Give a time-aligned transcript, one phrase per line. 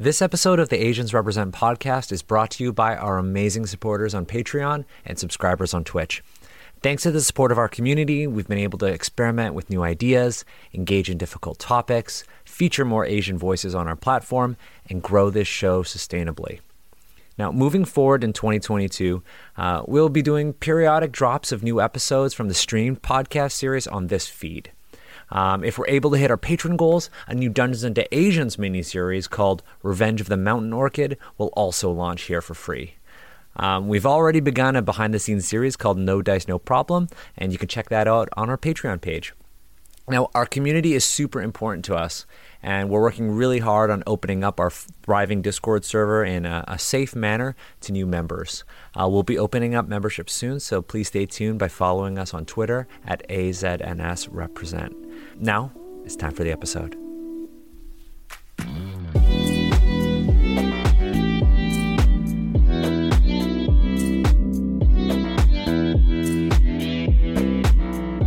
[0.00, 4.14] This episode of the Asians Represent podcast is brought to you by our amazing supporters
[4.14, 6.22] on Patreon and subscribers on Twitch.
[6.84, 10.44] Thanks to the support of our community, we've been able to experiment with new ideas,
[10.72, 14.56] engage in difficult topics, feature more Asian voices on our platform,
[14.88, 16.60] and grow this show sustainably.
[17.36, 19.20] Now, moving forward in 2022,
[19.56, 24.06] uh, we'll be doing periodic drops of new episodes from the streamed podcast series on
[24.06, 24.70] this feed.
[25.30, 29.28] Um, if we're able to hit our patron goals, a new Dungeons and Asians miniseries
[29.28, 32.94] called Revenge of the Mountain Orchid will also launch here for free.
[33.56, 37.52] Um, we've already begun a behind the scenes series called No Dice, No Problem, and
[37.52, 39.32] you can check that out on our Patreon page.
[40.10, 42.24] Now, our community is super important to us,
[42.62, 46.78] and we're working really hard on opening up our thriving Discord server in a, a
[46.78, 48.64] safe manner to new members.
[48.98, 52.46] Uh, we'll be opening up membership soon, so please stay tuned by following us on
[52.46, 55.07] Twitter at AZNSRepresent.
[55.38, 55.72] Now,
[56.04, 56.96] it's time for the episode.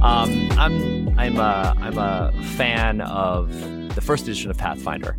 [0.03, 3.51] Um, I'm I'm a I'm a fan of
[3.93, 5.15] the first edition of Pathfinder,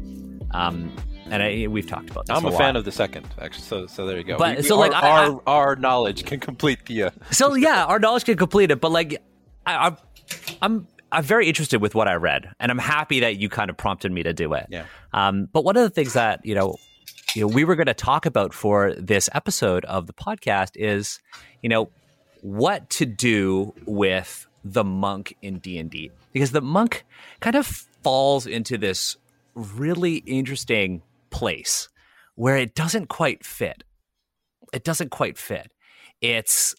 [0.50, 0.92] um,
[1.27, 2.36] and I, we've talked about this.
[2.36, 3.62] I'm a, a fan of the second, actually.
[3.62, 4.36] So so there you go.
[4.39, 7.05] But- We- we- so, like, our, I- I- our, our knowledge can complete the.
[7.05, 9.22] Uh, So yeah, our knowledge can complete it, but like
[9.67, 9.97] I, I'm
[10.61, 13.77] I'm I'm very interested with what I read, and I'm happy that you kind of
[13.77, 14.66] prompted me to do it.
[14.70, 14.86] Yeah.
[15.12, 16.77] Um, but one of the things that you know,
[17.34, 21.20] you know, we were going to talk about for this episode of the podcast is,
[21.62, 21.90] you know,
[22.40, 27.05] what to do with the monk in D and D because the monk
[27.40, 27.66] kind of
[28.02, 29.16] falls into this
[29.55, 31.88] really interesting place
[32.34, 33.84] where it doesn't quite fit.
[34.72, 35.70] It doesn't quite fit.
[36.20, 36.74] It's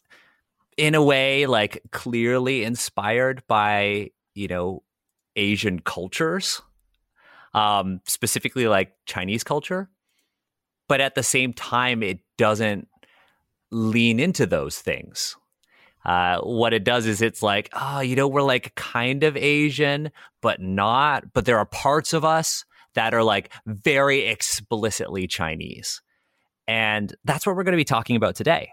[0.77, 4.83] in a way like clearly inspired by you know
[5.35, 6.61] asian cultures
[7.53, 9.89] um specifically like chinese culture
[10.87, 12.87] but at the same time it doesn't
[13.71, 15.35] lean into those things
[16.05, 20.11] uh, what it does is it's like, oh, you know, we're like kind of Asian,
[20.41, 21.33] but not.
[21.33, 26.01] But there are parts of us that are like very explicitly Chinese.
[26.67, 28.71] And that's what we're going to be talking about today.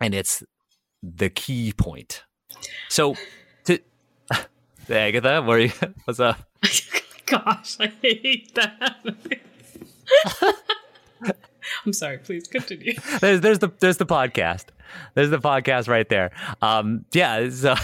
[0.00, 0.42] And it's
[1.02, 2.24] the key point.
[2.88, 3.14] So,
[4.86, 5.72] to Agatha, where you,
[6.04, 6.38] what's up?
[7.26, 9.04] Gosh, I hate that.
[11.86, 12.18] I'm sorry.
[12.18, 12.94] Please continue.
[13.20, 14.66] There's there's the there's the podcast.
[15.14, 16.32] There's the podcast right there.
[16.60, 17.74] Um, yeah, so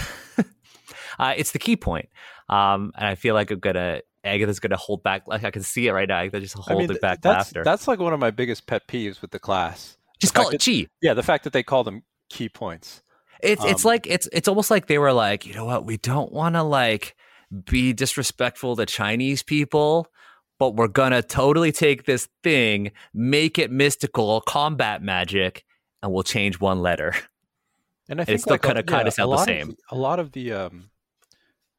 [1.19, 2.09] uh, it's the key point.
[2.49, 5.23] Um, and I feel like I'm gonna Agatha's gonna hold back.
[5.25, 6.19] Like I can see it right now.
[6.19, 7.63] Agatha just hold I mean, it back that's after.
[7.63, 9.97] that's like one of my biggest pet peeves with the class.
[10.19, 10.87] just the call fact it chi.
[11.01, 13.01] Yeah, the fact that they call them key points.
[13.43, 15.97] It's it's Um, like it's it's almost like they were like, you know what, we
[15.97, 17.15] don't want to like
[17.65, 20.07] be disrespectful to Chinese people,
[20.59, 25.65] but we're gonna totally take this thing, make it mystical, combat magic,
[26.01, 27.13] and we'll change one letter.
[28.09, 29.69] And I think still like, a- kinda- kinda sound the same.
[29.69, 30.89] Of, a lot of the um,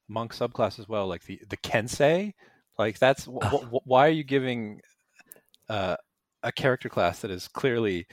[0.08, 2.32] monk subclass as well, like the the kensei,
[2.78, 4.80] like that's wh- wh- why are you giving
[5.68, 5.96] uh,
[6.42, 8.06] a character class that is clearly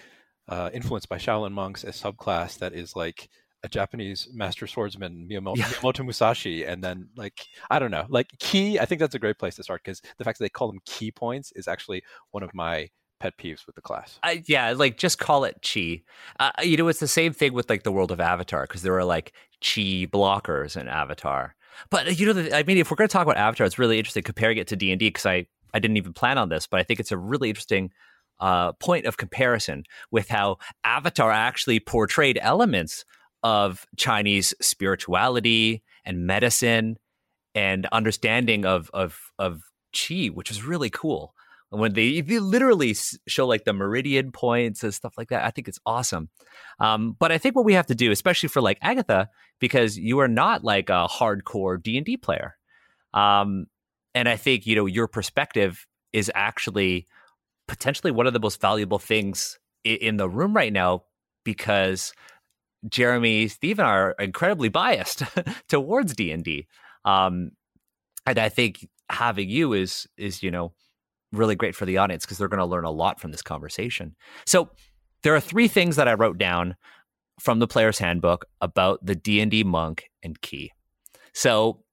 [0.49, 3.29] uh, influenced by Shaolin monks a subclass that is like
[3.63, 5.65] a Japanese master swordsman Miyamoto, Yeah.
[5.65, 8.79] Miyamoto Musashi, and then like I don't know, like key.
[8.79, 10.79] I think that's a great place to start because the fact that they call them
[10.85, 12.89] key points is actually one of my
[13.19, 14.17] pet peeves with the class.
[14.23, 16.01] I, yeah, like just call it chi.
[16.39, 18.97] Uh, you know, it's the same thing with like the world of Avatar because there
[18.97, 21.55] are like chi blockers in Avatar.
[21.89, 23.97] But you know, the, I mean, if we're going to talk about Avatar, it's really
[23.97, 26.65] interesting comparing it to D and D because I I didn't even plan on this,
[26.65, 27.91] but I think it's a really interesting
[28.39, 33.05] uh, point of comparison with how Avatar actually portrayed elements
[33.43, 36.97] of Chinese spirituality and medicine
[37.55, 39.63] and understanding of of of
[39.93, 41.33] chi, which is really cool
[41.69, 42.95] when they, they literally
[43.27, 45.45] show like the meridian points and stuff like that.
[45.45, 46.29] I think it's awesome.
[46.79, 49.29] Um, but I think what we have to do, especially for like Agatha,
[49.59, 52.55] because you are not like a hardcore D and D player,
[53.13, 53.67] um,
[54.15, 57.07] and I think you know your perspective is actually
[57.69, 61.03] potentially one of the most valuable things in the room right now
[61.45, 62.11] because
[62.89, 65.23] Jeremy, Steve, are incredibly biased
[65.69, 66.67] towards D and D,
[67.05, 67.51] um,
[68.25, 70.73] and I think having you is is you know
[71.31, 74.15] really great for the audience because they're going to learn a lot from this conversation.
[74.45, 74.69] So
[75.21, 76.75] there are three things that I wrote down
[77.39, 80.71] from the player's handbook about the D&D monk and key.
[81.33, 81.83] So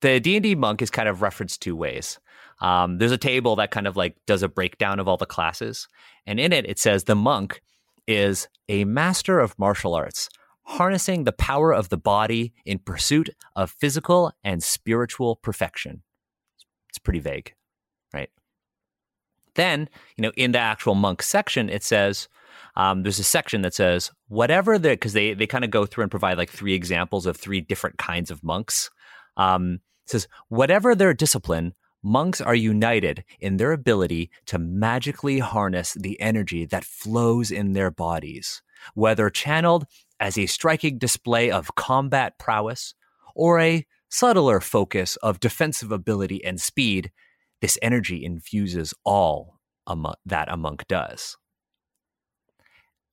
[0.00, 2.18] the D&D monk is kind of referenced two ways.
[2.60, 5.88] Um, there's a table that kind of like does a breakdown of all the classes.
[6.26, 7.60] And in it, it says the monk
[8.06, 10.28] is a master of martial arts,
[10.62, 16.02] harnessing the power of the body in pursuit of physical and spiritual perfection.
[16.88, 17.54] It's pretty vague,
[18.12, 18.30] right?
[19.54, 22.28] Then, you know, in the actual monk section, it says
[22.76, 26.02] um, there's a section that says whatever the because they they kind of go through
[26.02, 28.90] and provide like three examples of three different kinds of monks.
[29.36, 31.74] Um, says whatever their discipline,
[32.04, 37.90] monks are united in their ability to magically harness the energy that flows in their
[37.90, 38.62] bodies,
[38.94, 39.86] whether channeled
[40.20, 42.94] as a striking display of combat prowess
[43.34, 47.10] or a subtler focus of defensive ability and speed.
[47.60, 51.36] This energy infuses all a mon- that a monk does.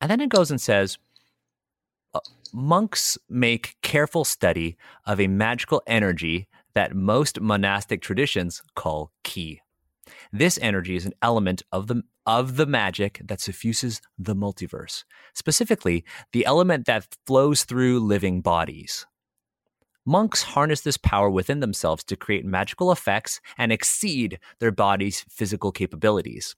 [0.02, 0.98] And then it goes and says,
[2.14, 2.20] uh,
[2.52, 9.62] monks make careful study of a magical energy that most monastic traditions call ki.
[10.32, 15.04] This energy is an element of the of the magic that suffuses the multiverse,
[15.34, 19.08] specifically the element that flows through living bodies.
[20.06, 25.72] Monks harness this power within themselves to create magical effects and exceed their body's physical
[25.72, 26.56] capabilities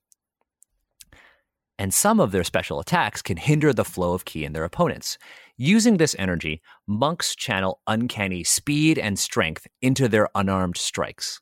[1.84, 5.18] and some of their special attacks can hinder the flow of ki in their opponents.
[5.58, 11.42] Using this energy, monks channel uncanny speed and strength into their unarmed strikes.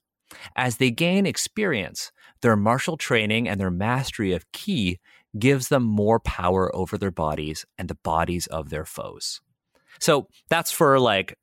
[0.55, 2.11] As they gain experience,
[2.41, 4.99] their martial training and their mastery of ki
[5.37, 9.41] gives them more power over their bodies and the bodies of their foes.
[9.99, 11.37] So that's for like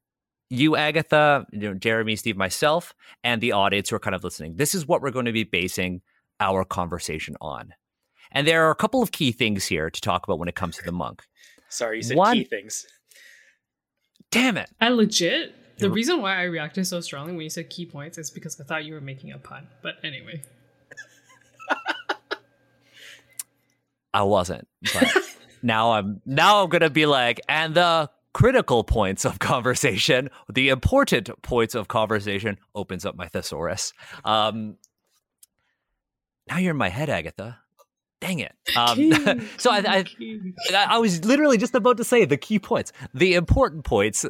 [0.51, 4.57] you, Agatha, you know, Jeremy, Steve, myself, and the audience who are kind of listening.
[4.57, 6.01] This is what we're going to be basing
[6.41, 7.75] our conversation on.
[8.33, 10.77] And there are a couple of key things here to talk about when it comes
[10.77, 11.23] to the monk.
[11.69, 12.87] Sorry, you said One- key things.
[14.31, 14.71] Damn it.
[14.81, 15.55] I legit.
[15.79, 18.65] The reason why I reacted so strongly when you said key points is because I
[18.65, 19.69] thought you were making a pun.
[19.81, 20.43] But anyway,
[24.13, 24.67] I wasn't.
[24.93, 25.09] But
[25.63, 31.31] now I'm now I'm gonna be like, and the critical points of conversation, the important
[31.43, 33.93] points of conversation opens up my thesaurus.
[34.25, 34.77] Um
[36.49, 37.59] now you're in my head, Agatha.
[38.21, 38.53] Dang it.
[38.77, 39.13] Um, Key,
[39.59, 40.05] so I, I.
[40.73, 44.25] I I was literally just about to say the key points, the important points,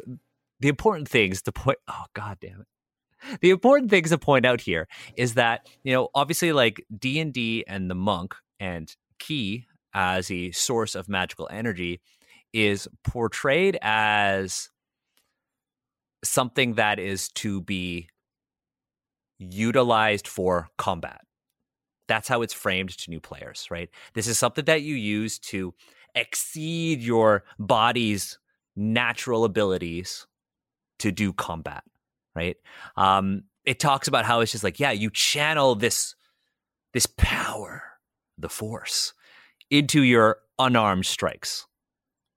[0.59, 1.79] the important things to point.
[1.87, 3.39] Oh god damn it!
[3.41, 7.33] The important things to point out here is that you know obviously like D and
[7.33, 12.01] D and the monk and key as a source of magical energy
[12.53, 14.69] is portrayed as
[16.23, 18.09] something that is to be
[19.39, 21.21] utilized for combat.
[22.09, 23.89] That's how it's framed to new players, right?
[24.15, 25.73] This is something that you use to
[26.15, 28.39] exceed your body's
[28.75, 30.25] natural abilities
[30.97, 31.83] to do combat,
[32.35, 32.57] right?
[32.97, 36.15] Um, it talks about how it's just like, yeah, you channel this
[36.93, 37.83] this power,
[38.39, 39.13] the force,
[39.69, 41.67] into your unarmed strikes,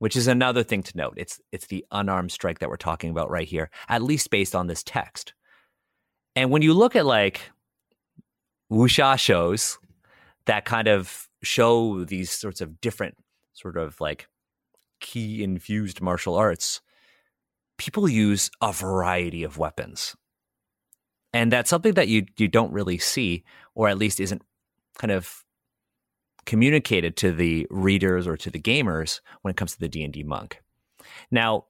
[0.01, 1.15] which is another thing to note.
[1.17, 4.67] It's it's the unarmed strike that we're talking about right here, at least based on
[4.67, 5.33] this text.
[6.37, 7.52] And when you look at like
[8.73, 9.79] wuxia shows
[10.47, 13.17] that kind of show these sorts of different
[13.53, 14.29] sort of like
[15.01, 16.81] key infused martial arts
[17.83, 20.15] people use a variety of weapons.
[21.33, 23.43] And that's something that you you don't really see
[23.75, 24.43] or at least isn't
[24.99, 25.45] kind of
[26.45, 30.63] communicated to the readers or to the gamers when it comes to the D&D monk.
[31.31, 31.65] Now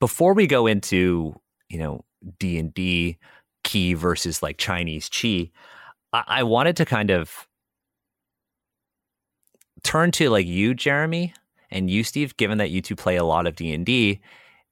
[0.00, 1.34] before we go into
[1.68, 2.04] you know
[2.38, 3.18] D&D
[3.68, 5.50] key versus like Chinese chi,
[6.14, 7.46] I, I wanted to kind of
[9.82, 11.34] turn to like you, Jeremy,
[11.70, 14.20] and you, Steve, given that you two play a lot of D and D,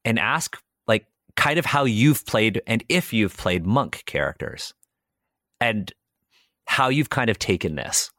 [0.06, 1.04] and ask like
[1.36, 4.72] kind of how you've played and if you've played monk characters,
[5.60, 5.92] and
[6.64, 8.10] how you've kind of taken this.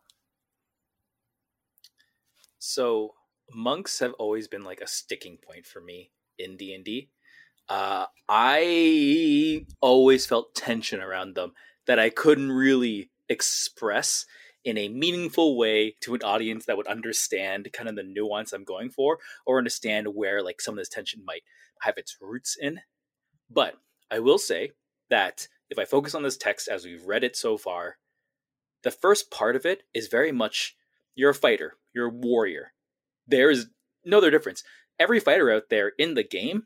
[2.59, 3.15] So
[3.51, 7.09] monks have always been like a sticking point for me in D and D.
[7.69, 11.53] Uh, I always felt tension around them
[11.85, 14.25] that I couldn't really express
[14.63, 18.65] in a meaningful way to an audience that would understand kind of the nuance I'm
[18.65, 21.43] going for or understand where like some of this tension might
[21.81, 22.81] have its roots in.
[23.49, 23.75] But
[24.11, 24.71] I will say
[25.09, 27.97] that if I focus on this text as we've read it so far,
[28.83, 30.75] the first part of it is very much
[31.15, 32.73] you're a fighter, you're a warrior.
[33.25, 33.67] There's
[34.05, 34.63] no other difference.
[34.99, 36.63] Every fighter out there in the game,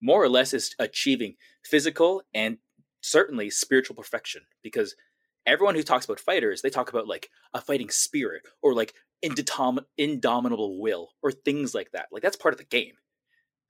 [0.00, 2.58] more or less, is achieving physical and
[3.00, 4.94] certainly spiritual perfection because
[5.46, 9.84] everyone who talks about fighters, they talk about like a fighting spirit or like indotom-
[9.96, 12.06] indomitable will or things like that.
[12.12, 12.94] Like that's part of the game.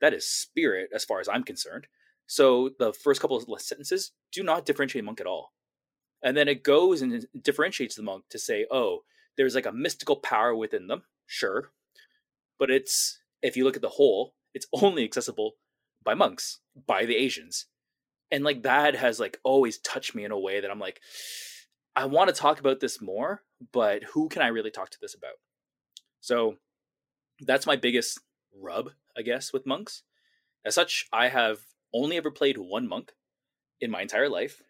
[0.00, 1.86] That is spirit as far as I'm concerned.
[2.26, 5.52] So the first couple of sentences do not differentiate monk at all.
[6.22, 9.00] And then it goes and differentiates the monk to say, oh,
[9.36, 11.70] there's like a mystical power within them, sure.
[12.58, 15.52] But it's, if you look at the whole, it's only accessible
[16.04, 17.66] by monks, by the Asians.
[18.30, 21.00] And like that has like always touched me in a way that I'm like,
[21.96, 25.14] I want to talk about this more, but who can I really talk to this
[25.14, 25.34] about?
[26.20, 26.56] So
[27.40, 28.20] that's my biggest
[28.54, 30.02] rub, I guess, with monks.
[30.64, 31.60] As such, I have
[31.92, 33.12] only ever played one monk
[33.80, 34.62] in my entire life,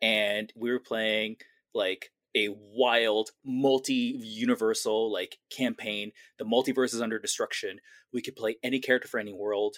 [0.00, 1.36] and we were playing
[1.74, 6.12] like a wild multi-universal like campaign.
[6.38, 7.80] The multiverse is under destruction.
[8.12, 9.76] We could play any character for any world.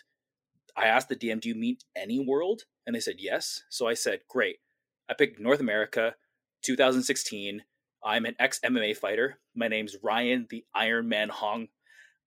[0.76, 3.62] I asked the DM, "Do you mean any world?" And they said yes.
[3.70, 4.60] So I said, "Great."
[5.08, 6.16] I picked North America,
[6.62, 7.64] 2016.
[8.04, 9.40] I'm an ex MMA fighter.
[9.54, 11.68] My name's Ryan the Iron Man Hong,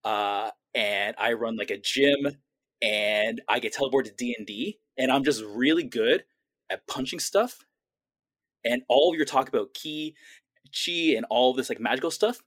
[0.03, 2.37] uh, and I run like a gym,
[2.81, 6.23] and I get teleported to D and D, and I'm just really good
[6.69, 7.65] at punching stuff.
[8.63, 10.15] And all of your talk about ki,
[10.73, 12.41] chi, and all this like magical stuff,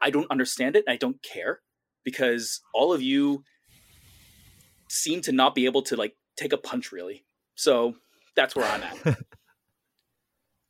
[0.00, 0.84] I don't understand it.
[0.88, 1.60] I don't care
[2.04, 3.44] because all of you
[4.92, 7.24] seem to not be able to like take a punch really.
[7.54, 7.94] So
[8.36, 9.02] that's where I'm at.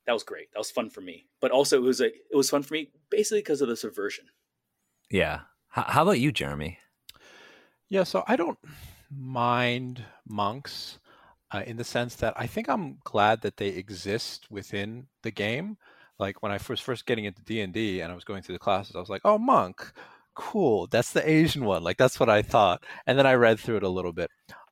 [0.05, 0.51] that was great.
[0.53, 1.25] That was fun for me.
[1.41, 4.25] But also it was a it was fun for me basically because of the subversion.
[5.11, 5.41] Yeah.
[5.77, 6.79] H- how about you, Jeremy?
[7.89, 8.57] Yeah, so I don't
[9.11, 10.99] mind monks
[11.51, 15.77] uh, in the sense that I think I'm glad that they exist within the game.
[16.17, 18.55] Like when I was first getting into D and D and I was going through
[18.55, 19.91] the classes, I was like, "Oh, monk,
[20.35, 20.87] cool.
[20.87, 22.83] That's the Asian one." Like that's what I thought.
[23.05, 24.29] And then I read through it a little bit,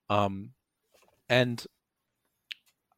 [0.10, 0.51] um,
[1.30, 1.65] and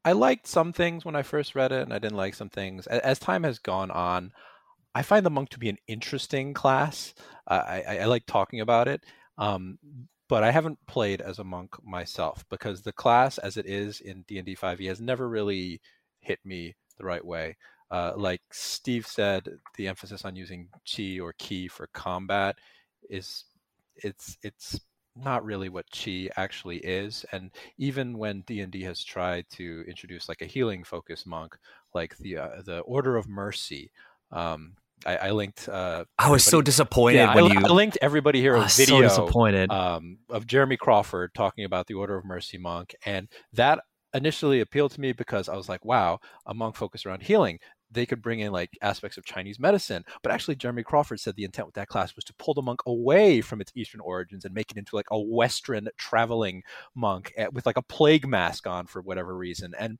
[0.05, 2.87] I liked some things when I first read it, and I didn't like some things.
[2.87, 4.31] As time has gone on,
[4.95, 7.13] I find the monk to be an interesting class.
[7.47, 9.01] I, I, I, like talking about it,
[9.37, 9.79] um,
[10.29, 14.23] but I haven't played as a monk myself because the class, as it is in
[14.27, 15.81] D and D five e, has never really
[16.19, 17.57] hit me the right way.
[17.93, 19.47] Uh, like Steve said,
[19.77, 22.55] the emphasis on using chi or ki for combat
[23.09, 23.45] is
[23.97, 24.79] it's it's
[25.15, 30.41] not really what chi actually is and even when d&d has tried to introduce like
[30.41, 31.55] a healing focused monk
[31.93, 33.91] like the uh, the order of mercy
[34.31, 34.73] um,
[35.05, 35.67] I, I, linked.
[35.69, 37.65] Uh, I was so disappointed yeah, when I, you.
[37.65, 39.07] I linked everybody here a video.
[39.07, 39.69] So disappointed.
[39.69, 43.79] Um, of Jeremy Crawford talking about the Order of Mercy monk, and that
[44.13, 47.59] initially appealed to me because I was like, "Wow, a monk focused around healing
[47.93, 50.03] they could bring in like aspects of Chinese medicine.
[50.21, 52.81] But actually, Jeremy Crawford said the intent with that class was to pull the monk
[52.85, 56.63] away from its Eastern origins and make it into like a Western traveling
[56.95, 59.73] monk with like a plague mask on for whatever reason.
[59.77, 59.97] And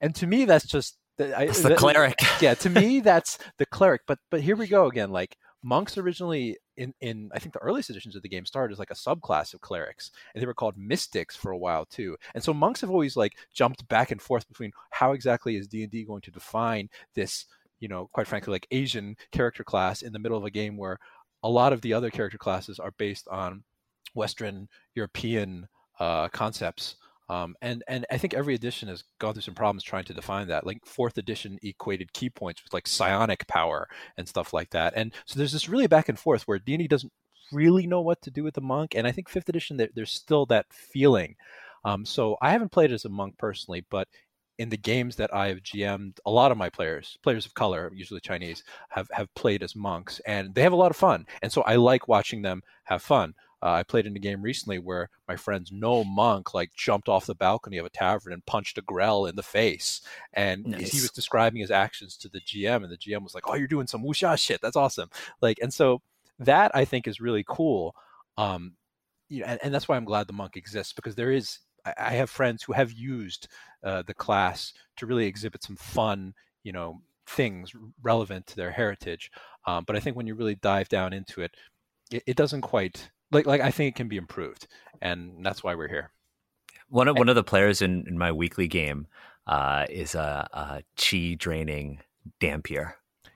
[0.00, 2.18] and to me, that's just that's the cleric.
[2.40, 4.02] yeah, to me, that's the cleric.
[4.06, 5.10] But but here we go again.
[5.10, 8.78] Like monks originally in in I think the earliest editions of the game started as
[8.78, 12.16] like a subclass of clerics, and they were called mystics for a while too.
[12.34, 15.82] And so monks have always like jumped back and forth between how exactly is D
[15.82, 17.46] and D going to define this,
[17.80, 20.98] you know, quite frankly, like Asian character class in the middle of a game where
[21.42, 23.64] a lot of the other character classes are based on
[24.14, 25.68] Western European
[25.98, 26.96] uh, concepts
[27.34, 30.48] um, and and I think every edition has gone through some problems trying to define
[30.48, 30.64] that.
[30.64, 34.92] Like fourth edition equated key points with like psionic power and stuff like that.
[34.94, 37.12] And so there's this really back and forth where D&D doesn't
[37.50, 38.94] really know what to do with the monk.
[38.94, 41.34] And I think fifth edition there, there's still that feeling.
[41.84, 44.06] Um, so I haven't played as a monk personally, but
[44.58, 47.90] in the games that I have GM'd, a lot of my players, players of color,
[47.92, 51.26] usually Chinese, have have played as monks, and they have a lot of fun.
[51.42, 53.34] And so I like watching them have fun.
[53.64, 57.24] Uh, I played in a game recently where my friend's no monk like jumped off
[57.24, 60.02] the balcony of a tavern and punched a grell in the face,
[60.34, 60.92] and nice.
[60.92, 63.66] he was describing his actions to the GM, and the GM was like, "Oh, you're
[63.66, 64.60] doing some wuxia shit.
[64.60, 65.08] That's awesome!"
[65.40, 66.02] Like, and so
[66.38, 67.94] that I think is really cool.
[68.36, 68.74] Um,
[69.30, 71.60] you know, and, and that's why I'm glad the monk exists because there is
[71.98, 73.48] I have friends who have used
[73.82, 79.30] uh, the class to really exhibit some fun, you know, things relevant to their heritage.
[79.66, 81.54] Um, but I think when you really dive down into it,
[82.10, 84.66] it, it, doesn't quite like like I think it can be improved,
[85.02, 86.10] and that's why we're here.
[86.88, 89.06] One of one of the players in, in my weekly game
[89.46, 92.00] uh, is a, a chi draining
[92.40, 92.94] Dhampir.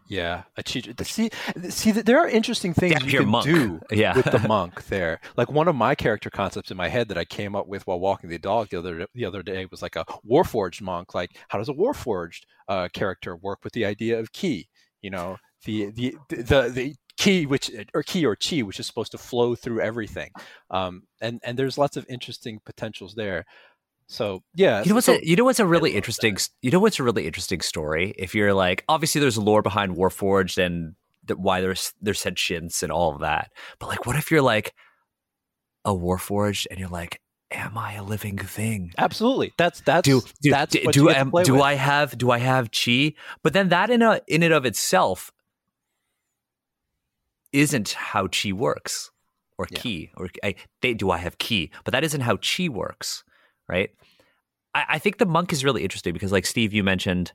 [0.09, 0.81] Yeah, a chi.
[1.03, 1.31] See,
[1.69, 3.45] see, there are interesting things Dhampir you can monk.
[3.45, 4.17] do yeah.
[4.17, 5.21] with the monk there.
[5.37, 8.01] Like one of my character concepts in my head that I came up with while
[8.01, 11.15] walking the dog the other the other day was like a warforged monk.
[11.15, 14.69] Like, how does a warforged uh, character work with the idea of ki?
[15.03, 19.13] You know, the the the the ki which or ki or chi which is supposed
[19.13, 20.31] to flow through everything
[20.71, 23.45] um, and and there's lots of interesting potentials there
[24.07, 26.49] so yeah you know what's so, a, you know what's a really interesting that.
[26.63, 30.65] you know what's a really interesting story if you're like obviously there's lore behind warforged
[30.65, 30.95] and
[31.25, 34.73] the, why there's there's sentience and all of that but like what if you're like
[35.85, 37.21] a warforged and you're like
[37.51, 38.93] am I a living thing?
[38.99, 39.55] Absolutely.
[39.57, 43.15] That's that's do, do that's do, do, am, do I have do I have chi?
[43.43, 45.33] But then that in a in and of itself
[47.59, 49.11] isn't how chi works
[49.59, 49.81] or yeah.
[49.81, 51.71] ki or I, they, do I have ki?
[51.85, 53.25] But that isn't how chi works,
[53.69, 53.91] right?
[54.75, 57.33] I, I think the monk is really interesting because, like Steve, you mentioned,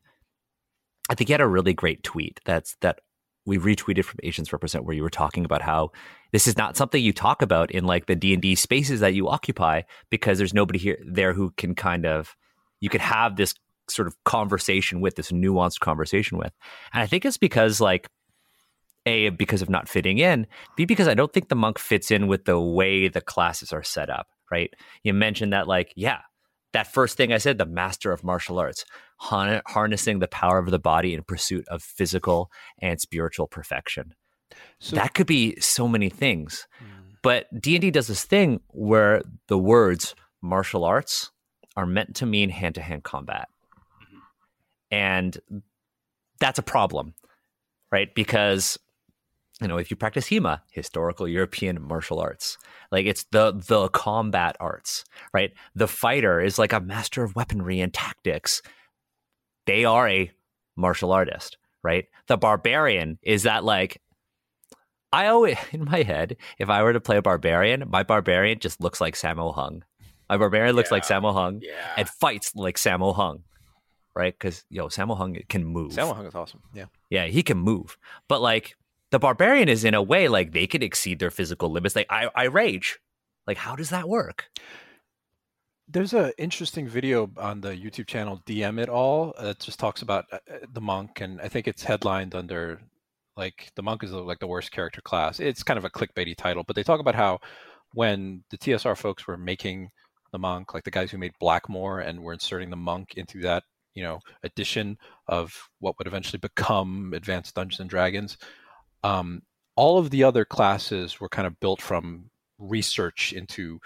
[1.10, 3.00] I think you had a really great tweet that's that
[3.46, 5.92] we retweeted from Asians Represent where you were talking about how
[6.32, 9.82] this is not something you talk about in like the D&D spaces that you occupy
[10.10, 12.38] because there's nobody here there who can kind of
[12.80, 13.54] you could have this
[13.90, 16.54] sort of conversation with this nuanced conversation with.
[16.94, 18.08] And I think it's because like
[19.06, 22.28] a because of not fitting in, b because I don't think the monk fits in
[22.28, 24.74] with the way the classes are set up, right?
[25.04, 26.20] You mentioned that like yeah,
[26.74, 28.86] that first thing I said, the master of martial arts,
[29.18, 34.14] harnessing the power of the body in pursuit of physical and spiritual perfection.
[34.80, 36.68] So, that could be so many things.
[36.84, 37.16] Mm.
[37.24, 41.32] But D&D does this thing where the words martial arts
[41.76, 43.48] are meant to mean hand-to-hand combat.
[44.04, 44.18] Mm-hmm.
[44.92, 45.64] And
[46.40, 47.16] that's a problem,
[47.92, 48.14] right?
[48.14, 48.78] Because
[49.62, 52.58] you know, if you practice HEMA, historical European martial arts,
[52.92, 55.54] like it's the the combat arts, right?
[55.76, 58.62] The fighter is like a master of weaponry and tactics.
[59.66, 60.32] They are a
[60.76, 62.06] martial artist, right?
[62.28, 64.02] The barbarian is that like
[65.12, 68.82] I always in my head, if I were to play a barbarian, my barbarian just
[68.82, 69.84] looks like Sammo Hung.
[70.30, 70.96] My barbarian looks yeah.
[70.96, 71.94] like Sammo Hung yeah.
[71.96, 73.44] and fights like Sammo Hung,
[74.16, 74.34] right?
[74.34, 75.92] Because yo, Sammo Hung can move.
[75.92, 76.62] Sammo Hung is awesome.
[76.74, 77.98] Yeah, yeah, he can move.
[78.28, 78.76] But like
[79.14, 81.96] the barbarian is in a way like they could exceed their physical limits.
[81.96, 82.98] Like I, I rage.
[83.46, 84.46] Like how does that work?
[85.88, 90.26] There's an interesting video on the YouTube channel DM It All that just talks about
[90.32, 92.82] uh, uh, the monk, and I think it's headlined under
[93.38, 95.40] like the monk is like the worst character class.
[95.40, 97.38] It's kind of a clickbaity title, but they talk about how
[97.94, 99.90] when the TSR folks were making
[100.32, 103.62] the monk, like the guys who made Blackmoor, and were inserting the monk into that
[103.94, 108.40] you know edition of what would eventually become Advanced Dungeons and Dragons,
[109.04, 109.42] um,
[109.76, 113.80] all of the other classes were kind of built from research into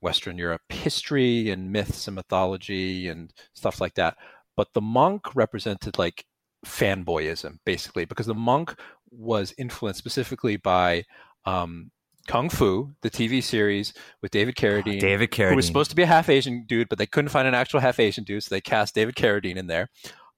[0.00, 4.16] Western Europe history and myths and mythology and stuff like that.
[4.56, 6.24] But the monk represented like
[6.64, 8.74] fanboyism, basically, because the monk
[9.10, 11.04] was influenced specifically by
[11.44, 11.90] um,
[12.26, 14.96] Kung Fu, the TV series with David Carradine.
[14.96, 15.50] Oh, David Carradine.
[15.50, 17.80] Who was supposed to be a half Asian dude, but they couldn't find an actual
[17.80, 19.88] half Asian dude, so they cast David Carradine in there.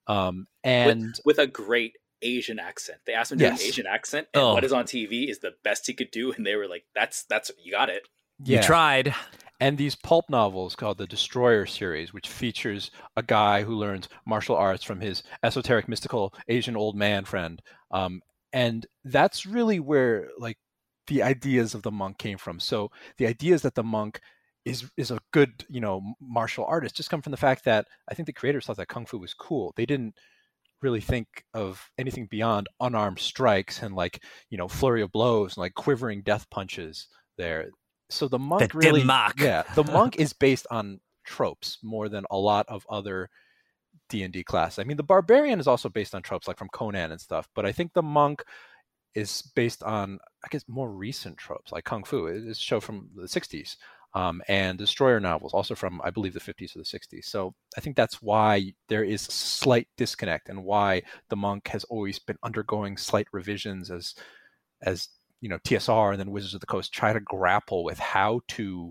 [0.06, 2.98] Um, and with, with, a great Asian accent.
[3.06, 3.58] They asked him to yes.
[3.58, 4.54] do an Asian accent, and oh.
[4.54, 7.24] what is on TV is the best he could do, and they were like, "That's
[7.24, 8.08] that's you got it."
[8.42, 8.58] Yeah.
[8.58, 9.14] You tried.
[9.58, 14.54] And these pulp novels called the Destroyer series, which features a guy who learns martial
[14.54, 18.20] arts from his esoteric, mystical Asian old man friend, um,
[18.52, 20.58] and that's really where like
[21.06, 22.60] the ideas of the monk came from.
[22.60, 24.20] So the ideas that the monk
[24.64, 28.14] is is a good you know martial artist just come from the fact that I
[28.14, 29.72] think the creators thought that kung fu was cool.
[29.76, 30.14] They didn't
[30.82, 35.62] really think of anything beyond unarmed strikes and like you know flurry of blows and
[35.62, 37.70] like quivering death punches there.
[38.10, 39.02] So the monk the really
[39.38, 43.28] yeah the monk is based on tropes more than a lot of other
[44.08, 44.78] d&d class.
[44.78, 47.66] I mean the barbarian is also based on tropes like from conan and stuff but
[47.66, 48.44] i think the monk
[49.16, 52.26] is based on i guess more recent tropes like kung fu.
[52.26, 53.76] It's a show from the 60s
[54.16, 57.26] um, and destroyer novels, also from I believe the 50s or the 60s.
[57.26, 62.18] So I think that's why there is slight disconnect, and why the monk has always
[62.18, 64.14] been undergoing slight revisions as
[64.80, 65.08] as
[65.42, 68.90] you know TSR and then Wizards of the Coast try to grapple with how to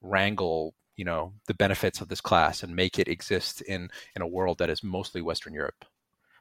[0.00, 4.26] wrangle you know the benefits of this class and make it exist in in a
[4.26, 5.84] world that is mostly Western Europe.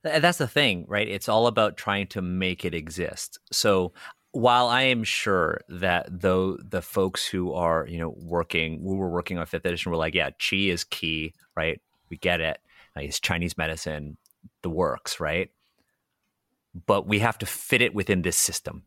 [0.04, 1.08] That's the thing, right?
[1.08, 3.40] It's all about trying to make it exist.
[3.52, 3.92] So
[4.32, 9.10] while I am sure that though the folks who are, you know, working, we were
[9.10, 11.82] working on fifth edition, were like, yeah, chi is key, right?
[12.10, 12.60] We get it.
[12.96, 14.18] Like, it's Chinese medicine,
[14.62, 15.50] the works, right?
[16.86, 18.84] But we have to fit it within this system,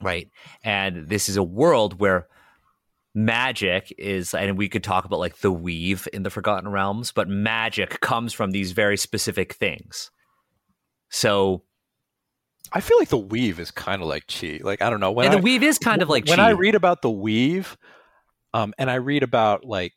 [0.00, 0.30] right?
[0.64, 2.26] And this is a world where
[3.14, 7.28] magic is, and we could talk about like the weave in the Forgotten Realms, but
[7.28, 10.10] magic comes from these very specific things.
[11.10, 11.64] So
[12.72, 14.60] I feel like the weave is kind of like chi.
[14.62, 16.48] Like I don't know when and the I, weave is kind of like when chi.
[16.48, 17.76] I read about the weave,
[18.52, 19.94] um, and I read about like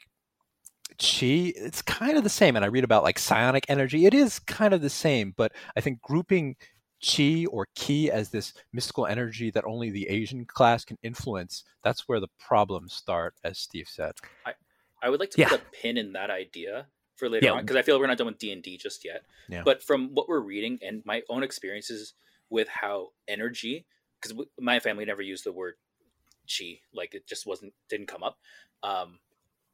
[0.98, 2.56] chi, it's kind of the same.
[2.56, 5.34] And I read about like psionic energy, it is kind of the same.
[5.36, 6.56] But I think grouping
[7.06, 12.08] chi or ki as this mystical energy that only the Asian class can influence, that's
[12.08, 14.14] where the problems start, as Steve said.
[14.46, 14.54] I,
[15.02, 15.50] I would like to yeah.
[15.50, 17.54] put a pin in that idea for later yeah.
[17.54, 19.24] on because I feel we're not done with D and D just yet.
[19.50, 19.64] Yeah.
[19.66, 22.14] But from what we're reading and my own experiences
[22.52, 23.88] with how energy
[24.22, 25.74] because my family never used the word
[26.48, 28.38] chi like it just wasn't didn't come up.
[28.84, 29.20] Um,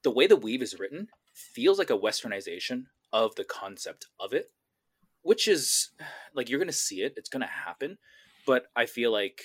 [0.03, 4.51] the way the weave is written feels like a westernization of the concept of it
[5.21, 5.89] which is
[6.33, 7.97] like you're gonna see it it's gonna happen
[8.45, 9.41] but i feel like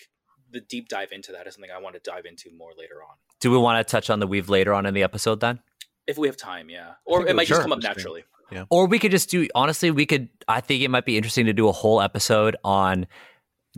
[0.53, 3.17] the deep dive into that is something i want to dive into more later on.
[3.41, 5.61] Do we want to touch on the weave later on in the episode then?
[6.07, 6.93] If we have time yeah.
[7.05, 7.57] Or it might sure.
[7.57, 8.65] just come up naturally Yeah.
[8.71, 11.53] Or we could just do honestly, we could I think it might be interesting to
[11.53, 13.07] do a whole episode on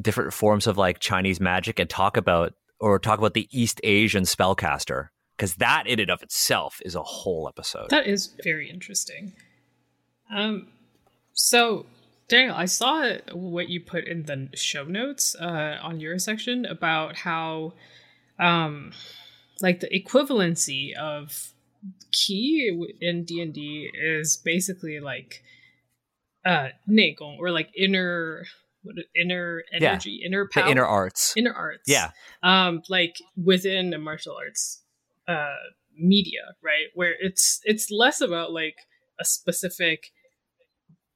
[0.00, 4.24] different forms of like Chinese magic and talk about or talk about the East Asian
[4.24, 7.90] spellcaster because that in and of itself is a whole episode.
[7.90, 9.32] That is very interesting.
[10.34, 10.68] Um,
[11.32, 11.86] so
[12.28, 17.16] Daniel, I saw what you put in the show notes uh, on your section about
[17.16, 17.74] how,
[18.38, 18.92] um,
[19.60, 21.53] like the equivalency of
[22.12, 25.42] key in D and D is basically like
[26.44, 28.44] uh neigong or like inner
[28.82, 30.26] what inner energy, yeah.
[30.26, 31.84] inner power, inner arts, inner arts.
[31.86, 32.10] Yeah,
[32.42, 34.82] um, like within the martial arts
[35.26, 35.54] uh
[35.98, 36.88] media, right?
[36.94, 38.76] Where it's it's less about like
[39.18, 40.10] a specific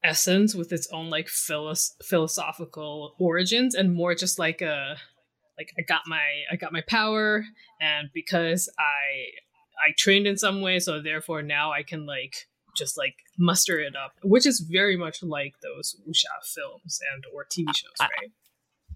[0.03, 4.97] essence with its own like philos- philosophical origins and more just like a
[5.59, 7.45] like I got my I got my power
[7.81, 9.39] and because I
[9.87, 13.95] I trained in some way so therefore now I can like just like muster it
[13.97, 18.31] up which is very much like those wuxia films and or TV shows right?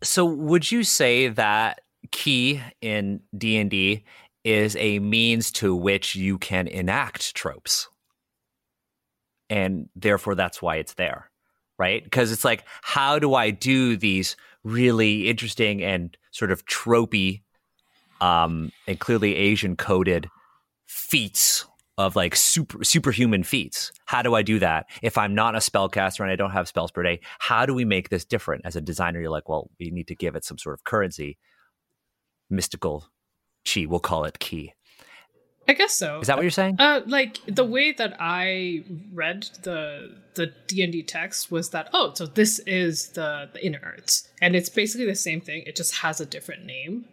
[0.03, 4.05] so would you say that key in D&D
[4.45, 7.89] is a means to which you can enact tropes?
[9.49, 11.31] And therefore that's why it's there
[11.83, 12.05] right?
[12.05, 17.43] Because it's like how do i do these really interesting and sort of tropey
[18.21, 20.29] um, and clearly asian coded
[20.93, 21.65] feats
[21.97, 26.21] of like super superhuman feats how do i do that if i'm not a spellcaster
[26.21, 28.81] and i don't have spells per day how do we make this different as a
[28.81, 31.39] designer you're like well we need to give it some sort of currency
[32.51, 33.07] mystical
[33.67, 34.75] chi we'll call it key
[35.69, 36.19] I guess so.
[36.19, 36.75] Is that what you're saying?
[36.81, 41.89] Uh, like the way that I read the the D and D text was that
[41.93, 45.63] oh, so this is the the inner arts, and it's basically the same thing.
[45.65, 47.05] It just has a different name,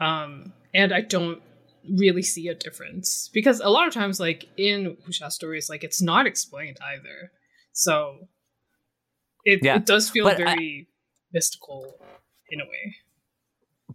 [0.00, 1.42] um, and I don't
[1.88, 6.00] really see a difference because a lot of times, like in wuxia stories, like it's
[6.02, 7.30] not explained either.
[7.72, 8.28] So
[9.44, 10.88] it Yeah, it does feel but I- very
[11.32, 11.94] mystical
[12.50, 12.94] in a way.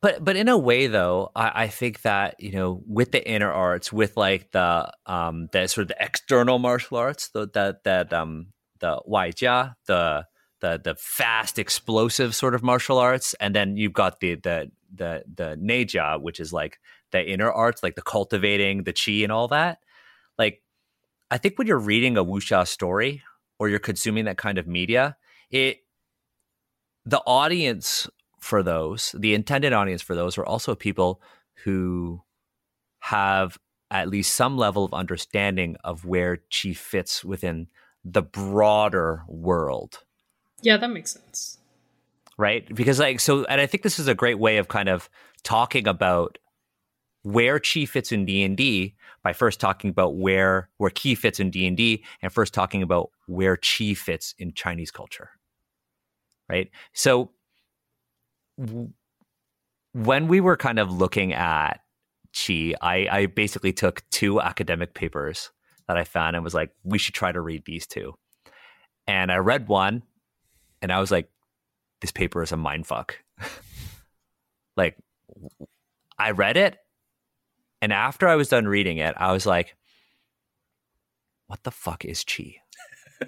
[0.02, 3.52] but but in a way though I, I think that you know with the inner
[3.52, 8.12] arts with like the um the sort of the external martial arts the that that
[8.14, 8.48] um
[8.80, 10.26] the waijia the
[10.62, 15.24] the the fast explosive sort of martial arts and then you've got the the the
[15.36, 16.80] the neijia which is like
[17.12, 19.80] the inner arts like the cultivating the chi and all that
[20.38, 20.62] like
[21.32, 23.24] i think when you're reading a wuxia story
[23.60, 25.18] or you're consuming that kind of media
[25.50, 25.80] it
[27.06, 31.22] the audience for those, the intended audience for those are also people
[31.64, 32.22] who
[33.00, 33.58] have
[33.90, 37.68] at least some level of understanding of where chi fits within
[38.04, 40.00] the broader world,
[40.62, 41.60] Yeah, that makes sense.
[42.38, 42.68] right?
[42.76, 45.10] Because like so and I think this is a great way of kind of
[45.44, 46.38] talking about
[47.28, 52.02] where chi fits in D&D by first talking about where where ki fits in D&D
[52.22, 55.32] and first talking about where chi fits in Chinese culture.
[56.50, 56.70] Right?
[56.94, 57.32] So
[58.58, 58.94] w-
[59.92, 61.82] when we were kind of looking at
[62.34, 65.52] chi, I, I basically took two academic papers
[65.90, 68.14] that I found and was like, we should try to read these two.
[69.06, 70.04] And I read one
[70.82, 71.30] and I was like,
[72.00, 73.18] this paper is a mind fuck.
[74.78, 74.96] like,
[76.18, 76.78] I read it.
[77.82, 79.76] And after I was done reading it, I was like,
[81.48, 82.56] what the fuck is chi?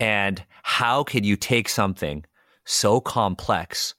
[0.00, 2.24] and how can you take something
[2.64, 3.94] so complex,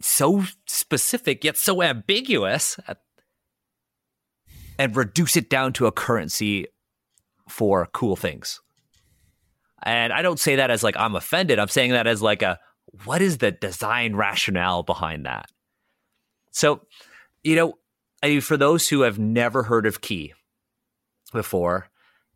[0.00, 2.78] so specific, yet so ambiguous,
[4.78, 6.66] and reduce it down to a currency
[7.48, 8.60] for cool things?
[9.82, 11.58] And I don't say that as like I'm offended.
[11.58, 12.58] I'm saying that as like a
[13.04, 15.50] what is the design rationale behind that?
[16.52, 16.82] So,
[17.42, 17.78] you know,
[18.22, 20.32] I mean, for those who have never heard of key
[21.32, 21.88] before,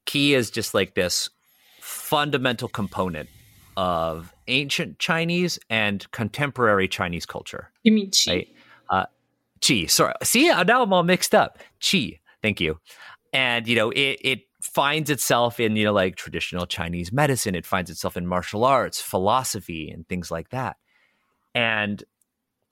[0.04, 1.30] key is just like this
[1.80, 3.28] fundamental component
[3.76, 7.70] of ancient Chinese and contemporary Chinese culture.
[7.82, 8.32] You mean chi?
[8.32, 8.48] Right.
[8.90, 9.06] Uh,
[9.66, 9.86] chi.
[9.86, 10.14] Sorry.
[10.22, 11.58] See, now I'm all mixed up.
[11.80, 12.18] Qi.
[12.42, 12.80] Thank you.
[13.32, 17.54] And you know, it it finds itself in you know like traditional Chinese medicine.
[17.54, 20.76] It finds itself in martial arts, philosophy, and things like that.
[21.54, 22.02] And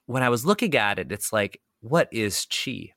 [0.05, 2.93] when I was looking at it, it's like, what is chi?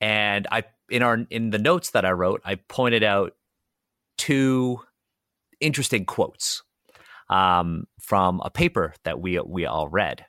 [0.00, 3.32] And I in our in the notes that I wrote, I pointed out
[4.18, 4.80] two
[5.60, 6.62] interesting quotes
[7.30, 10.24] um, from a paper that we we all read.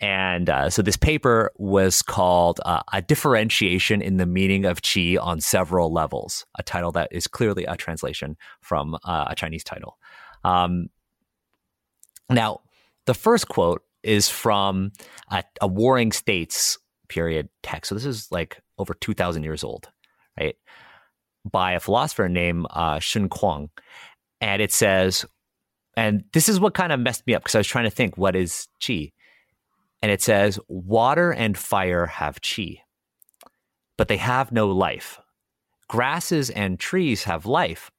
[0.00, 5.20] And uh, so this paper was called uh, A Differentiation in the Meaning of Qi
[5.20, 9.98] on Several Levels, a title that is clearly a translation from uh, a Chinese title.
[10.44, 10.88] Um,
[12.30, 12.60] now,
[13.06, 14.92] the first quote is from
[15.30, 17.88] a, a Warring States period text.
[17.88, 19.88] So this is like over 2,000 years old,
[20.38, 20.56] right?
[21.50, 23.70] by a philosopher named uh, Xun Kuang,
[24.40, 25.24] and it says,
[25.96, 28.16] and this is what kind of messed me up because I was trying to think
[28.16, 29.12] what is chi,
[30.02, 32.82] and it says water and fire have chi,
[33.96, 35.18] but they have no life.
[35.88, 37.90] Grasses and trees have life,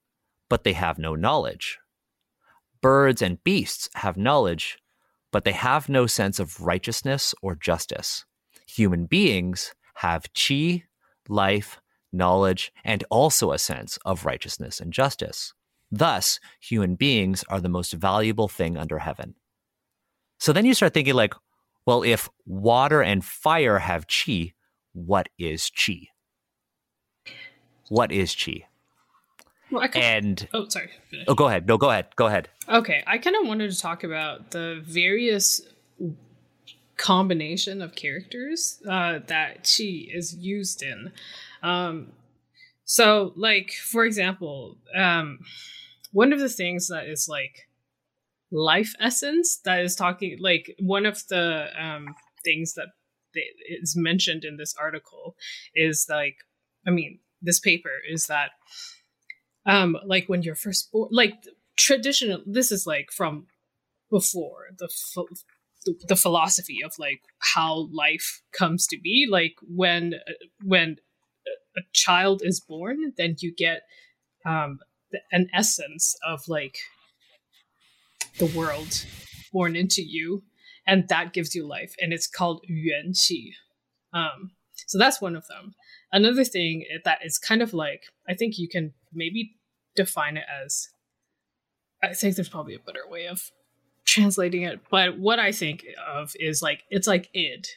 [0.47, 1.79] but they have no knowledge.
[2.81, 4.77] Birds and beasts have knowledge,
[5.31, 8.25] but they have no sense of righteousness or justice.
[8.67, 10.83] Human beings have chi,
[11.27, 11.79] life,
[12.11, 15.53] knowledge, and also a sense of righteousness and justice.
[15.91, 19.35] Thus, human beings are the most valuable thing under heaven.
[20.39, 21.33] So then you start thinking, like,
[21.85, 24.53] well, if water and fire have chi,
[24.93, 26.07] what is chi?
[27.89, 28.68] What is chi?
[29.71, 30.89] Well, I And oh, sorry.
[31.09, 31.25] finish.
[31.27, 31.67] oh, go ahead.
[31.67, 32.07] No, go ahead.
[32.15, 32.49] Go ahead.
[32.67, 35.61] Okay, I kind of wanted to talk about the various
[36.97, 41.11] combination of characters uh, that chi is used in.
[41.63, 42.11] Um,
[42.83, 45.39] so, like for example, um,
[46.11, 47.67] one of the things that is like
[48.51, 52.87] life essence that is talking like one of the um, things that
[53.69, 55.35] is mentioned in this article
[55.75, 56.37] is like,
[56.85, 58.51] I mean, this paper is that
[59.69, 61.35] um, like when you're first born, like
[61.77, 62.41] traditional.
[62.45, 63.45] This is like from
[64.09, 65.43] before the ph-
[66.07, 70.15] the, philosophy of like how life comes to be like when
[70.63, 70.97] when
[71.77, 73.83] a child is born then you get
[74.45, 74.79] um
[75.31, 76.77] an essence of like
[78.39, 79.05] the world
[79.53, 80.43] born into you
[80.85, 83.51] and that gives you life and it's called yuan qi
[84.13, 84.51] um
[84.87, 85.73] so that's one of them
[86.11, 89.55] another thing that is kind of like i think you can maybe
[90.03, 90.87] define it as
[92.03, 93.51] i think there's probably a better way of
[94.09, 97.67] translating it, but what I think of is like it's like id,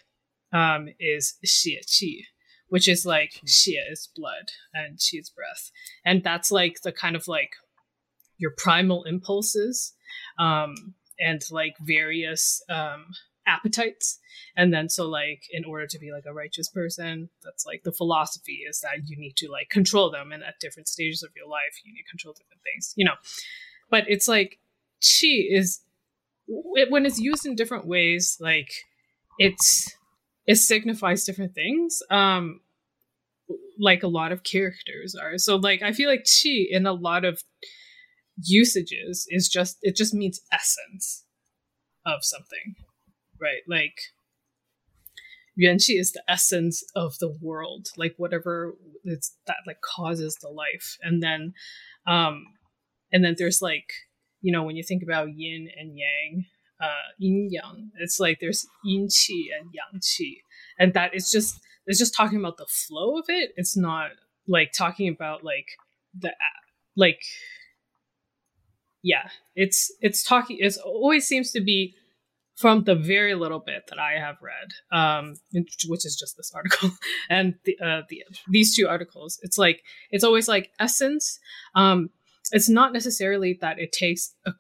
[0.52, 2.24] um, is xie qi,
[2.68, 5.70] which is like xie is blood and qi is breath,
[6.04, 7.50] and that's like the kind of like
[8.38, 9.92] your primal impulses,
[10.38, 13.06] um, and like various um
[13.46, 14.18] appetites,
[14.56, 17.92] and then so like in order to be like a righteous person, that's like the
[17.92, 21.48] philosophy is that you need to like control them, and at different stages of your
[21.48, 23.14] life you need to control different things, you know,
[23.90, 24.58] but it's like
[25.00, 25.80] chi is
[26.48, 28.72] it, when it's used in different ways like
[29.38, 29.94] it's
[30.46, 32.60] it signifies different things um
[33.78, 35.38] like a lot of characters are.
[35.38, 37.42] So like i feel like chi in a lot of
[38.42, 41.24] usages is just it just means essence
[42.06, 42.74] of something
[43.42, 44.00] right like
[45.56, 48.74] yuan qi is the essence of the world like whatever
[49.04, 51.52] it's that like causes the life and then
[52.06, 52.46] um
[53.12, 53.92] and then there's like
[54.42, 56.44] you know, when you think about yin and yang,
[56.80, 60.38] uh, yin yang, it's like there's yin qi and yang qi,
[60.78, 63.52] and that is just it's just talking about the flow of it.
[63.56, 64.10] It's not
[64.46, 65.68] like talking about like
[66.18, 66.32] the
[66.96, 67.22] like
[69.02, 70.58] yeah, it's it's talking.
[70.60, 71.94] It always seems to be
[72.56, 76.90] from the very little bit that I have read, um, which is just this article
[77.30, 79.38] and the, uh, the these two articles.
[79.42, 81.38] It's like it's always like essence.
[81.74, 82.10] Um,
[82.50, 84.52] it's not necessarily that it takes a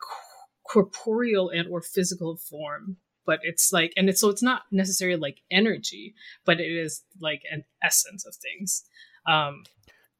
[0.72, 5.38] corporeal and or physical form but it's like and it's so it's not necessarily like
[5.50, 6.14] energy
[6.46, 8.84] but it is like an essence of things
[9.26, 9.62] um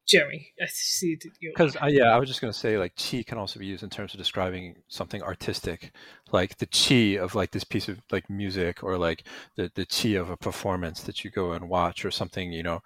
[0.07, 3.23] jeremy i see you Because uh, yeah, I was just going to say like chi
[3.23, 5.91] can also be used in terms of describing something artistic,
[6.31, 9.23] like the chi of like this piece of like music, or like
[9.55, 12.81] the the chi of a performance that you go and watch, or something you know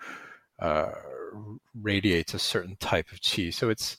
[0.59, 0.91] uh,
[1.81, 3.49] radiates a certain type of chi.
[3.49, 3.97] So it's,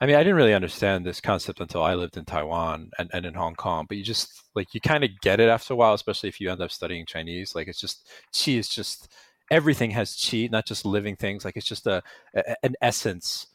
[0.00, 3.26] I mean, I didn't really understand this concept until I lived in Taiwan and, and
[3.26, 5.94] in Hong Kong, but you just like you kind of get it after a while,
[5.94, 7.54] especially if you end up studying Chinese.
[7.54, 9.12] Like it's just chi is just
[9.54, 11.44] everything has chi, not just living things.
[11.44, 12.02] Like it's just a,
[12.34, 13.46] a an essence,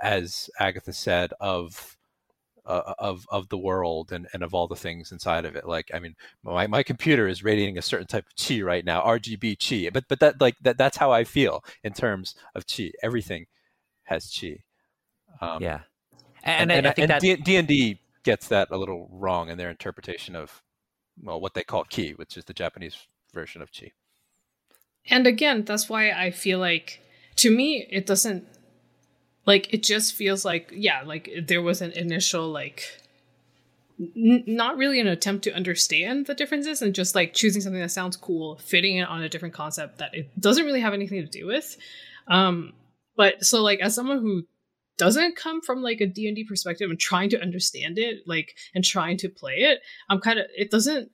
[0.00, 1.96] as Agatha said, of
[2.64, 5.66] uh, of of the world and, and of all the things inside of it.
[5.66, 9.02] Like I mean, my, my computer is radiating a certain type of chi right now,
[9.02, 9.90] RGB chi.
[9.92, 12.92] But but that like that that's how I feel in terms of chi.
[13.02, 13.46] Everything
[14.04, 14.58] has chi.
[15.40, 15.80] Um, yeah.
[16.44, 19.48] and, And, and, I, I think that D and D gets that a little wrong
[19.48, 20.62] in their interpretation of
[21.20, 22.96] well what they call ki, which is the Japanese
[23.34, 23.90] version of chi.
[25.10, 27.00] And again that's why i feel like
[27.36, 28.46] to me it doesn't
[29.46, 32.84] like it just feels like yeah like there was an initial like
[33.98, 37.90] n- not really an attempt to understand the differences and just like choosing something that
[37.90, 41.38] sounds cool fitting it on a different concept that it doesn't really have anything to
[41.38, 41.76] do with.
[42.28, 42.72] Um
[43.16, 44.44] but so like as someone who
[44.96, 49.16] doesn't come from like a d&d perspective and trying to understand it like and trying
[49.16, 51.10] to play it i'm kind of it doesn't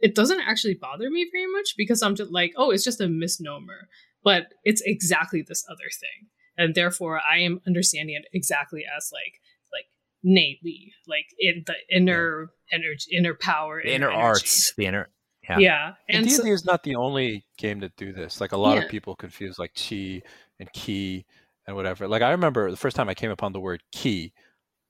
[0.00, 3.08] it doesn't actually bother me very much because i'm just like oh it's just a
[3.08, 3.88] misnomer
[4.24, 9.40] but it's exactly this other thing and therefore I am understanding it exactly as like
[9.72, 9.84] like
[10.24, 14.20] innately, like in the inner energy, inner power, the inner energy.
[14.22, 15.08] arts, the inner
[15.48, 15.86] Yeah, yeah.
[16.08, 18.40] And and D&D so, is not the only game to do this.
[18.40, 18.82] Like a lot Yeah.
[18.82, 20.20] of people confuse like chi
[20.58, 21.24] and ki
[21.66, 22.08] and whatever.
[22.08, 24.32] Like I remember the first time I came upon the word ki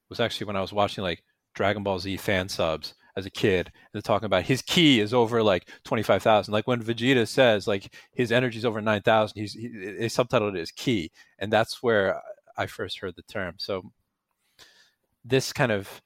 [0.08, 1.22] was actually when I was watching like
[1.54, 3.66] Dragon Ball Z fan subs as a kid.
[3.66, 6.52] And they're talking about his ki is over like 25,000.
[6.52, 10.60] Like when Vegeta says like his energy is over 9,000, he's he, they subtitled it
[10.60, 11.10] as ki.
[11.38, 12.22] And that's where
[12.56, 13.56] I first heard the term.
[13.58, 13.90] So
[15.24, 16.00] this kind of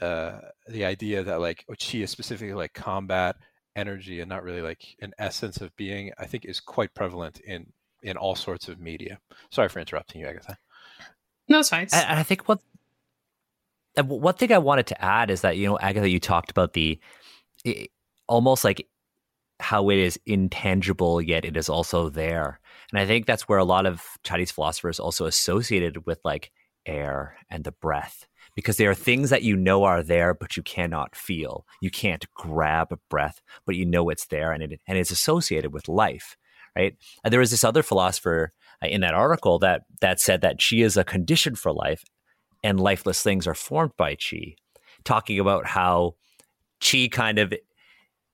[0.00, 0.38] uh,
[0.68, 3.36] the idea that like chi is specifically like combat
[3.74, 7.72] energy and not really like an essence of being, I think is quite prevalent in
[8.02, 9.18] in all sorts of media.
[9.50, 10.56] Sorry for interrupting you, Agatha.
[11.48, 11.88] no, it's fine.
[11.92, 12.60] And and I think what
[13.96, 16.72] and one thing I wanted to add is that you know Agatha, you talked about
[16.72, 16.98] the
[17.66, 17.88] i
[18.28, 18.86] almost like
[19.60, 23.64] how it is intangible yet it is also there, and I think that's where a
[23.64, 26.50] lot of Chinese philosophers also associated with like
[26.86, 28.26] air and the breath
[28.56, 31.64] because there are things that you know are there but you cannot feel.
[31.80, 35.72] You can't grab a breath, but you know it's there and it and it's associated
[35.72, 36.36] with life,
[36.76, 36.96] right?
[37.24, 38.52] And there was this other philosopher
[38.82, 42.04] uh, in that article that that said that chi is a condition for life
[42.62, 44.54] and lifeless things are formed by chi,
[45.04, 46.14] talking about how
[46.80, 47.52] chi kind of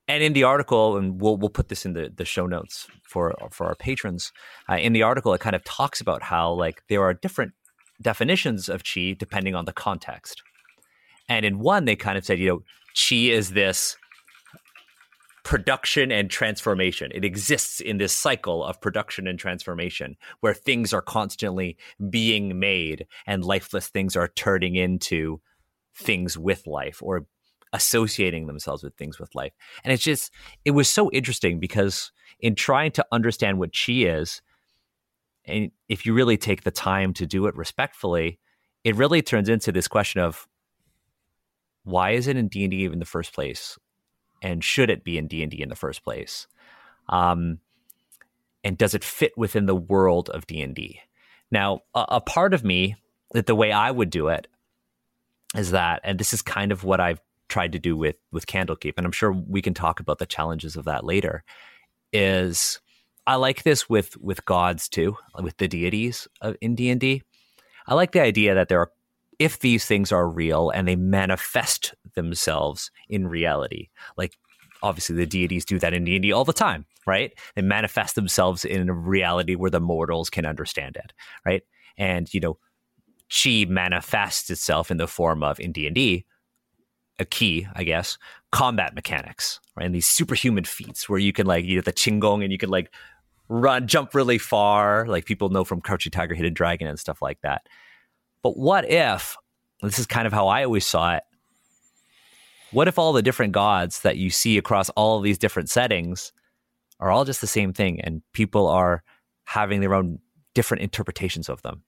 [0.08, 3.34] and in the article, and we'll we'll put this in the, the show notes for
[3.50, 4.32] for our patrons.
[4.68, 7.52] Uh, in the article, it kind of talks about how like there are different
[8.00, 10.42] definitions of chi depending on the context.
[11.28, 12.62] And in one, they kind of said, you know,
[12.94, 13.98] chi is this
[15.48, 17.10] production and transformation.
[17.14, 21.78] It exists in this cycle of production and transformation where things are constantly
[22.10, 25.40] being made and lifeless things are turning into
[25.94, 27.24] things with life or
[27.72, 29.54] associating themselves with things with life.
[29.84, 30.30] And it's just,
[30.66, 34.42] it was so interesting because in trying to understand what chi is,
[35.46, 38.38] and if you really take the time to do it respectfully,
[38.84, 40.46] it really turns into this question of
[41.84, 43.78] why is it in D&D in the first place?
[44.42, 46.46] And should it be in D&D in the first place?
[47.08, 47.58] Um,
[48.62, 51.00] and does it fit within the world of D&D?
[51.50, 52.96] Now, a, a part of me,
[53.32, 54.46] that the way I would do it
[55.54, 58.94] is that, and this is kind of what I've tried to do with with Candlekeep,
[58.96, 61.44] and I'm sure we can talk about the challenges of that later.
[62.12, 62.80] Is
[63.26, 67.22] I like this with with gods too, with the deities of, in D and D.
[67.86, 68.90] I like the idea that there are,
[69.38, 74.36] if these things are real and they manifest themselves in reality, like
[74.82, 77.32] obviously the deities do that in D and D all the time, right?
[77.54, 81.12] They manifest themselves in a reality where the mortals can understand it,
[81.44, 81.62] right?
[81.96, 82.58] And you know,
[83.30, 86.24] chi manifests itself in the form of in D and D
[87.18, 88.16] a ki, I guess,
[88.52, 89.86] combat mechanics, right?
[89.86, 92.70] And these superhuman feats where you can like you know the qinggong and you can
[92.70, 92.92] like
[93.48, 97.40] run, jump really far, like people know from Crouching Tiger, Hidden Dragon, and stuff like
[97.42, 97.66] that.
[98.42, 99.36] But what if
[99.82, 101.22] this is kind of how I always saw it?
[102.70, 106.32] What if all the different gods that you see across all of these different settings
[107.00, 109.02] are all just the same thing, and people are
[109.44, 110.18] having their own
[110.54, 111.82] different interpretations of them,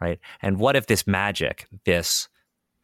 [0.00, 0.18] right?
[0.42, 2.28] And what if this magic, this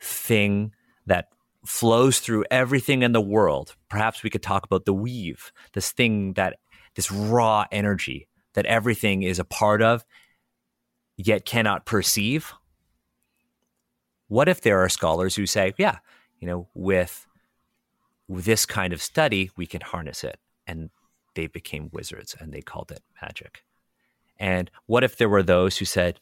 [0.00, 0.72] thing
[1.06, 1.28] that
[1.64, 3.74] flows through everything in the world.
[3.88, 6.58] Perhaps we could talk about the weave, this thing that
[6.94, 10.04] this raw energy that everything is a part of,
[11.16, 12.54] yet cannot perceive.
[14.28, 15.98] What if there are scholars who say, yeah,
[16.38, 17.26] you know, with,
[18.28, 20.38] this kind of study, we can harness it.
[20.66, 20.90] And
[21.34, 23.62] they became wizards and they called it magic.
[24.38, 26.20] And what if there were those who said,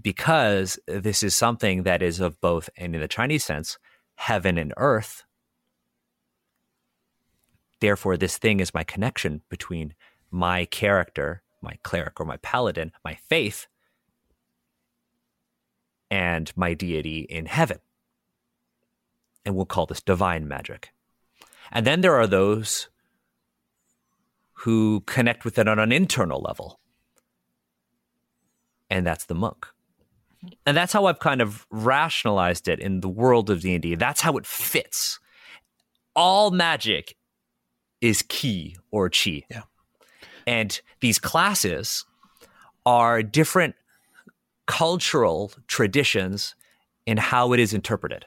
[0.00, 3.78] because this is something that is of both, and in the Chinese sense,
[4.16, 5.24] heaven and earth.
[7.80, 9.94] Therefore, this thing is my connection between
[10.30, 13.66] my character, my cleric or my paladin, my faith,
[16.10, 17.78] and my deity in heaven.
[19.44, 20.90] And we'll call this divine magic.
[21.70, 22.88] And then there are those
[24.52, 26.80] who connect with it on an internal level.
[28.90, 29.66] And that's the monk
[30.66, 33.94] and that's how I've kind of rationalized it in the world of D and D.
[33.94, 35.18] That's how it fits.
[36.14, 37.16] All magic
[38.00, 39.42] is ki or chi.
[39.50, 39.62] Yeah.
[40.46, 42.04] And these classes
[42.86, 43.74] are different
[44.68, 46.54] cultural traditions
[47.06, 48.26] in how it is interpreted.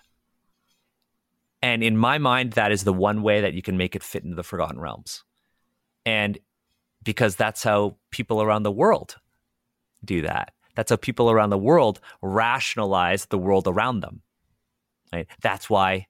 [1.62, 4.24] And in my mind, that is the one way that you can make it fit
[4.24, 5.24] into the Forgotten Realms.
[6.04, 6.40] And
[7.04, 9.16] because that's how people around the world
[10.04, 10.54] do that.
[10.76, 14.22] That's how people around the world rationalize the world around them.
[15.14, 15.28] Right?
[15.42, 16.08] That's why,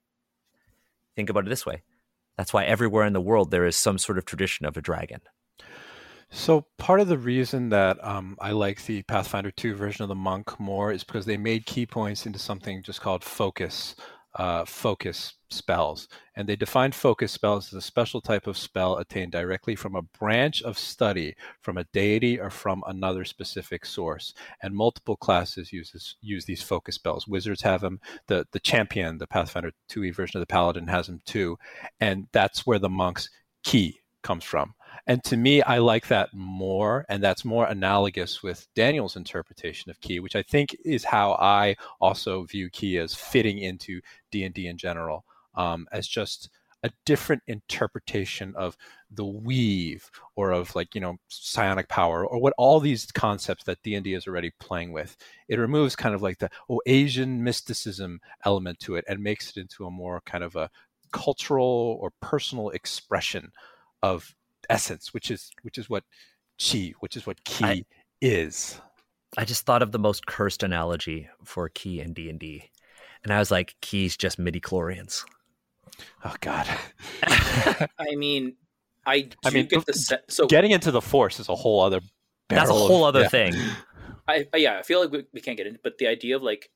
[1.15, 1.81] think about it this way.
[2.37, 5.19] That's why everywhere in the world there is some sort of tradition of a dragon.
[6.33, 10.15] So part of the reason that um, I like the Pathfinder 2 version of the
[10.15, 13.95] monk more is because they made ki points into something just called focus,
[14.35, 16.07] uh, focus spells.
[16.37, 20.03] And they defined focus spells as a special type of spell attained directly from a
[20.03, 24.33] branch of study from a deity or from another specific source.
[24.63, 27.27] And multiple classes uses use these focus spells.
[27.27, 27.99] Wizards have them.
[28.27, 31.57] The the champion, the Pathfinder 2e version of the paladin has them too.
[31.99, 33.29] And that's where the monk's
[33.65, 34.75] ki comes from.
[35.07, 39.99] And to me, I like that more, and that's more analogous with Daniel's interpretation of
[40.01, 44.53] Ki, which I think is how I also view Ki as fitting into D and
[44.53, 45.25] D in general,
[45.55, 46.49] um, as just
[46.83, 48.75] a different interpretation of
[49.11, 53.81] the weave or of like you know psionic power or what all these concepts that
[53.83, 55.15] d&d is already playing with.
[55.47, 59.57] It removes kind of like the oh asian mysticism element to it and makes it
[59.57, 60.69] into a more kind of a
[61.11, 63.51] cultural or personal expression
[64.01, 64.33] of
[64.69, 66.03] essence, which is which is what
[66.59, 67.83] chi, which is what ki I,
[68.21, 68.79] is.
[69.37, 72.69] I just thought of the most cursed analogy for ki and D and D,
[73.23, 75.23] and I was like, ki's just midichlorians.
[76.23, 76.67] Oh God.
[77.23, 78.55] I mean,
[79.05, 82.01] I I mean, get the se- so getting into the force is a whole other.
[82.49, 83.29] That's a whole of, other yeah.
[83.29, 83.53] thing.
[84.27, 86.69] I yeah, I feel like we, we can't get into, but the idea of like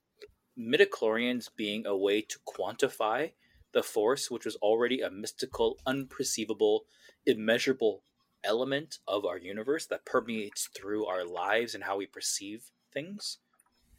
[0.57, 3.31] midichlorians being a way to quantify
[3.73, 6.81] the force, which was already a mystical, unperceivable,
[7.25, 8.03] immeasurable
[8.43, 13.39] element of our universe that permeates through our lives and how we perceive things.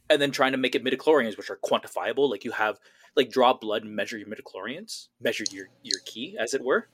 [0.09, 2.79] And then trying to make it midichlorians, which are quantifiable, like you have
[3.15, 6.87] like draw blood and measure your midichlorians, measure your your ki, as it were.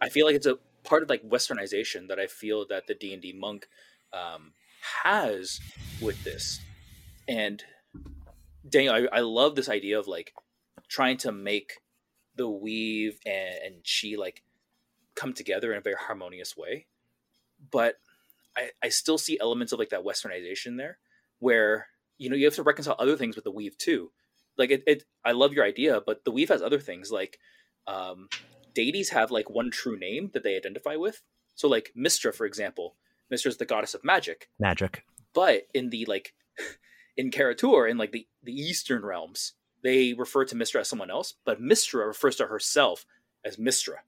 [0.00, 3.12] I feel like it's a part of like westernization that I feel that the D
[3.12, 3.66] and D monk
[4.12, 4.52] um,
[5.02, 5.60] has
[6.00, 6.60] with this.
[7.26, 7.64] And
[8.68, 10.34] Daniel, I, I love this idea of like
[10.88, 11.80] trying to make
[12.36, 14.42] the weave and, and chi like
[15.16, 16.86] come together in a very harmonious way.
[17.70, 17.96] But
[18.56, 20.98] I, I still see elements of like that westernization there
[21.38, 21.88] where
[22.18, 24.12] you know you have to reconcile other things with the weave too.
[24.56, 27.38] Like it, it I love your idea, but the weave has other things like
[27.86, 28.28] um,
[28.74, 31.22] deities have like one true name that they identify with.
[31.54, 32.96] So like Mystra, for example,
[33.32, 34.48] Mystra is the goddess of magic.
[34.58, 35.04] Magic.
[35.34, 36.34] But in the like
[37.16, 39.52] in Kara-Tur, in like the, the eastern realms,
[39.82, 43.06] they refer to Mystra as someone else, but Mystra refers to herself
[43.44, 43.98] as Mystra.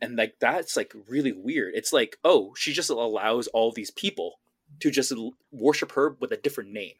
[0.00, 1.74] And like that's like really weird.
[1.74, 4.40] It's like, oh, she just allows all these people
[4.80, 5.12] to just
[5.50, 6.96] worship her with a different name,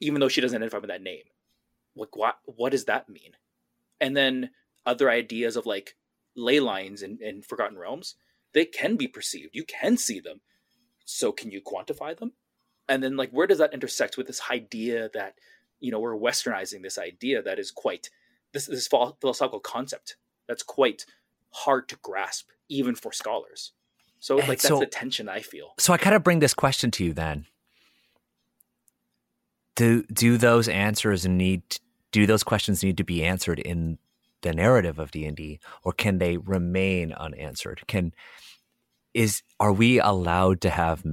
[0.00, 1.24] even though she doesn't identify with that name.
[1.96, 3.32] Like, what what does that mean?
[4.00, 4.50] And then
[4.86, 5.96] other ideas of like
[6.36, 8.16] ley lines in, in Forgotten Realms,
[8.54, 9.54] they can be perceived.
[9.54, 10.40] You can see them.
[11.04, 12.32] So can you quantify them?
[12.88, 15.34] And then like where does that intersect with this idea that
[15.80, 18.10] you know we're westernizing this idea that is quite
[18.52, 20.16] this this philosophical concept
[20.46, 21.06] that's quite
[21.52, 23.72] hard to grasp even for scholars
[24.18, 27.04] so like that's the tension i feel so i kind of bring this question to
[27.04, 27.46] you then
[29.74, 31.62] do do those answers need
[32.10, 33.98] do those questions need to be answered in
[34.42, 38.12] the narrative of d&d or can they remain unanswered can
[39.14, 41.04] is are we allowed to have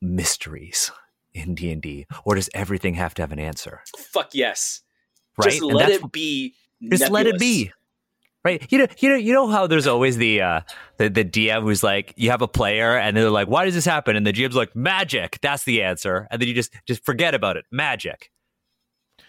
[0.00, 0.90] mysteries
[1.34, 3.82] in D and D, or does everything have to have an answer?
[3.96, 4.82] Fuck yes.
[5.36, 5.50] Right.
[5.50, 6.54] Just let it be.
[6.82, 7.10] Just nebulous.
[7.10, 7.72] let it be.
[8.46, 8.64] Right.
[8.70, 8.86] You know.
[8.98, 9.16] You know.
[9.16, 10.60] You know how there's always the uh,
[10.98, 13.84] the the DM who's like, you have a player, and they're like, why does this
[13.84, 14.14] happen?
[14.14, 15.40] And the GM's like, magic.
[15.42, 16.28] That's the answer.
[16.30, 17.64] And then you just just forget about it.
[17.72, 18.30] Magic.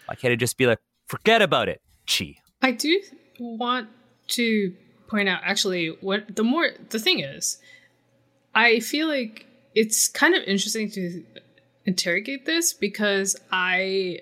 [0.05, 1.81] Why can't it just be like, forget about it?
[2.05, 2.35] Chi.
[2.61, 3.01] I do
[3.39, 3.89] want
[4.27, 4.75] to
[5.07, 7.57] point out actually what the more the thing is,
[8.53, 11.23] I feel like it's kind of interesting to
[11.87, 14.19] interrogate this because I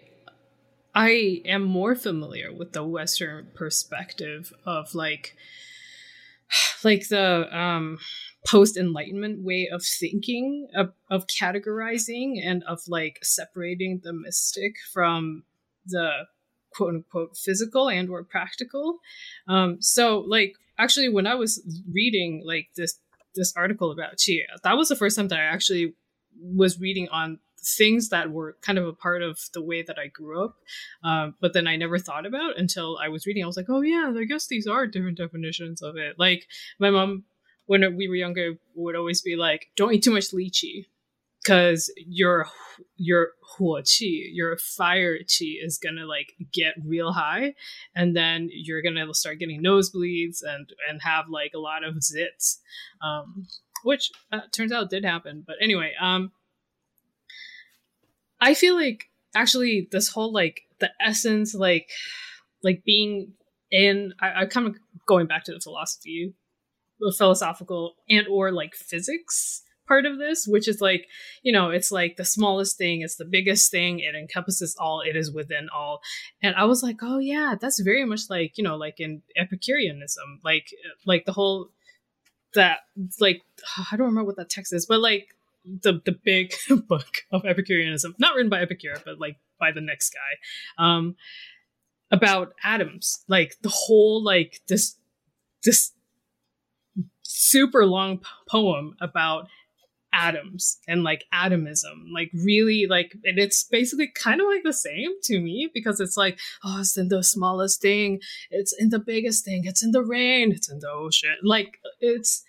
[0.95, 5.35] I am more familiar with the Western perspective of like
[6.83, 7.99] like the um
[8.47, 15.43] post enlightenment way of thinking of, of categorizing and of like separating the mystic from
[15.87, 16.11] the
[16.69, 18.99] quote unquote physical and or practical.
[19.47, 22.99] Um so like actually when i was reading like this
[23.33, 25.93] this article about chia that was the first time that i actually
[26.37, 30.07] was reading on things that were kind of a part of the way that I
[30.07, 30.55] grew up,
[31.03, 33.43] um, but then I never thought about until I was reading.
[33.43, 36.15] I was like, oh yeah, I guess these are different definitions of it.
[36.17, 36.47] Like
[36.79, 37.23] my mom,
[37.65, 40.85] when we were younger, would always be like, don't eat too much lychee
[41.45, 42.47] because your
[42.95, 47.53] your huo qi, your fire qi is gonna like get real high,
[47.95, 52.57] and then you're gonna start getting nosebleeds and and have like a lot of zits,
[53.03, 53.47] um,
[53.83, 55.43] which uh, turns out did happen.
[55.45, 56.31] But anyway, um,
[58.39, 59.05] I feel like
[59.35, 61.89] actually this whole like the essence, like
[62.63, 63.33] like being
[63.71, 64.75] in I, I kind of
[65.07, 66.33] going back to the philosophy
[66.99, 71.05] the philosophical and or like physics part of this which is like
[71.43, 73.99] you know it's like the smallest thing it's the biggest thing.
[73.99, 75.01] It encompasses all.
[75.01, 76.01] It is within all.
[76.41, 80.39] And i was like oh yeah that's very much like you know like in epicureanism
[80.43, 80.67] like
[81.05, 81.69] like the whole
[82.55, 82.79] that
[83.19, 83.41] like
[83.91, 85.27] i don't remember what that text is but like
[85.65, 86.53] the the big
[86.87, 91.15] book of epicureanism not written by epicure but like by the next guy um
[92.11, 94.95] about atoms like the whole like this
[95.63, 95.91] this
[97.23, 99.47] super long poem about
[100.15, 105.11] atoms and like atomism like really like and it's basically kind of like the same
[105.21, 109.43] to me because it's like oh it's in the smallest thing it's in the biggest
[109.43, 112.43] thing it's in the rain it's in the ocean like it's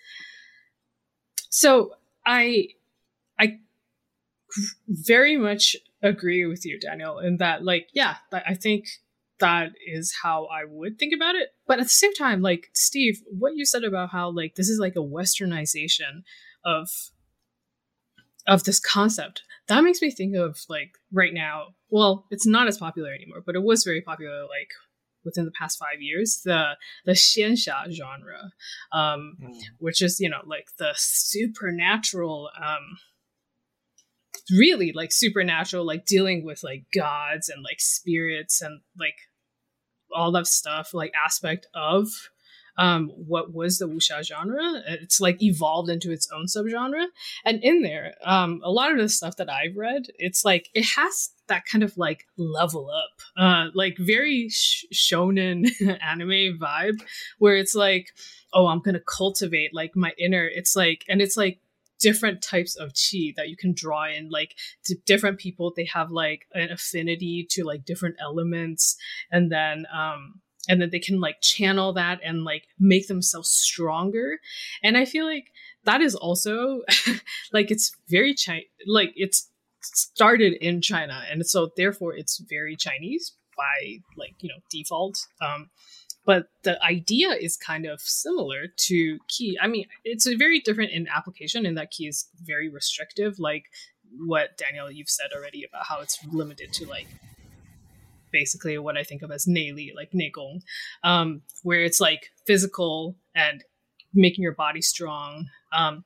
[1.49, 1.91] so
[2.25, 2.67] i
[3.39, 3.57] i
[4.87, 8.85] very much agree with you daniel in that like yeah i think
[9.39, 11.49] that is how I would think about it.
[11.65, 14.79] But at the same time, like Steve, what you said about how like this is
[14.79, 16.23] like a westernization
[16.65, 16.89] of
[18.47, 21.67] of this concept, that makes me think of like right now.
[21.89, 24.71] Well, it's not as popular anymore, but it was very popular like
[25.23, 26.41] within the past five years.
[26.43, 26.73] The
[27.05, 28.51] the xianxia genre,
[28.91, 29.59] um, mm.
[29.79, 32.49] which is you know like the supernatural.
[32.59, 32.97] Um,
[34.51, 39.15] really like supernatural like dealing with like gods and like spirits and like
[40.13, 42.07] all that stuff like aspect of
[42.77, 44.83] um, what was the wuxia genre.
[44.87, 47.05] It's like evolved into its own subgenre,
[47.43, 50.85] and in there, um, a lot of the stuff that I've read, it's like it
[50.95, 55.67] has that kind of like level up, uh, like very sh- shonen
[56.01, 57.01] anime vibe,
[57.39, 58.09] where it's like,
[58.53, 60.47] oh, I'm gonna cultivate like my inner.
[60.47, 61.59] It's like, and it's like
[61.99, 64.55] different types of chi that you can draw in like
[65.05, 68.95] different people they have like an affinity to like different elements
[69.31, 74.39] and then um and then they can like channel that and like make themselves stronger.
[74.83, 75.45] And i feel like
[75.85, 76.81] that is also
[77.53, 79.49] like it's very China like it's
[79.81, 85.17] started in china and so therefore it's very chinese by like you know default.
[85.41, 85.69] Um
[86.27, 90.91] but the idea is kind of similar to ki I mean, it's a very different
[90.91, 93.63] in application in that ki is very restrictive, like
[94.25, 97.07] what Daniel you've said already about how it's limited to like
[98.33, 100.63] basically what I think of as neili, like neigong,
[101.01, 103.63] um, where it's like physical and
[104.13, 105.47] making your body strong.
[105.71, 106.03] Um,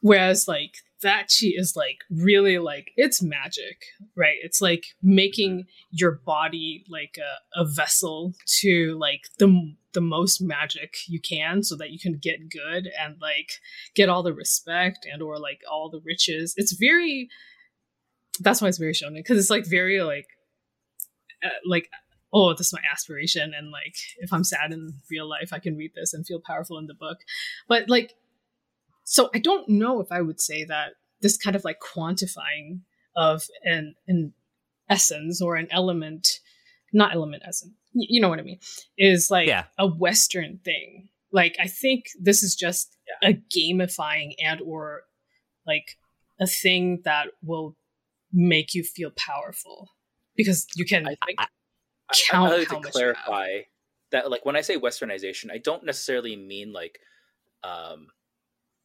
[0.00, 3.84] whereas like that chi is like really like it's magic,
[4.16, 4.36] right?
[4.42, 10.94] It's like making your body like a, a vessel to like the the most magic
[11.08, 13.52] you can so that you can get good and like
[13.94, 16.54] get all the respect and or like all the riches.
[16.56, 17.28] It's very
[18.40, 20.26] that's why it's very shonen because it's like very like
[21.44, 21.88] uh, like
[22.32, 25.76] oh this is my aspiration and like if i'm sad in real life i can
[25.76, 27.18] read this and feel powerful in the book
[27.68, 28.14] but like
[29.10, 32.80] so i don't know if i would say that this kind of like quantifying
[33.16, 34.32] of an an
[34.88, 36.40] essence or an element
[36.92, 38.58] not element essence you know what i mean
[38.96, 39.64] is like yeah.
[39.78, 41.08] a western thing.
[41.32, 45.02] Like i think this is just a gamifying and or
[45.66, 45.96] like
[46.40, 47.76] a thing that will
[48.32, 49.90] make you feel powerful
[50.36, 51.46] because you can I, like, I,
[52.30, 53.48] count I, I like to clarify
[54.10, 56.98] that like when I say westernization, I don't necessarily mean like
[57.62, 58.08] um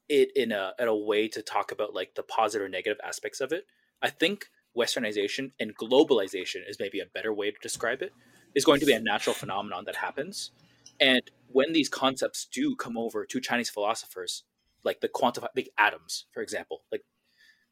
[0.10, 3.42] it in a in a way to talk about like the positive or negative aspects
[3.42, 3.66] of it.
[4.02, 4.48] I think
[4.78, 8.12] westernization and globalization is maybe a better way to describe it
[8.54, 10.52] is going to be a natural phenomenon that happens.
[11.00, 14.44] And when these concepts do come over to chinese philosophers
[14.84, 17.04] like the quantify like atoms for example like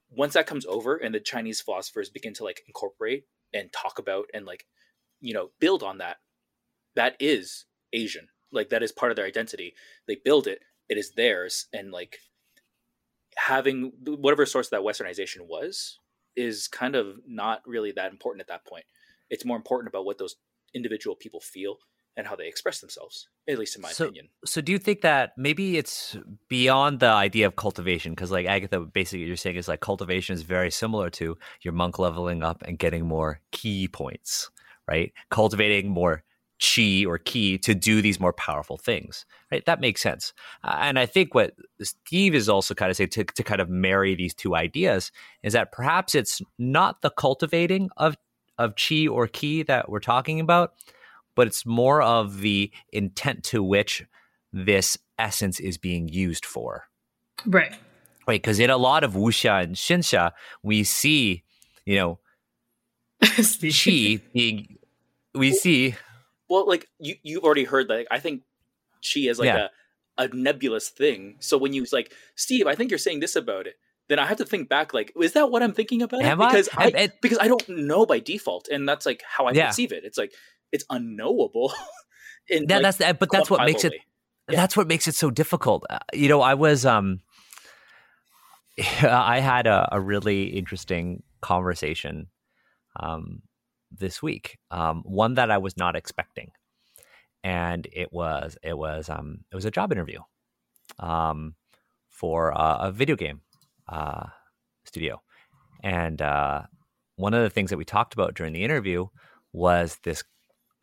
[0.09, 4.25] once that comes over and the chinese philosophers begin to like incorporate and talk about
[4.34, 4.65] and like
[5.19, 6.17] you know build on that
[6.95, 8.27] that is asian.
[8.51, 9.73] Like that is part of their identity.
[10.07, 10.59] They build it
[10.89, 12.17] it is theirs and like
[13.36, 15.99] having whatever source that westernization was
[16.36, 18.86] is kind of not really that important at that point.
[19.29, 20.36] It's more important about what those
[20.73, 21.77] individual people feel
[22.15, 24.29] and how they express themselves at least in my so, opinion.
[24.45, 26.15] so do you think that maybe it's
[26.47, 28.11] beyond the idea of cultivation?
[28.11, 31.97] Because like agatha basically you're saying is like cultivation is very similar to your monk
[31.97, 34.51] leveling up and getting more ki points
[34.88, 35.13] right?
[35.29, 36.23] Cultivating more
[36.64, 40.34] chi or ki to do these more powerful things right that makes sense
[40.64, 43.70] uh, and i think what steve is also kind of saying to, to kind of
[43.70, 45.11] marry these two ideas
[45.41, 48.16] is that perhaps it's not the cultivating of
[48.57, 50.74] of chi or ki that we're talking about
[51.36, 54.05] but it's more of the intent to which
[54.51, 56.86] this essence is being used for.
[57.45, 57.74] Right.
[58.28, 58.41] Right.
[58.41, 61.43] Because in a lot of wuxia and xianxia, we see,
[61.86, 62.20] you know,
[63.22, 64.78] chi being,
[65.34, 65.95] we see.
[66.49, 68.07] Well, like you, you've already heard that.
[68.11, 68.41] I think
[69.01, 69.67] she is like yeah.
[70.17, 71.37] a nebulous thing.
[71.39, 73.75] So when you like, Steve, I think you're saying this about it,
[74.09, 76.21] then I have to think back, like, is that what I'm thinking about?
[76.23, 76.43] Am it?
[76.43, 76.47] I?
[76.49, 79.67] Because I, it- because I don't know by default, and that's like how I Yeah.
[79.67, 80.03] perceive it.
[80.03, 80.33] It's like
[80.71, 81.73] it's unknowable.
[82.49, 83.93] in, Yeah, like, that's that, but that's what makes it.
[84.49, 84.57] Yeah.
[84.57, 85.85] that's what makes it so difficult.
[85.89, 87.21] Uh, you know, I was um
[89.01, 92.27] I had a, a really interesting conversation
[92.99, 93.41] um
[93.97, 94.57] this week.
[94.71, 96.51] Um one that I was not expecting.
[97.43, 100.19] And it was it was um it was a job interview
[100.99, 101.55] um
[102.09, 103.41] for uh, a video game
[103.87, 104.27] uh
[104.85, 105.21] studio.
[105.83, 106.63] And uh
[107.15, 109.07] one of the things that we talked about during the interview
[109.51, 110.23] was this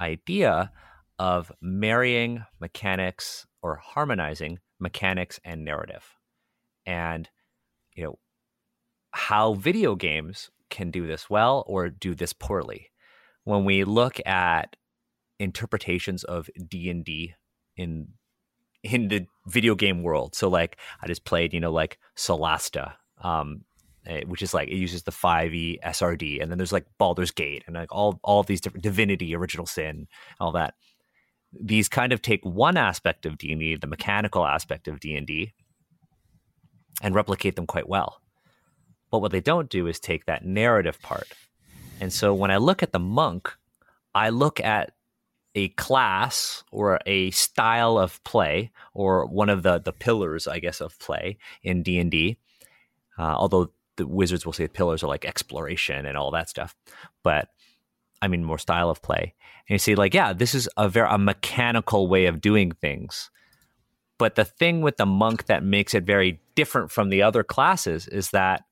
[0.01, 0.71] idea
[1.19, 6.05] of marrying mechanics or harmonizing mechanics and narrative
[6.87, 7.29] and
[7.95, 8.19] you know
[9.13, 12.91] how video games can do this well or do this poorly
[13.45, 14.77] when we look at
[15.39, 17.35] interpretations of D&D
[17.77, 18.09] in
[18.83, 23.63] in the video game world so like i just played you know like solasta um
[24.07, 27.63] eh, which is like it uses the 5e srd and then there's like baldur's gate
[27.67, 30.09] and like all all these different divinity original sin
[30.41, 30.73] all that
[31.53, 35.53] these kind of take one aspect of D&D, the mechanical aspect of D&D,
[37.03, 38.21] and replicate them quite well.
[39.11, 41.29] But what they don't do is take that narrative part.
[42.01, 43.55] And so when I look at the monk,
[44.15, 44.93] I look at
[45.55, 50.81] a class or a style of play or one of the the pillars, I guess,
[50.81, 52.39] of play in D&D.
[53.19, 56.75] Uh, although the wizards will say pillars are like exploration and all that stuff.
[57.23, 57.49] But
[58.23, 59.35] I mean more style of play
[59.69, 63.31] and you see like yeah this is a very a mechanical way of doing things
[64.19, 68.07] but the thing with the monk that makes it very different from the other classes
[68.09, 68.65] is that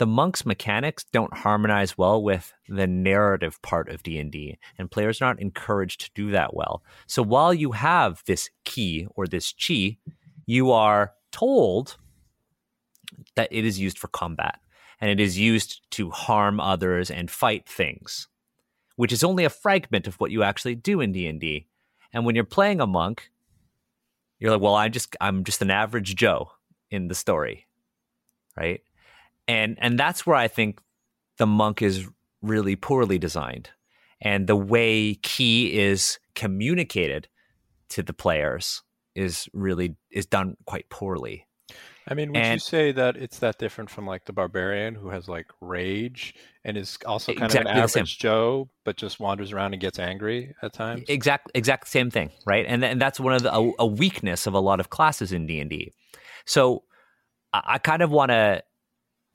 [0.00, 5.40] the monk's mechanics don't harmonize well with the narrative part of D&D and players aren't
[5.40, 6.82] encouraged to do that well.
[7.06, 9.98] So while you have this ki or this chi,
[10.46, 11.98] you are told
[13.36, 14.58] that it is used for combat
[15.02, 18.26] and it is used to harm others and fight things,
[18.96, 21.66] which is only a fragment of what you actually do in D&D.
[22.14, 23.30] And when you're playing a monk,
[24.38, 26.52] you're like, well, I'm just I'm just an average Joe
[26.90, 27.66] in the story,
[28.56, 28.80] right?
[29.50, 30.80] And and that's where I think
[31.38, 32.08] the monk is
[32.42, 33.70] really poorly designed,
[34.20, 37.28] and the way ki is communicated
[37.90, 38.82] to the players
[39.14, 41.46] is really is done quite poorly.
[42.08, 45.28] I mean, would you say that it's that different from like the barbarian who has
[45.28, 46.34] like rage
[46.64, 49.98] and is also kind Exactly of an average Joe, but just wanders around and gets
[49.98, 51.04] angry at times?
[51.08, 52.64] Exact, exact same thing, right?
[52.66, 55.46] And and that's one of the a, a weakness of a lot of classes in
[55.46, 55.92] D and D.
[56.46, 56.84] So
[57.52, 58.62] I, I kind of want to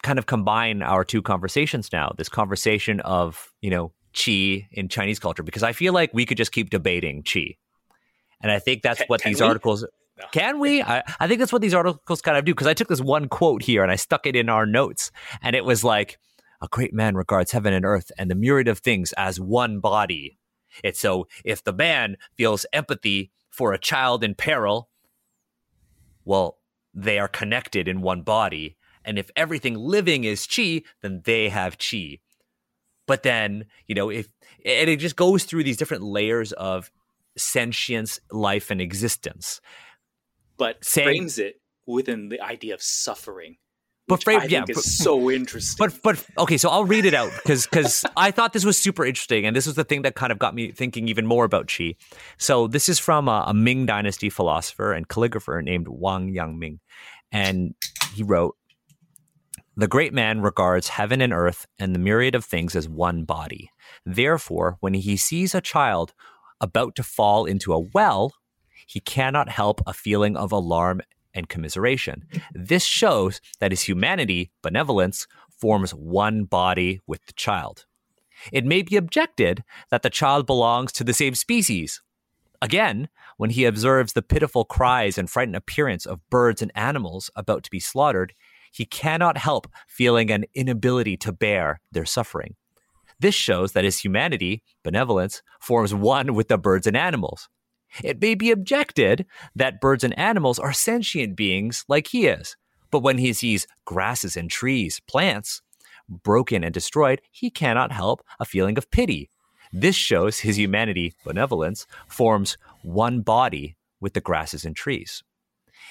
[0.03, 2.13] kind of combine our two conversations now.
[2.17, 6.37] This conversation of you know chi in Chinese culture, because I feel like we could
[6.37, 7.57] just keep debating chi,
[8.41, 9.47] and I think that's Can- what can these we?
[9.47, 9.85] articles.
[10.17, 10.25] No.
[10.31, 10.81] Can we?
[10.81, 13.27] I, I think that's what these articles kind of do because I took this one
[13.27, 16.17] quote here and I stuck it in our notes, and it was like,
[16.61, 20.37] "A great man regards heaven and earth and the myriad of things as one body."
[20.83, 24.89] It's so if the man feels empathy for a child in peril,
[26.23, 26.59] well,
[26.93, 28.74] they are connected in one body,
[29.05, 32.19] and if everything living is chi, then they have chi.
[33.07, 34.27] But then, you know, if
[34.65, 36.91] and it just goes through these different layers of
[37.37, 39.61] sentience, life, and existence.
[40.57, 43.57] but Saying- frames it within the idea of suffering.
[44.07, 45.75] But frame- I yeah, think but- is so interesting.
[45.79, 49.03] But but okay, so I'll read it out because because I thought this was super
[49.05, 51.67] interesting, and this was the thing that kind of got me thinking even more about
[51.67, 51.95] Qi.
[52.37, 56.79] So this is from a, a Ming Dynasty philosopher and calligrapher named Wang Yangming,
[57.31, 57.73] and
[58.13, 58.55] he wrote,
[59.77, 63.71] "The great man regards heaven and earth and the myriad of things as one body.
[64.05, 66.13] Therefore, when he sees a child
[66.61, 68.33] about to fall into a well,
[68.87, 71.01] he cannot help a feeling of alarm."
[71.33, 72.29] And commiseration.
[72.53, 77.85] This shows that his humanity, benevolence, forms one body with the child.
[78.53, 82.01] It may be objected that the child belongs to the same species.
[82.61, 87.63] Again, when he observes the pitiful cries and frightened appearance of birds and animals about
[87.65, 88.33] to be slaughtered,
[88.75, 92.55] he cannot help feeling an inability to bear their suffering.
[93.21, 97.47] This shows that his humanity, benevolence, forms one with the birds and animals.
[98.03, 102.57] It may be objected that birds and animals are sentient beings like he is,
[102.91, 105.61] but when he sees grasses and trees, plants,
[106.09, 109.29] broken and destroyed, he cannot help a feeling of pity.
[109.71, 115.23] This shows his humanity, benevolence, forms one body with the grasses and trees.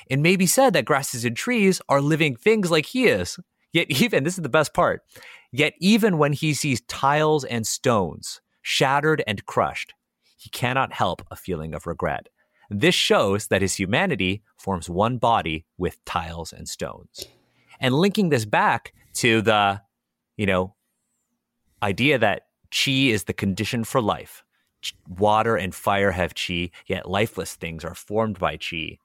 [0.09, 3.39] It may be said that grasses and trees are living things like he is.
[3.73, 5.03] Yet, even, this is the best part,
[5.51, 9.95] yet, even when he sees tiles and stones shattered and crushed,
[10.37, 12.29] he cannot help a feeling of regret.
[12.71, 17.27] This shows that his humanity forms one body with tiles and stones.
[17.81, 19.81] And linking this back to the,
[20.37, 20.75] you know,
[21.83, 24.45] idea that chi is the condition for life.
[25.09, 28.99] Water and fire have chi, yet lifeless things are formed by chi.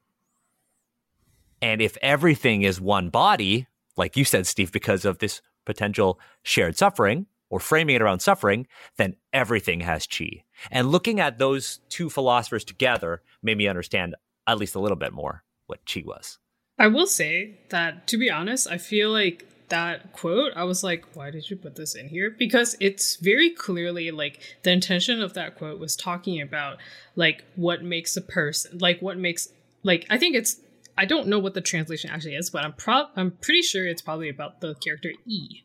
[1.61, 6.77] And if everything is one body, like you said, Steve, because of this potential shared
[6.77, 10.43] suffering or framing it around suffering, then everything has chi.
[10.71, 14.15] And looking at those two philosophers together made me understand
[14.47, 16.37] at least a little bit more what chi was.
[16.77, 21.05] I will say that, to be honest, I feel like that quote, I was like,
[21.13, 22.29] why did you put this in here?
[22.31, 26.77] Because it's very clearly like the intention of that quote was talking about
[27.15, 29.49] like what makes a person, like what makes,
[29.83, 30.61] like, I think it's,
[30.99, 34.01] I don't know what the translation actually is, but I'm pro, I'm pretty sure it's
[34.01, 35.61] probably about the character E,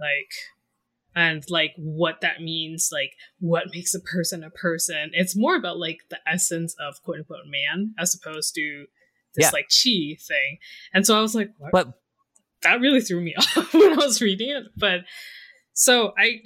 [0.00, 0.32] like,
[1.14, 5.10] and like what that means, like what makes a person a person.
[5.12, 8.86] It's more about like the essence of quote unquote man as opposed to
[9.34, 9.50] this Yeah.
[9.52, 10.58] like chi thing.
[10.94, 11.72] And so I was like, what?
[11.72, 11.88] But
[12.62, 14.64] that really threw me off when I was reading it.
[14.76, 15.00] But
[15.74, 16.40] so I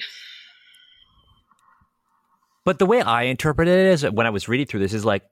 [2.64, 5.22] But the way I interpreted it is when I was reading through this is like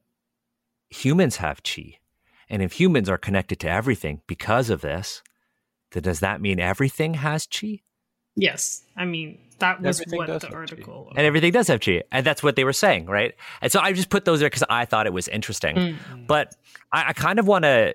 [0.91, 1.99] humans have chi.
[2.53, 5.23] And if humans are connected to everything because of this,
[5.91, 7.81] then does that mean everything has chi?
[8.35, 10.49] yes, I mean that was Everything what the have chi.
[10.51, 11.13] article.
[11.17, 12.03] And everything does have chi.
[12.11, 13.35] And that's what they were saying, right?
[13.61, 15.77] And so I just put those there because I thought it was interesting.
[15.77, 16.27] Mm.
[16.27, 16.55] But
[16.93, 17.95] I, I kind of want to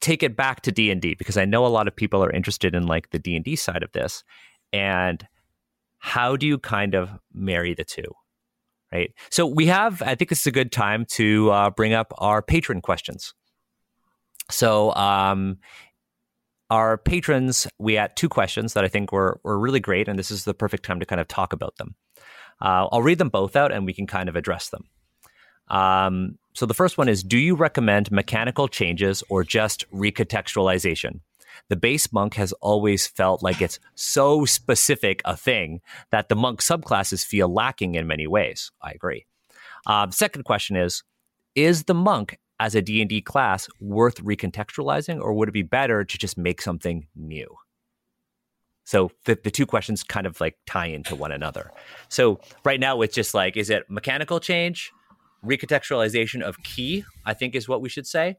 [0.00, 2.86] take it back to D&D because I know a lot of people are interested in
[2.86, 4.24] like the D&D side of this.
[4.72, 5.26] And
[5.98, 8.10] how do you kind of marry the two?
[8.92, 9.12] Right.
[9.30, 12.42] So we have, I think this is a good time to uh, bring up our
[12.42, 13.34] patron questions.
[14.50, 15.58] So, um,
[16.70, 20.30] our patrons, we had two questions that I think were, were really great, and this
[20.30, 21.94] is the perfect time to kind of talk about them.
[22.60, 24.84] Uh, I'll read them both out and we can kind of address them.
[25.68, 31.20] Um, so the first one is Do you recommend mechanical changes or just recontextualization?
[31.68, 35.80] The base monk has always felt like it's so specific a thing
[36.10, 38.70] that the monk subclasses feel lacking in many ways.
[38.82, 39.26] I agree.
[39.86, 41.02] Um, second question is
[41.54, 46.18] Is the monk as a D&D class worth recontextualizing or would it be better to
[46.18, 47.46] just make something new?
[48.84, 51.70] So the, the two questions kind of like tie into one another.
[52.08, 54.92] So right now it's just like, is it mechanical change,
[55.44, 58.36] recontextualization of ki, I think is what we should say,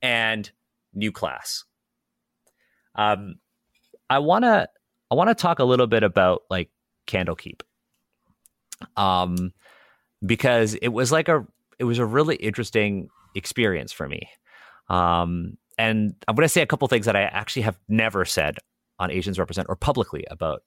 [0.00, 0.50] and
[0.94, 1.64] new class.
[2.94, 3.36] Um,
[4.10, 4.68] I wanna
[5.10, 6.70] I wanna talk a little bit about like
[7.06, 7.60] Candlekeep.
[8.96, 9.52] Um,
[10.24, 11.46] because it was like a
[11.78, 14.28] it was a really interesting experience for me.
[14.88, 18.58] Um, and I'm going to say a couple things that I actually have never said
[18.98, 20.62] on Asians Represent or publicly about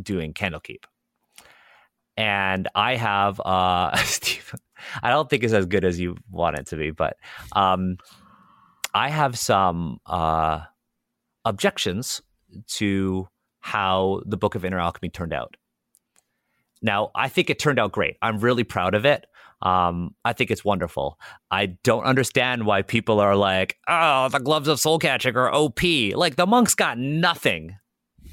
[0.00, 0.84] doing Candlekeep.
[2.16, 4.54] And I have, uh, Steve,
[5.02, 7.16] I don't think it's as good as you want it to be, but
[7.52, 7.98] um,
[8.94, 10.62] I have some uh,
[11.44, 12.20] objections
[12.66, 13.28] to
[13.60, 15.56] how the Book of Inner Alchemy turned out.
[16.82, 18.16] Now, I think it turned out great.
[18.22, 19.26] I'm really proud of it.
[19.60, 21.18] Um, I think it's wonderful.
[21.50, 25.80] I don't understand why people are like, oh, the gloves of soul catching are OP.
[26.14, 27.76] Like the monks got nothing.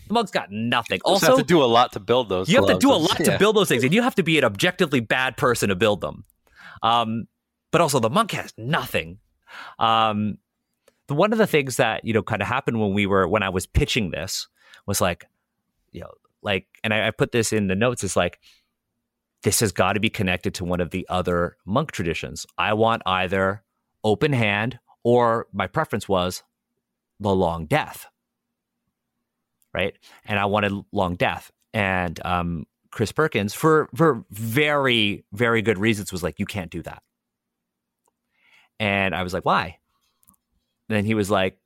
[0.07, 0.99] The monks got nothing.
[1.03, 2.47] You also have to do a lot to build those.
[2.47, 3.32] you have to do a lot Yeah.
[3.32, 6.01] to build those things, and you have to be an objectively bad person to build
[6.01, 6.26] them.
[6.84, 7.26] Um,
[7.71, 9.17] but also, the monk has nothing.
[9.80, 10.38] Um,
[11.07, 13.41] the, one of the things that you know kind of happened when we were when
[13.41, 14.47] I was pitching this
[14.86, 15.26] was like,
[15.91, 16.11] you know,
[16.43, 18.03] like, and I, I put this in the notes.
[18.03, 18.39] Is like,
[19.45, 22.47] this has got to be connected to one of the other monk traditions.
[22.57, 23.63] I want either
[24.03, 26.41] open hand or my preference was
[27.19, 28.07] the long death.
[29.71, 29.95] Right.
[30.25, 31.51] And I wanted long death.
[31.75, 36.81] And um, Chris Perkins, for for very, very good reasons, was like, you can't do
[36.81, 37.03] that.
[38.79, 39.77] And I was like, why?
[40.89, 41.59] And then he was like,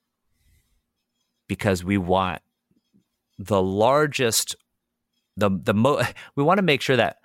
[1.48, 2.42] because we want
[3.38, 4.58] the largest,
[5.38, 6.02] the the mo
[6.36, 7.20] we want to make sure that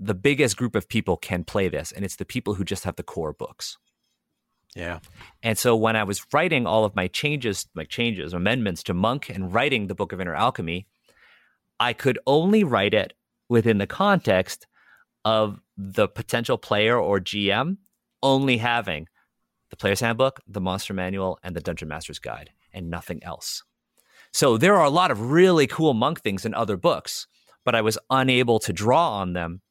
[0.00, 2.96] the biggest group of people can play this, and it's the people who just have
[2.96, 3.76] the core books.
[4.74, 5.00] Yeah.
[5.42, 9.28] And so when I was writing all of my changes, my changes, amendments to Monk
[9.28, 10.86] and writing the Book of Inner Alchemy,
[11.78, 13.12] I could only write it
[13.48, 14.66] within the context
[15.24, 17.76] of the potential player or GM
[18.22, 19.06] only having
[19.70, 23.62] the player's handbook, the monster manual, and the dungeon master's guide, and nothing else.
[24.32, 27.26] So there are a lot of really cool monk things in other books,
[27.64, 29.62] but I was unable to draw on them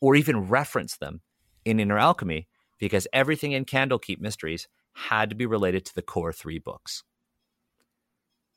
[0.00, 1.20] or even reference them
[1.64, 2.46] in Inner Alchemy
[2.78, 7.02] because everything in Candlekeep Mysteries had to be related to the core three books.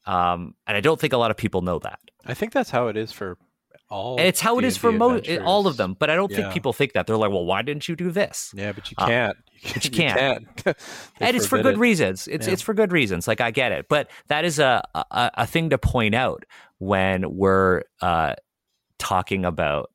[0.06, 2.00] Um, and I don't think a lot of people know that.
[2.26, 3.38] I think that's how it is for
[3.90, 5.96] all and it's how it is for most all of them.
[6.00, 6.38] But I don't Yeah.
[6.38, 7.08] think people think that.
[7.08, 8.52] They're like, well, why didn't you do this?
[8.56, 9.38] Yeah, but you Uh, can't.
[9.74, 10.48] but you You can't.
[11.20, 11.80] And it's for good it.
[11.80, 12.28] reasons.
[12.28, 12.54] It's Yeah.
[12.54, 13.28] it's for good reasons.
[13.28, 16.46] Like I get it, but that is a a, a thing to point out
[16.80, 18.36] when we're uh,
[18.98, 19.92] talking about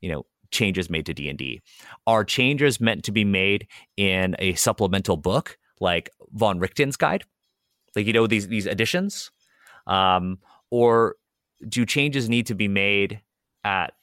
[0.00, 1.62] you know changes made to D and D.
[2.06, 3.66] Are changes meant to be made
[3.96, 7.24] in a supplemental book like von Richten's guide,
[7.94, 9.30] like you know these these additions,
[9.86, 10.38] um,
[10.70, 11.16] or
[11.68, 13.20] do changes need to be made
[13.64, 13.94] at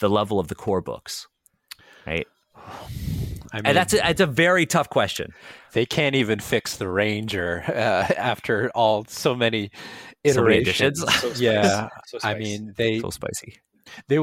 [0.00, 1.26] the level of the core books?
[2.06, 2.26] Right,
[3.52, 5.32] I mean, and that's a, it's a very tough question.
[5.72, 7.72] they can't even fix the ranger uh,
[8.16, 9.70] after all so many
[10.26, 11.04] So many iterations.
[11.20, 13.60] So yeah, So I mean they So spicy.
[14.08, 14.18] they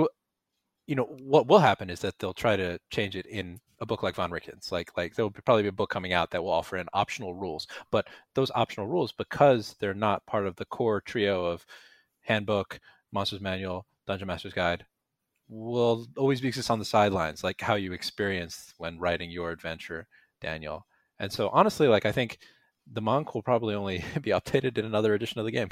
[0.87, 4.03] you know what will happen is that they'll try to change it in a book
[4.03, 4.71] like von Richtens.
[4.71, 7.33] like like there will probably be a book coming out that will offer in optional
[7.33, 11.65] rules but those optional rules because they're not part of the core trio of
[12.21, 12.79] handbook
[13.11, 14.85] monsters manual dungeon master's guide
[15.47, 20.07] will always be on the sidelines like how you experienced when writing your adventure
[20.41, 20.85] daniel
[21.19, 22.39] and so honestly like i think
[22.93, 25.69] the monk will probably only be updated in another edition of the game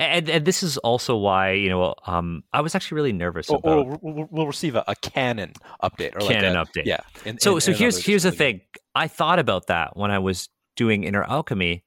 [0.00, 3.56] And, and this is also why you know um, I was actually really nervous or,
[3.56, 3.98] about or
[4.30, 6.86] we'll, receive a, a canon update or canon like a, update.
[6.86, 8.58] yeah in- So in- so in here's here's the edition of game.
[8.60, 8.80] thing.
[8.94, 11.82] I thought about that when I was doing Inner Alchemy,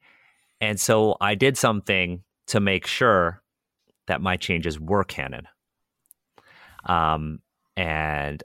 [0.60, 3.42] and so I did something to make sure
[4.08, 5.48] that my changes were canon.
[6.84, 7.40] Um,
[7.78, 8.42] and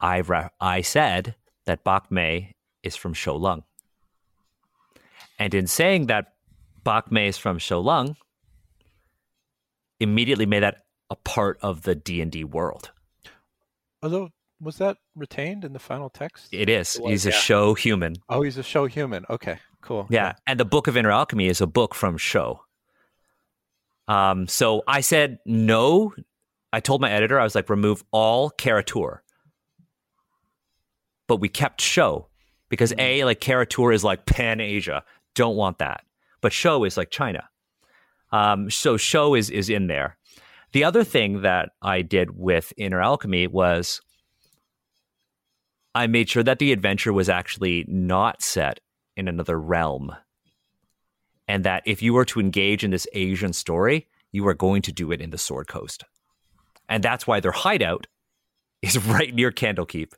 [0.00, 1.36] I re- I said
[1.66, 3.62] that Bak Mei is from Shou Lung,
[5.38, 6.32] and in saying that
[6.84, 8.16] Bak Mei is from Shou Lung,
[9.98, 12.90] immediately made that a part of the D and D world.
[14.02, 16.96] although was that retained in the final text It is.
[16.96, 18.16] It was, He's a Shou human.
[18.28, 21.60] oh he's a Shou human okay cool Yeah, and the Book of Inner Alchemy is
[21.62, 22.60] a book from Shou.
[24.08, 26.12] Um, so I said no.
[26.72, 29.22] I told my editor I was like, remove all Kara-Tur,
[31.26, 32.26] but we kept Shou
[32.68, 35.02] because a like Kara-Tur is like Pan Asia.
[35.34, 36.04] Don't want that,
[36.40, 37.48] but Shou is like China.
[38.32, 40.16] Um, so Shou is is in there.
[40.72, 44.00] The other thing that I did with Inner Alchemy was
[45.94, 48.80] I made sure that the adventure was actually not set
[49.16, 50.14] in another realm.
[51.48, 54.92] And that if you were to engage in this Asian story, you are going to
[54.92, 56.04] do it in the Sword Coast.
[56.88, 58.06] And that's why their hideout
[58.82, 60.12] is right near Candlekeep.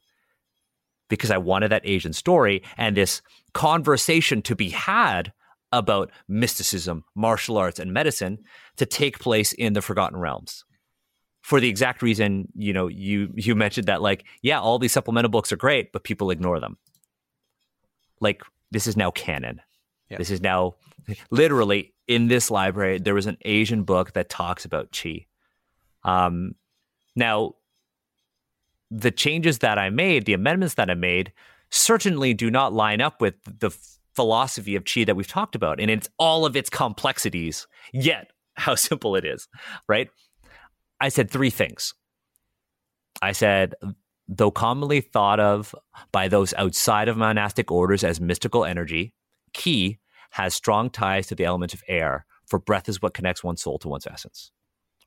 [1.08, 3.22] Because I wanted that Asian story and this
[3.54, 5.32] conversation to be had
[5.72, 8.38] about mysticism, martial arts, and medicine
[8.76, 10.64] to take place in the Forgotten Realms.
[11.40, 15.30] For the exact reason, you know, you you mentioned that like, yeah, all these supplemental
[15.30, 16.76] books are great, but people ignore them.
[18.20, 19.60] Like this is now canon.
[20.08, 20.18] Yeah.
[20.18, 20.76] This is now
[21.30, 22.98] literally in this library.
[22.98, 25.26] There was an Asian book that talks about chi.
[26.04, 26.54] Um,
[27.16, 27.54] now,
[28.90, 31.32] the changes that I made, the amendments that I made,
[31.70, 33.70] certainly do not line up with the
[34.14, 37.66] philosophy of chi that we've talked about, and it's all of its complexities.
[37.92, 39.48] Yet, how simple it is,
[39.88, 40.08] right?
[41.00, 41.94] I said three things.
[43.20, 43.74] I said,
[44.28, 45.74] though commonly thought of
[46.12, 49.14] by those outside of monastic orders as mystical energy,
[49.52, 49.98] Ki
[50.30, 53.78] has strong ties to the element of air, for breath is what connects one's soul
[53.80, 54.50] to one's essence.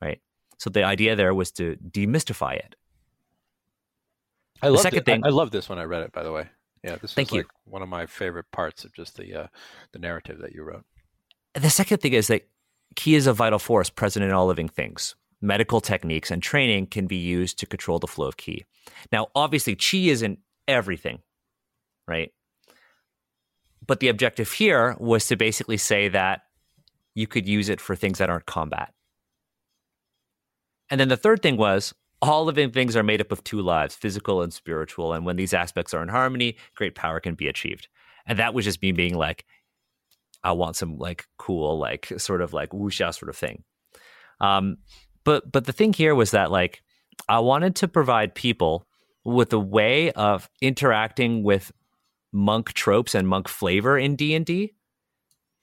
[0.01, 0.21] Right?
[0.57, 2.75] So the idea there was to demystify it.
[4.61, 6.47] I love second thing- I, I love this when I read it by the way
[6.85, 7.39] yeah this Thank you.
[7.39, 9.47] like one of my favorite parts of just the uh,
[9.91, 10.85] the narrative that you wrote
[11.53, 12.47] The second thing is that
[12.95, 15.15] Ki is a vital force present in all living things.
[15.41, 18.65] Medical techniques and training can be used to control the flow of Ki.
[19.11, 21.19] Now, obviously, Chi isn't everything,
[22.07, 22.31] right?
[23.85, 26.41] But the objective here was to basically say that
[27.13, 28.93] you could use it for things that aren't combat.
[30.89, 31.93] And then the third thing was
[32.27, 35.13] all living things are made up of two lives, physical and spiritual.
[35.13, 37.87] And when these aspects are in harmony, great power can be achieved.
[38.25, 39.45] And that was just me being like,
[40.43, 43.63] I want some like cool, like sort of like wuxia sort of thing.
[44.39, 44.77] Um,
[45.23, 46.83] but but the thing here was that like
[47.27, 48.85] I wanted to provide people
[49.23, 51.71] with a way of interacting with
[52.31, 54.75] monk tropes and monk flavor in D and D,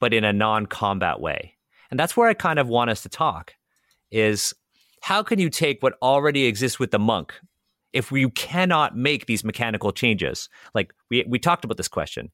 [0.00, 1.54] but in a non-combat way.
[1.90, 3.54] And that's where I kind of want us to talk.
[4.10, 4.52] Is
[5.02, 7.34] how can you take what already exists with the monk
[7.92, 10.48] if you cannot make these mechanical changes?
[10.74, 12.30] Like we we talked about this question.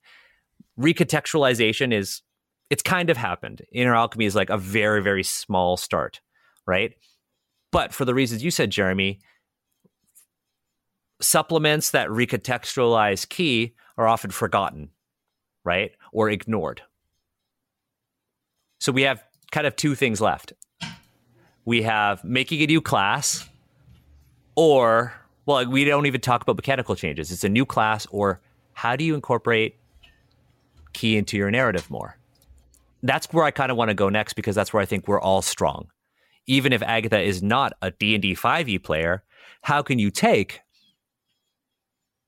[0.79, 2.23] Recontextualization is
[2.71, 3.63] it's kind of happened.
[3.73, 6.21] Inner alchemy is like a very, very small start,
[6.67, 6.93] right?
[7.73, 9.21] But for the reasons you said, Jeremy,
[11.23, 14.91] supplements that recontextualize ki are often forgotten,
[15.65, 15.93] right?
[16.13, 16.83] Or ignored.
[18.79, 20.53] So we have kind of two things left.
[21.69, 23.47] We have making a new class,
[24.57, 25.13] or
[25.45, 27.31] well, we don't even talk about mechanical changes.
[27.31, 28.41] It's a new class, or
[28.73, 29.77] how do you incorporate
[30.95, 32.17] ki into your narrative more?
[33.03, 35.21] That's where I kind of want to go next because that's where I think we're
[35.21, 35.89] all strong.
[36.47, 39.23] Even if Agatha is not a D&D 5e player,
[39.61, 40.63] how can you take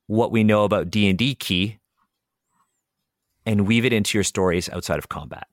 [0.06, 1.78] what we know about D&D ki
[3.46, 5.46] and weave it into your stories outside of combat?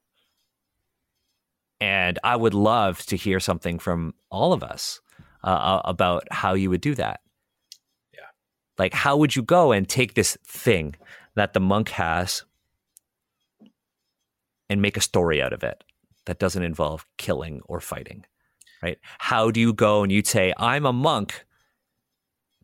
[1.79, 4.99] And I would love to hear something from all of us
[5.43, 7.21] uh, about how you would do that.
[8.13, 8.25] Yeah.
[8.77, 10.95] Like, how would you go and take this thing
[11.35, 12.43] that the monk has
[14.69, 15.83] and make a story out of it
[16.25, 18.25] that doesn't involve killing or fighting?
[18.81, 18.97] Right?
[19.19, 21.45] How do you go and you'd say, I'm a monk,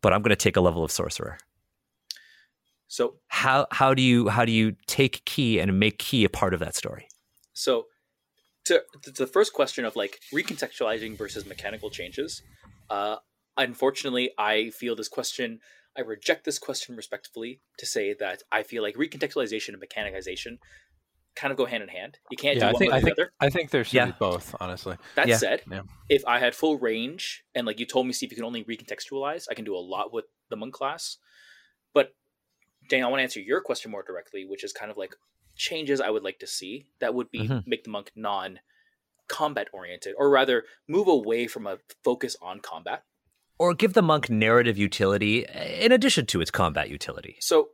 [0.00, 1.38] but I'm going to take a level of sorcerer?
[2.88, 6.54] So how how do you how do you take ki and make ki a part
[6.54, 7.08] of that story?
[7.52, 7.86] So
[8.64, 12.42] to, to the first question of like recontextualizing versus mechanical changes,
[12.90, 13.16] uh,
[13.56, 15.60] unfortunately, I feel this question.
[15.96, 20.58] I reject this question respectfully to say that I feel like recontextualization and mechanization
[21.36, 22.18] kind of go hand in hand.
[22.30, 23.32] You can't yeah, do one I think or I the think other.
[23.40, 24.06] I think there should Yeah.
[24.06, 24.54] be both.
[24.60, 25.36] Honestly, That Yeah.
[25.36, 25.82] said, Yeah.
[26.08, 29.46] if I had full range and like you told me, Steve, you can only recontextualize,
[29.50, 31.18] I can do a lot with the monk class.
[31.92, 32.14] But
[32.88, 35.14] Daniel, I want to answer your question more directly, which is kind of like
[35.56, 37.66] changes I would like to see that would be Mhm.
[37.66, 38.60] make the monk non
[39.28, 43.04] combat oriented, or rather move away from a focus on combat.
[43.58, 47.36] Or give the monk narrative utility in addition to its combat utility.
[47.40, 47.70] So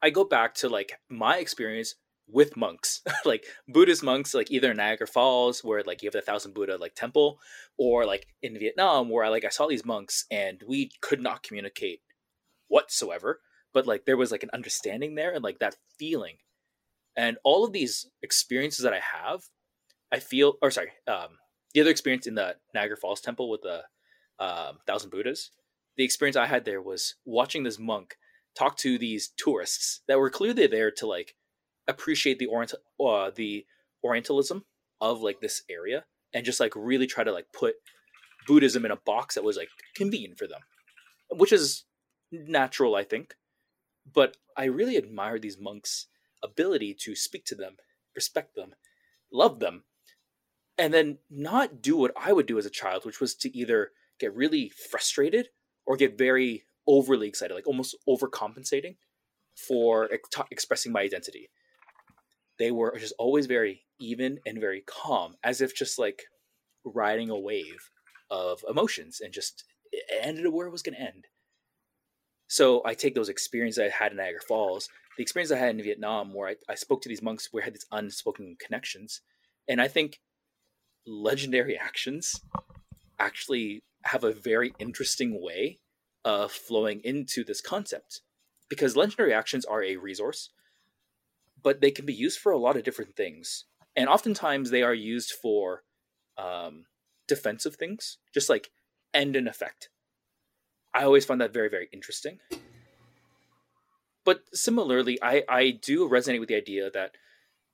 [0.00, 1.94] I go back to like my experience
[2.28, 6.20] with monks, like Buddhist monks, like either in Niagara Falls, where like you have the
[6.22, 7.40] Thousand Buddha like temple,
[7.76, 11.42] or like in Vietnam, where I like I saw these monks and we could not
[11.42, 12.02] communicate
[12.68, 13.40] whatsoever,
[13.72, 16.36] but like there was like an understanding there and like that feeling,
[17.16, 19.42] and all of these experiences that I have,
[20.12, 21.38] I feel, or sorry, um,
[21.74, 23.82] the other experience in the Niagara Falls temple with the
[24.38, 25.50] um, Thousand Buddhas,
[25.96, 28.16] the experience I had there was watching this monk
[28.56, 31.34] talk to these tourists that were clearly there to like
[31.88, 33.66] appreciate the orient uh, the
[34.04, 34.64] orientalism
[35.00, 36.04] of like this area
[36.34, 37.74] and just like really try to like put
[38.46, 40.60] buddhism in a box that was like convenient for them
[41.30, 41.84] which is
[42.30, 43.34] natural i think.
[44.12, 46.08] But i really admire these monks
[46.42, 47.76] ability to speak to them
[48.14, 48.74] respect them
[49.32, 49.84] love them
[50.78, 53.90] and then not do what i would do as a child which was to either
[54.18, 55.48] get really frustrated
[55.86, 58.96] or get very overly excited, like almost overcompensating
[59.56, 61.50] for ex- expressing my identity.
[62.58, 66.22] They were just always very even and very calm, as if just like
[66.84, 67.90] riding a wave
[68.30, 69.64] of emotions and just
[70.22, 71.26] ended where it was going to end.
[72.48, 75.82] So I take those experiences I had in Niagara Falls, the experience I had in
[75.82, 79.20] Vietnam, where I, I spoke to these monks, where I had these unspoken connections,
[79.68, 80.20] and I think
[81.06, 82.40] legendary actions
[83.18, 85.78] actually have a very interesting way
[86.24, 88.20] of flowing into this concept
[88.68, 90.50] because legendary actions are a resource
[91.62, 93.64] but they can be used for a lot of different things
[93.96, 95.82] and oftentimes they are used for
[96.38, 96.86] um,
[97.28, 98.70] defensive things just like
[99.12, 99.90] end and effect.
[100.94, 102.38] I always find that very very interesting
[104.24, 107.12] but similarly i i do resonate with the idea that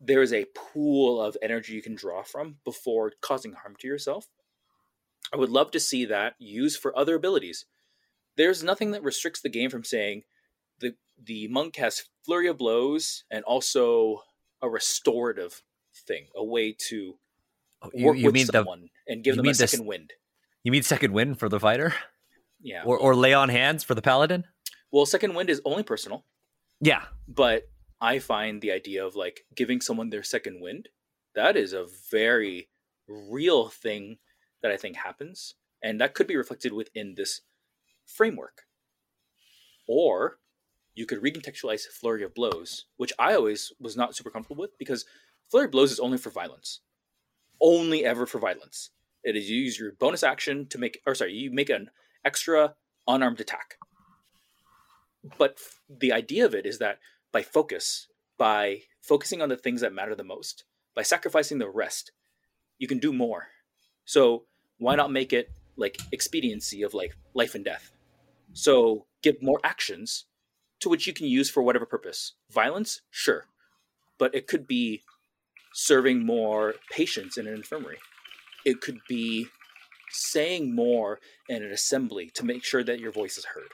[0.00, 4.28] there is a pool of energy you can draw from before causing harm to yourself
[5.30, 7.66] I would love to see that used for other abilities.
[8.36, 10.22] There's nothing that restricts the game from saying
[10.80, 14.22] the the monk has flurry of blows and also
[14.62, 15.62] a restorative
[16.06, 17.18] thing, a way to
[17.82, 20.14] Oh, You, work you with mean the someone and give them a this- second wind.
[20.64, 21.92] you mean second wind for the fighter,
[22.62, 22.84] Yeah.
[22.86, 24.46] or or lay on hands for the paladin?
[24.90, 26.24] well, second wind is only personal,
[26.80, 27.68] Yeah, but
[28.00, 30.88] I find the idea of like giving someone their second wind
[31.34, 32.68] that is a very
[33.06, 34.18] real thing
[34.62, 37.42] that I think happens, and that could be reflected within this
[38.06, 38.62] framework.
[39.86, 40.38] Or
[40.94, 45.04] you could recontextualize flurry of blows, which I always was not super comfortable with because
[45.48, 46.80] flurry of blows is only for violence,
[47.60, 48.90] only ever for violence.
[49.22, 51.90] It is you use your bonus action to make, or sorry, you make an
[52.24, 52.74] extra
[53.06, 53.76] unarmed attack.
[55.38, 56.98] But f- the idea of it is that
[57.32, 60.64] by focus, by focusing on the things that matter the most,
[60.94, 62.12] by sacrificing the rest,
[62.78, 63.48] you can do more.
[64.04, 64.44] So
[64.78, 67.90] why not make it like expediency of like life and death?
[68.52, 70.24] So give more actions
[70.80, 72.34] to which you can use for whatever purpose.
[72.50, 73.46] Violence, sure,
[74.18, 75.02] but it could be
[75.74, 77.98] serving more patients in an infirmary.
[78.64, 79.48] It could be
[80.10, 83.68] saying more in an assembly to make sure that your voice is heard.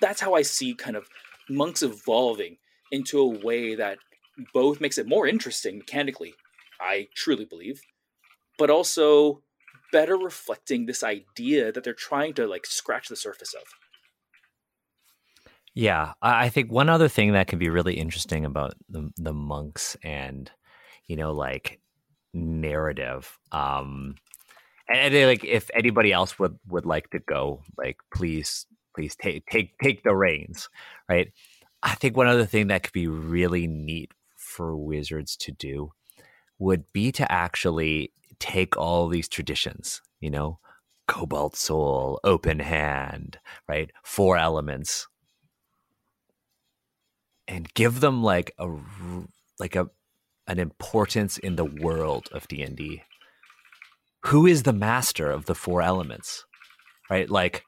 [0.00, 1.08] That's how I see kind of
[1.48, 2.56] monks evolving
[2.90, 3.98] into a way that
[4.52, 6.34] both makes it more interesting mechanically,
[6.80, 7.80] I truly believe,
[8.58, 9.42] but also
[9.92, 13.62] better reflecting this idea that they're trying to like scratch the surface of.
[15.74, 19.96] Yeah, I think one other thing that can be really interesting about the the monks
[20.02, 20.50] and
[21.06, 21.80] you know like
[22.32, 24.14] narrative um
[24.88, 29.46] and, and like if anybody else would would like to go like please please take
[29.46, 30.68] take take the reins
[31.08, 31.32] right
[31.82, 35.92] i think one other thing that could be really neat for wizards to do
[36.58, 40.58] would be to actually take all these traditions you know
[41.08, 43.38] cobalt soul open hand
[43.68, 45.08] right four elements
[47.50, 48.68] and give them like a
[49.58, 49.88] like a
[50.46, 53.02] an importance in the world of D&D.
[54.26, 56.44] Who is the master of the four elements?
[57.08, 57.30] Right?
[57.30, 57.64] Like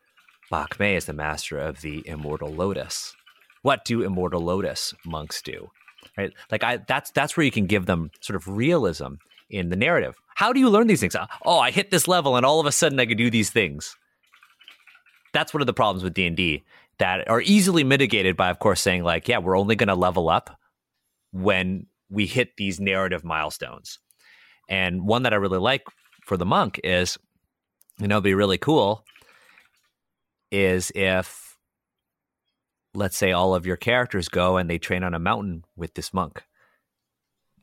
[0.53, 3.17] Bak Mei is the master of the immortal lotus.
[3.63, 5.71] What do immortal lotus monks do?
[6.19, 6.31] Right?
[6.51, 9.15] Like I that's that's where you can give them sort of realism
[9.49, 10.15] in the narrative.
[10.35, 11.15] How do you learn these things?
[11.15, 13.49] Uh, oh, I hit this level and all of a sudden I can do these
[13.49, 13.97] things.
[15.33, 16.63] That's one of the problems with D&D
[16.99, 20.29] that are easily mitigated by of course saying like, yeah, we're only going to level
[20.29, 20.61] up
[21.33, 23.99] when we hit these narrative milestones.
[24.69, 25.85] And one that I really like
[26.27, 27.17] for the monk is,
[27.99, 29.03] you know, it'd be really cool
[30.53, 31.57] is if,
[32.95, 36.15] let's say, all of your characters go and they train on a mountain with this
[36.15, 36.45] monk.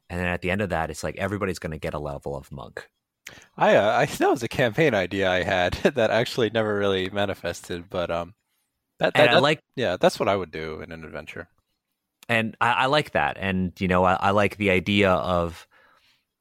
[0.10, 2.36] And then at the end of that, it's like everybody's going to get a level
[2.36, 2.90] of monk.
[3.56, 7.90] I, uh, I that was a campaign idea I had that actually never really manifested,
[7.90, 8.34] but um,
[8.98, 11.48] that, that, I like yeah, that's what I would do in an adventure
[12.30, 13.38] and I, I, like that.
[13.40, 15.68] And you know, I, I, like the idea of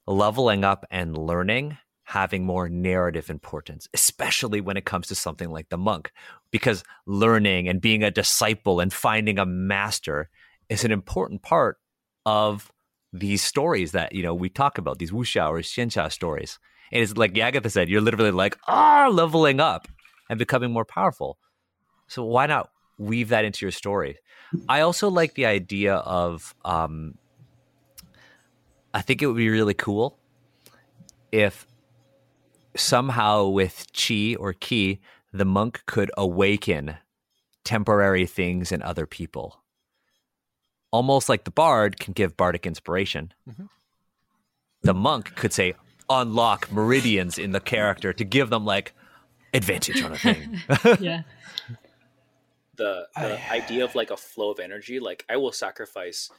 [0.07, 1.79] leveling up and learning
[2.09, 6.11] having more narrative importance, especially when it comes to something like the monk,
[6.51, 10.31] because learning and being a disciple and finding a master
[10.71, 11.77] is an important part
[12.25, 12.73] of
[13.13, 16.59] these stories that you know we talk about these wuxia or xianxia stories.
[16.91, 19.87] And it's like Yagatha said, you're literally like ah leveling up
[20.31, 21.37] and becoming more powerful.
[22.07, 24.17] So why not weave that into your story?
[24.67, 26.55] I also like the idea of.
[26.65, 27.19] Um,
[28.95, 30.17] I think it would be really cool
[31.31, 31.67] if
[32.79, 35.01] somehow with chi or ki,
[35.33, 36.97] the monk could awaken
[37.65, 39.61] temporary things in other people.
[40.91, 43.33] Almost like the bard can give bardic inspiration.
[43.49, 43.67] Mm-hmm.
[44.83, 45.75] The monk could say,
[46.09, 48.95] unlock meridians in the character to give them like
[49.53, 50.61] advantage on a thing.
[51.01, 51.23] yeah
[52.79, 53.57] the, the I...
[53.63, 56.31] idea of like a flow of energy like i will sacrifice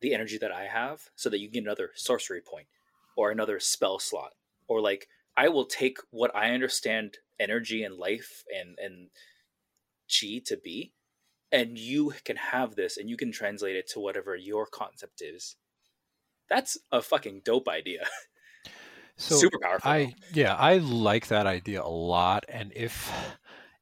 [0.00, 2.66] the energy that i have so that you get another sorcery point
[3.16, 4.32] or another spell slot
[4.66, 5.08] or like
[5.38, 9.08] i will take what i understand energy and life and and
[10.08, 10.92] chi to be
[11.50, 15.56] and you can have this and you can translate it to whatever your concept is.
[16.48, 18.06] That's a fucking dope idea.
[19.20, 19.90] So super powerful.
[19.90, 23.12] I yeah i like that idea a lot and if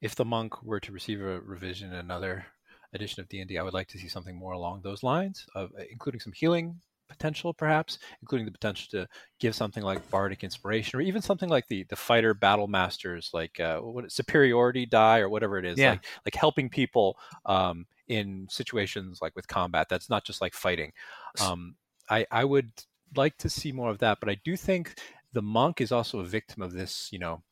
[0.01, 2.47] if the monk were to receive a revision in another
[2.95, 5.83] edition of D&D, I would like to see something more along those lines, of uh,
[5.91, 11.03] including some healing potential, perhaps, including the potential to give something like bardic inspiration, or
[11.03, 15.59] even something like the the fighter battle masters, like uh, what superiority die or whatever
[15.59, 15.91] it is, yeah.
[15.91, 19.89] like like helping people um, in situations like with combat.
[19.89, 20.93] That's not just like fighting.
[21.41, 21.77] Um,
[22.09, 22.71] I I would
[23.15, 24.99] like to see more of that, but I do think
[25.33, 27.43] the monk is also a victim of this, you know,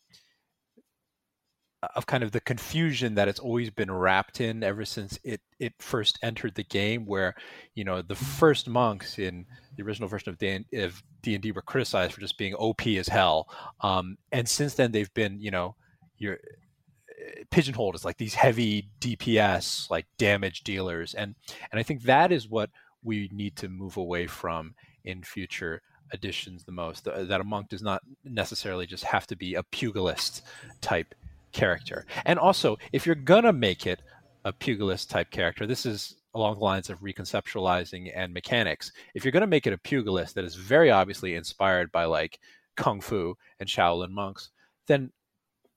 [1.95, 5.73] of kind of the confusion that it's always been wrapped in ever since it it
[5.79, 7.35] first entered the game where
[7.75, 9.47] you know the first monks in
[9.77, 13.49] the original version of D- of D&D were criticized for just being OP as hell.
[13.81, 15.77] Um, and since then they've been you know
[16.19, 21.15] you're eh, pigeonholed as like these heavy DPS like damage dealers.
[21.15, 21.35] And
[21.71, 22.71] and I think that is what
[23.03, 24.75] we need to move away from
[25.05, 25.83] in future
[26.13, 30.43] editions the most that a monk does not necessarily just have to be a pugilist
[30.81, 31.15] type
[31.55, 32.05] character.
[32.27, 34.03] And also, if you're gonna make it
[34.45, 38.93] a pugilist type character, this is along the lines of reconceptualizing and mechanics.
[39.15, 42.39] If you're gonna make it a pugilist that is very obviously inspired by like
[42.77, 44.51] kung fu and Shaolin monks,
[44.87, 45.11] then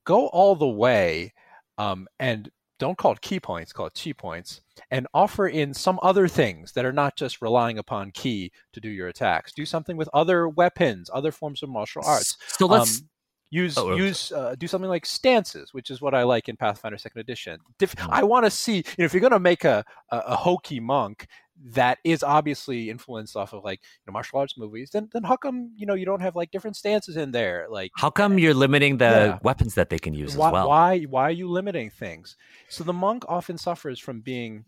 [0.04, 1.34] go all the way
[1.78, 6.00] um, and don't call it ki points, call it chi points, and offer in some
[6.04, 9.52] other things that are not just relying upon ki to do your attacks.
[9.52, 12.38] Do something with other weapons, other forms of martial arts.
[12.48, 13.10] So let's um,
[13.50, 14.04] use oh, okay.
[14.04, 17.60] use uh, do something like stances which is what i like in pathfinder second edition
[17.78, 18.12] Dif- mm-hmm.
[18.12, 20.80] i want to see you know if you're going to make a, a, a hokey
[20.80, 21.28] monk
[21.64, 25.36] that is obviously influenced off of like you know martial arts movies then then how
[25.36, 28.54] come you know you don't have like different stances in there like how come you're
[28.54, 29.40] limiting the yeah.
[29.42, 32.36] weapons that they can use why, as well why why are you limiting things
[32.70, 34.66] so the monk often suffers from being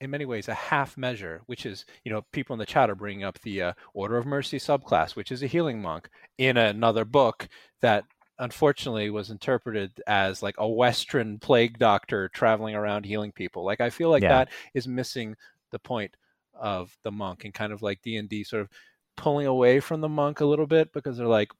[0.00, 2.94] in many ways a half measure, which is you know people in the chat are
[2.94, 6.08] bringing up the uh, Order of Mercy subclass, which is a healing monk
[6.38, 7.48] in another book
[7.80, 8.04] that
[8.38, 13.64] unfortunately was interpreted as like a Western plague doctor traveling around healing people.
[13.64, 14.28] Like I feel like Yeah.
[14.28, 15.36] that is missing
[15.70, 16.16] the point
[16.54, 18.68] of the monk and kind of like D and D sort of
[19.16, 21.50] pulling away from the monk a little bit because they're like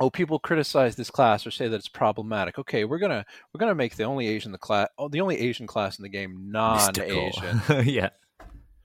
[0.00, 3.74] oh people criticize this class or say that it's problematic okay we're gonna we're gonna
[3.74, 7.60] make the only asian the class oh, the only asian class in the game non-asian
[7.84, 8.10] yeah.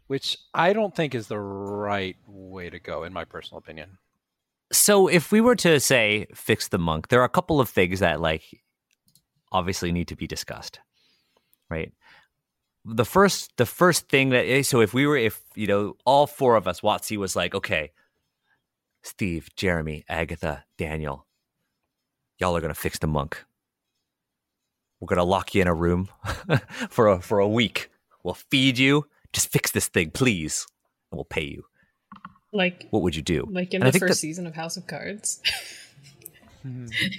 [0.07, 3.97] which i don't think is the right way to go in my personal opinion
[4.71, 7.99] So if we were to say fix the monk, there are a couple of things
[7.99, 8.43] that like
[9.51, 10.79] obviously need to be discussed.
[11.69, 11.91] Right?
[12.85, 16.25] The first the first thing that eh, so if we were if you know all
[16.25, 17.91] four of us WotC was like, okay,
[19.03, 21.25] Steve, Jeremy, Agatha, Daniel,
[22.39, 23.43] y'all are gonna fix the monk.
[24.99, 26.09] We're gonna lock you in a room
[26.89, 27.89] for a for a week.
[28.23, 29.07] We'll feed you.
[29.33, 30.67] Just fix this thing, please.
[31.11, 31.65] And we'll pay you.
[32.53, 33.47] Like What would you do?
[33.49, 35.41] like in And the first that- season of House of Cards.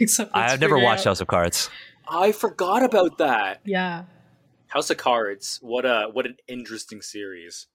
[0.00, 1.68] Except I've never watched out- House of Cards.
[2.08, 3.60] I forgot about that.
[3.64, 4.04] Yeah,
[4.68, 5.58] House of Cards.
[5.62, 7.66] What a what an interesting series.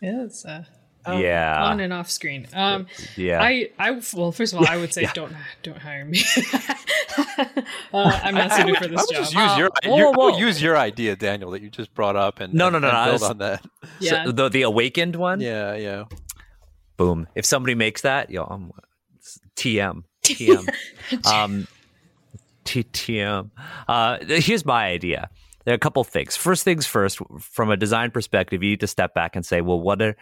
[0.00, 0.64] it's uh,
[1.06, 1.64] Um, yeah.
[1.64, 2.46] on and off screen.
[2.52, 3.40] Um, yeah.
[3.42, 5.12] I, I, well, first of all, I would say Yeah.
[5.14, 6.20] don't, don't hire me.
[7.92, 9.22] uh, I'm not suited for I this would job.
[9.24, 10.38] just use your, Uh, whoa, your- I would whoa.
[10.38, 12.94] use your idea daniel that you just brought up and No, and- no, no, and
[12.94, 13.64] no, I build was- on that
[14.00, 15.40] yeah, So the the awakened one.
[15.40, 16.04] yeah yeah
[16.96, 17.26] Boom.
[17.34, 18.72] If somebody makes that, yo, I'm
[19.16, 20.02] it's TM.
[20.24, 20.66] TM.
[21.26, 21.68] um,
[22.64, 23.50] TTM.
[23.86, 25.28] Uh, here's my idea.
[25.64, 26.36] There are a couple things.
[26.36, 29.78] First things first, from a design perspective, you need to step back and say, well,
[29.80, 30.16] what are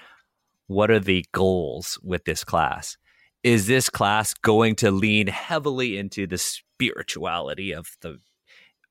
[0.67, 2.97] what are the goals with this class?
[3.43, 8.19] Is this class going to lean heavily into the spirituality of the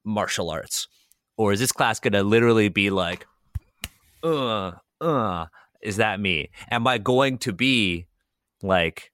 [0.05, 0.87] martial arts?
[1.37, 3.25] Or is this class going to literally be like,
[4.23, 5.47] uh, uh,
[5.81, 6.51] is that me?
[6.69, 8.05] Am I going to be
[8.61, 9.11] like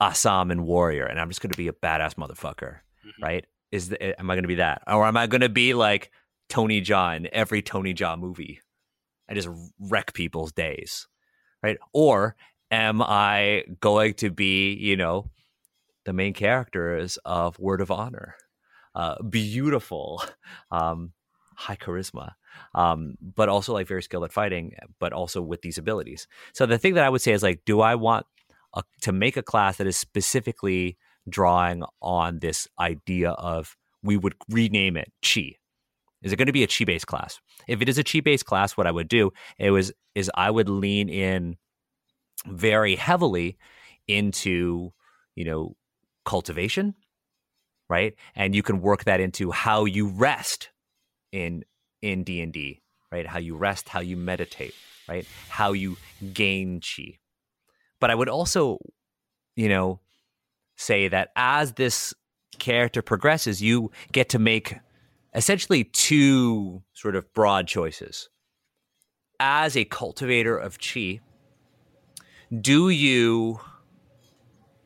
[0.00, 3.22] Assam and Warrior, and I'm just going to be a badass motherfucker, Mhm.
[3.22, 3.46] right?
[3.72, 6.10] Is the, am I going to be that, or am I going to be like
[6.48, 8.60] Tony Jaa in every Tony Jaa movie?
[9.28, 9.48] I just
[9.78, 11.06] wreck people's days,
[11.62, 11.78] right?
[11.92, 12.36] Or
[12.70, 15.30] am I going to be, you know,
[16.04, 18.36] the main characters of Word of Honor,
[18.94, 20.22] uh, beautiful,
[20.70, 21.12] um,
[21.54, 22.32] high charisma,
[22.74, 26.26] um, but also like very skilled at fighting, but also with these abilities.
[26.54, 28.26] So the thing that I would say is like, do I want
[28.74, 30.96] a, to make a class that is specifically
[31.28, 35.56] drawing on this idea of we would rename it chi?
[36.22, 37.40] Is it going to be a chi based class?
[37.66, 40.50] If it is a chi based class, what I would do it was is I
[40.50, 41.56] would lean in
[42.46, 43.58] very heavily
[44.06, 44.92] into
[45.34, 45.76] you know
[46.24, 46.94] cultivation,
[47.88, 48.14] right?
[48.34, 50.70] And you can work that into how you rest
[51.32, 51.64] in
[52.02, 52.82] in D and D,
[53.12, 53.26] right?
[53.26, 54.74] How you rest, how you meditate,
[55.08, 55.26] right?
[55.48, 55.96] How you
[56.32, 57.18] gain chi.
[58.00, 58.78] But I would also,
[59.56, 60.00] you know,
[60.76, 62.14] say that as this
[62.58, 64.76] character progresses, you get to make
[65.38, 68.28] essentially two sort of broad choices.
[69.38, 71.20] As a cultivator of chi,
[72.60, 73.60] do you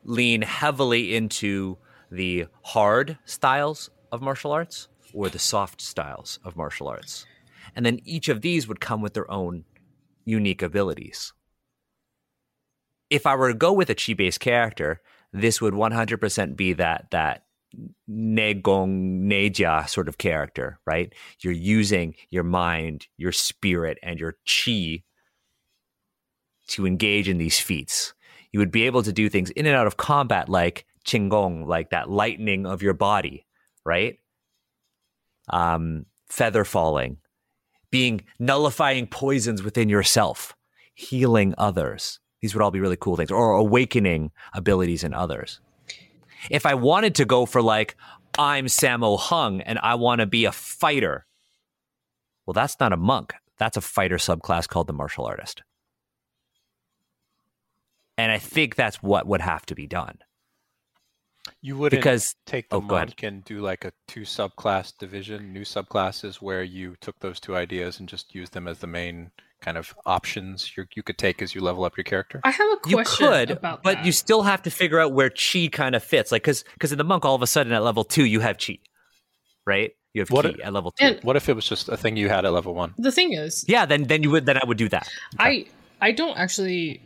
[0.03, 1.79] lean heavily into
[2.11, 7.25] the hard styles of martial arts or the soft styles of martial arts?
[7.75, 9.65] And then each of these would come with their own
[10.23, 11.33] unique abilities.
[13.09, 15.01] If I were to go with a chi based character,
[15.31, 17.43] this would 100% be that that
[18.09, 21.13] neigong neijia sort of character, right?
[21.41, 25.03] You're using your mind, your spirit, and your chi
[26.67, 28.13] to engage in these feats.
[28.51, 31.89] You would be able to do things in and out of combat like qinggong, like
[31.89, 33.45] that lightning of your body,
[33.85, 34.17] right?
[35.49, 37.17] Um, feather falling,
[37.91, 40.55] being nullifying poisons within yourself,
[40.93, 42.19] healing others.
[42.41, 45.59] These would all be really cool things, or awakening abilities in others.
[46.49, 47.95] If I wanted to go for like,
[48.37, 51.25] I'm Sammo Hung and I want to be a fighter,
[52.45, 53.33] well, that's not a monk.
[53.57, 55.63] That's a fighter subclass called the martial artist.
[58.17, 60.19] And I think that's what would have to be done
[61.61, 65.63] You wouldn't because take the oh, monk and do like a two subclass division, new
[65.63, 69.31] subclasses where you took those two ideas and just use them as the main
[69.63, 72.41] kind of options you you could take as you level up your character.
[72.43, 74.05] I have a you question could, about but that.
[74.05, 76.31] you still have to figure out where chi kind of fits.
[76.31, 78.57] Like, because because in the monk, all of a sudden at level two, you have
[78.57, 78.79] chi,
[79.65, 79.91] right?
[80.13, 81.05] You have What chi it- at level two.
[81.05, 82.93] And What if it was just a thing you had at level one?
[82.97, 85.07] the thing is, yeah, then then you would then I would do that.
[85.39, 85.65] I
[86.01, 87.01] I don't actually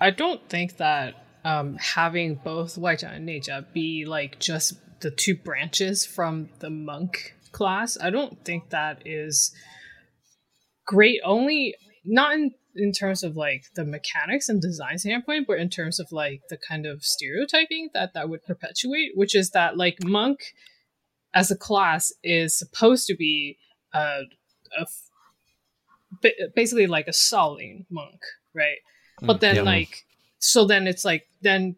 [0.00, 1.14] I don't think that
[1.44, 7.34] um, having both Waijia and Neijia be like just the two branches from the monk
[7.52, 9.54] class, I don't think that is
[10.84, 11.20] great.
[11.24, 11.74] Only
[12.04, 16.10] not in in terms of like the mechanics and design standpoint, but in terms of
[16.10, 20.54] like the kind of stereotyping that that would perpetuate, which is that like monk
[21.34, 23.58] as a class is supposed to be
[23.92, 24.22] a,
[24.78, 24.86] a
[26.54, 28.20] basically like a Shaolin monk,
[28.54, 28.78] right?
[29.20, 29.62] Hmm, but then yeah.
[29.62, 30.04] like
[30.38, 31.76] so then it's like then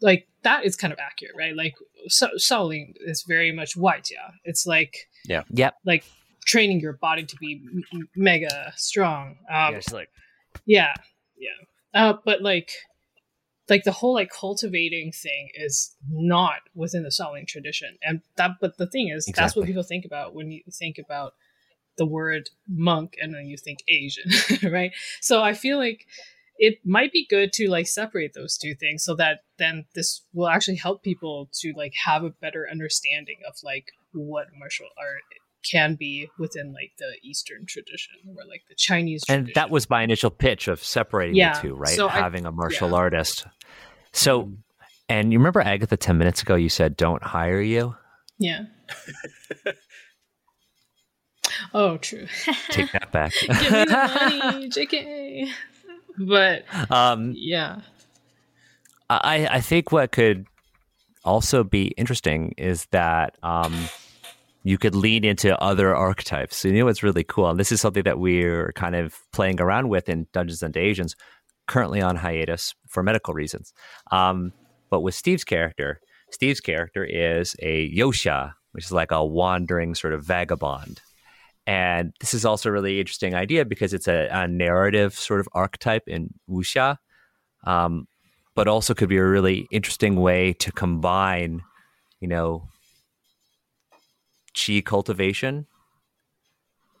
[0.00, 1.56] like that is kind of accurate, right?
[1.56, 1.76] Like
[2.08, 4.32] so, Shaolin is very much white, yeah.
[4.44, 6.04] It's like yeah, yep, like
[6.44, 7.60] training your body to be
[7.92, 9.38] m- mega strong.
[9.52, 10.08] Um, yeah, like
[10.66, 10.94] yeah,
[11.36, 11.50] yeah.
[11.94, 12.70] Uh, but like
[13.68, 18.52] like the whole like cultivating thing is not within the Shaolin tradition, and that.
[18.60, 19.42] But the thing is, exactly.
[19.42, 21.34] that's what people think about when you think about
[21.96, 24.30] the word monk, and then you think Asian,
[24.70, 24.92] right?
[25.20, 26.06] So I feel like
[26.58, 30.48] it might be good to like separate those two things so that then this will
[30.48, 35.22] actually help people to like have a better understanding of like what martial art
[35.70, 39.46] can be within like the Eastern tradition or like the Chinese tradition.
[39.46, 41.54] And that was my initial pitch of separating yeah.
[41.54, 41.96] the two, right?
[41.96, 42.96] So Having I, a martial yeah.
[42.96, 43.46] artist.
[44.12, 44.56] So, mm.
[45.08, 47.96] and you remember Agatha 10 minutes ago, you said, don't hire you?
[48.38, 48.64] Yeah.
[51.74, 52.26] oh, true.
[52.70, 53.32] Take that back.
[53.40, 55.48] Give me the money, JK.
[56.18, 57.80] But, um, yeah.
[59.10, 60.46] I, I think what could
[61.24, 63.74] also be interesting is that um,
[64.64, 66.64] you could lean into other archetypes.
[66.64, 69.90] You know what's really cool, and this is something that we're kind of playing around
[69.90, 71.14] with in Dungeons and Asians,
[71.66, 73.72] currently on hiatus for medical reasons.
[74.10, 74.52] Um,
[74.90, 76.00] but with Steve's character,
[76.30, 81.00] Steve's character is a youxia, which is like a wandering sort of vagabond.
[81.66, 85.48] And this is also a really interesting idea because it's a, a narrative sort of
[85.52, 86.96] archetype in wuxia,
[87.64, 88.06] um,
[88.54, 91.62] but also could be a really interesting way to combine,
[92.20, 92.68] you know,
[94.54, 95.66] chi cultivation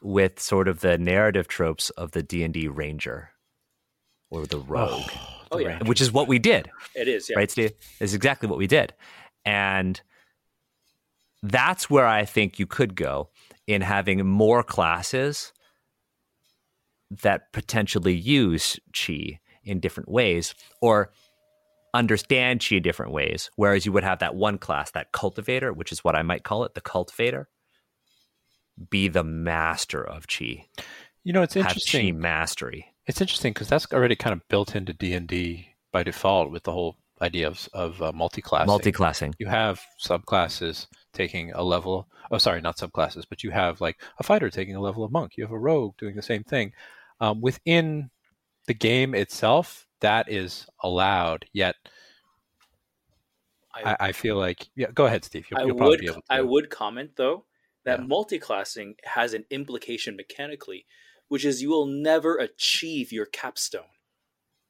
[0.02, 3.30] with sort of the narrative tropes of the D&D ranger
[4.30, 4.64] or the oh.
[4.66, 5.10] rogue.
[5.14, 5.78] Oh, oh yeah.
[5.84, 6.70] Which is what we did.
[6.94, 7.36] It is, yeah.
[7.36, 7.72] Right, Steve?
[8.00, 8.92] It's exactly what we did.
[9.44, 10.00] And
[11.42, 13.30] that's where I think you could go
[13.66, 15.52] in having more classes
[17.22, 21.10] that potentially use chi in different ways or
[21.94, 23.50] understand chi in different ways.
[23.56, 26.64] Whereas you would have that one class, that cultivator, which is what I might call
[26.64, 27.48] it, the cultivator,
[28.90, 30.66] be the master of chi.
[31.22, 32.06] You know, it's interesting.
[32.06, 32.86] Have chi mastery.
[33.06, 36.64] It's interesting because that's already kind of built into D and D by default with
[36.64, 38.66] the whole idea of, of uh, multi-classing.
[38.66, 39.34] Multi-classing.
[39.38, 42.08] You have subclasses taking a level.
[42.30, 45.36] Oh, sorry, not subclasses, but you have like a fighter taking a level of monk.
[45.36, 46.72] You have a rogue doing the same thing.
[47.20, 48.10] Um, within
[48.66, 51.46] the game itself, that is allowed.
[51.52, 51.76] Yet
[53.74, 54.90] I, I, feel like yeah.
[54.94, 55.46] Go ahead, Steve.
[55.50, 57.46] You'll, I you'll would I would comment though
[57.84, 58.06] that yeah.
[58.06, 60.84] multi-classing has an implication mechanically,
[61.28, 63.94] which is you will never achieve your capstone,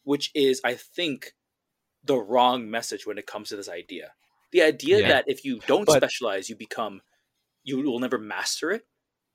[0.05, 1.35] which is I think
[2.05, 4.13] the wrong message when it comes to this idea.
[4.53, 5.09] The idea yeah.
[5.09, 7.03] that if you don't but, specialize, you become
[7.65, 8.87] you will never master it.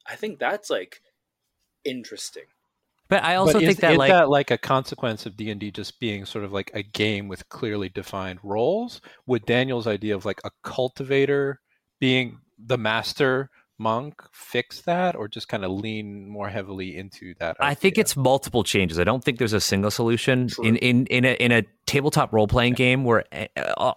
[0.07, 1.01] I think that's like
[1.83, 2.45] interesting.
[3.09, 5.49] But I also but think is, that is like that like a consequence of D
[5.49, 9.01] and D just being sort of like a game with clearly defined roles.
[9.25, 11.59] Would Daniel's idea of like a cultivator
[11.99, 13.49] being the master
[13.79, 17.59] monk fix that, or just kind of lean more heavily into that?
[17.59, 17.71] Idea?
[17.71, 18.99] I think it's multiple changes.
[18.99, 20.65] I don't think there's a single solution True.
[20.65, 22.77] in in in a in a tabletop role playing yeah.
[22.77, 23.47] game where uh,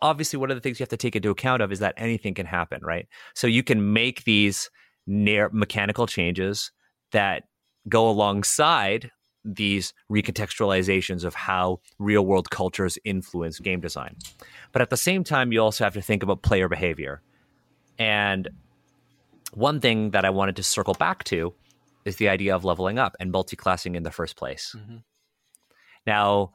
[0.01, 2.33] obviously one of the things you have to take into account of is that anything
[2.33, 3.07] can happen, right?
[3.35, 4.71] So you can make these
[5.07, 6.71] near mechanical changes
[7.11, 7.45] that
[7.89, 9.11] go alongside
[9.45, 14.17] these recontextualizations of how real world cultures influence game design.
[14.71, 17.23] But at the same time, you also have to think about player behavior.
[17.99, 18.49] And
[19.53, 21.53] one thing that I wanted to circle back to
[22.05, 24.75] is the idea of leveling up and multi-classing in the first place.
[24.77, 24.99] Mm-hmm.
[26.07, 26.53] Now,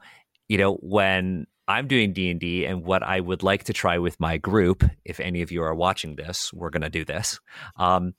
[0.48, 4.38] you know, when I'm doing D&D and what I would like to try with my
[4.38, 7.38] group, if any of you are watching this, we're going to do this,
[7.76, 8.14] um,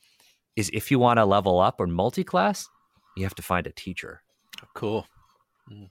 [0.56, 2.68] is if you want to level up or multi-class,
[3.20, 4.22] you have to find a teacher.
[4.74, 5.06] Cool.
[5.72, 5.90] Mm.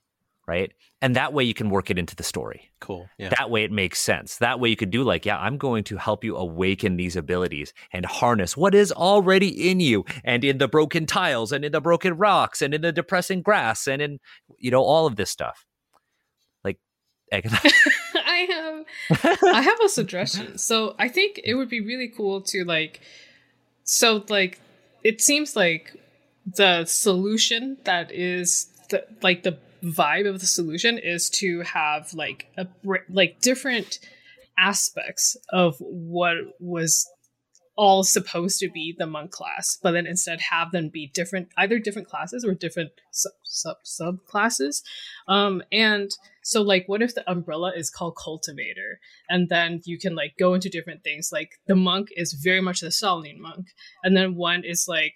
[0.48, 0.72] Right.
[1.02, 2.70] And that way you can work it into the story.
[2.80, 3.06] Cool.
[3.18, 3.28] Yeah.
[3.36, 4.38] That way it makes sense.
[4.38, 7.74] That way you could do like, yeah, I'm going to help you awaken these abilities
[7.92, 11.82] and harness what is already in you and in the broken tiles and in the
[11.82, 14.20] broken rocks and in the depressing grass and in,
[14.56, 15.66] you know, all of this stuff.
[16.64, 16.78] Like,
[17.30, 18.84] I
[19.20, 20.56] have, I have a suggestion.
[20.59, 23.02] So I think it would be really cool to like,
[23.84, 24.60] so like,
[25.05, 25.94] it seems like
[26.57, 32.47] the solution that is the, like the vibe of the solution is to have like
[32.57, 32.66] a
[33.09, 34.01] like different
[34.59, 37.09] aspects of what was
[37.79, 41.79] all supposed to be the monk class, but then instead have them be different, either
[41.79, 44.83] different classes or different sub sub subclasses.
[45.29, 46.11] Um, and
[46.43, 48.99] so, like, what if the umbrella is called cultivator,
[49.29, 51.31] and then you can like go into different things.
[51.33, 53.69] Like the monk is very much the Shaolin monk,
[54.03, 55.15] and then one is like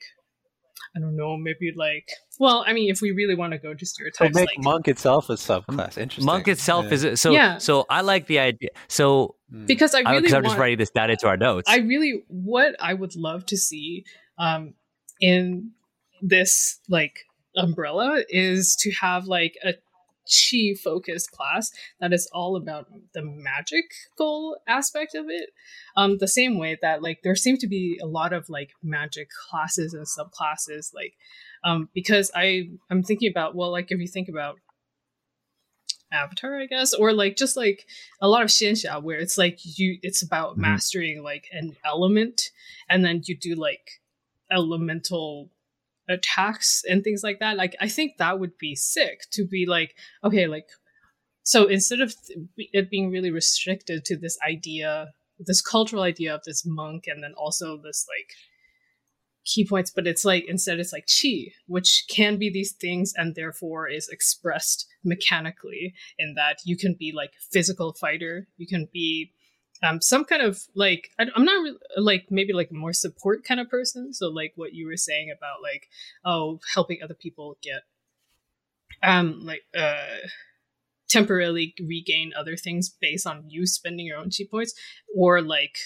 [0.94, 2.08] I don't know, maybe like
[2.38, 4.88] well, I mean, if we really want to go to So stereotypes, make like monk
[4.88, 5.96] itself a subclass.
[5.96, 6.24] Interesting.
[6.26, 6.94] Monk itself Yeah.
[6.94, 7.20] is?
[7.20, 7.58] So Yeah.
[7.58, 8.70] so I like the idea.
[8.88, 9.66] So Mm.
[9.66, 11.68] because I I, really because I'm just writing this down into our notes.
[11.68, 14.04] I really what I would love to see
[14.38, 14.74] um
[15.20, 15.72] in
[16.20, 17.20] this like
[17.56, 19.74] umbrella is to have like a
[20.26, 21.70] chi focused class
[22.00, 25.50] that is all about the magical aspect of it
[25.96, 29.28] um the same way that like there seem to be a lot of like magic
[29.48, 31.14] classes and subclasses like
[31.64, 34.58] um because i i'm thinking about well like if you think about
[36.12, 37.86] avatar i guess or like just like
[38.20, 40.60] a lot of xianxia where it's like you it's about Mhm.
[40.60, 42.50] mastering like an element
[42.88, 44.00] and then you do like
[44.50, 45.50] elemental
[46.12, 49.94] attacks and things like that like i think that would be sick to be like
[50.24, 50.68] okay like
[51.42, 56.42] so instead of th- it being really restricted to this idea this cultural idea of
[56.44, 58.30] this monk and then also this like
[59.44, 63.34] ki points but it's like instead it's like chi which can be these things and
[63.34, 69.32] therefore is expressed mechanically in that you can be like physical fighter you can be
[69.82, 73.44] um, some kind of like I, i'm not really, like maybe like a more support
[73.44, 75.88] kind of person so like what you were saying about like
[76.24, 77.82] oh helping other people get
[79.02, 80.16] um like uh
[81.08, 84.74] temporarily regain other things based on you spending your own chi points
[85.14, 85.76] or like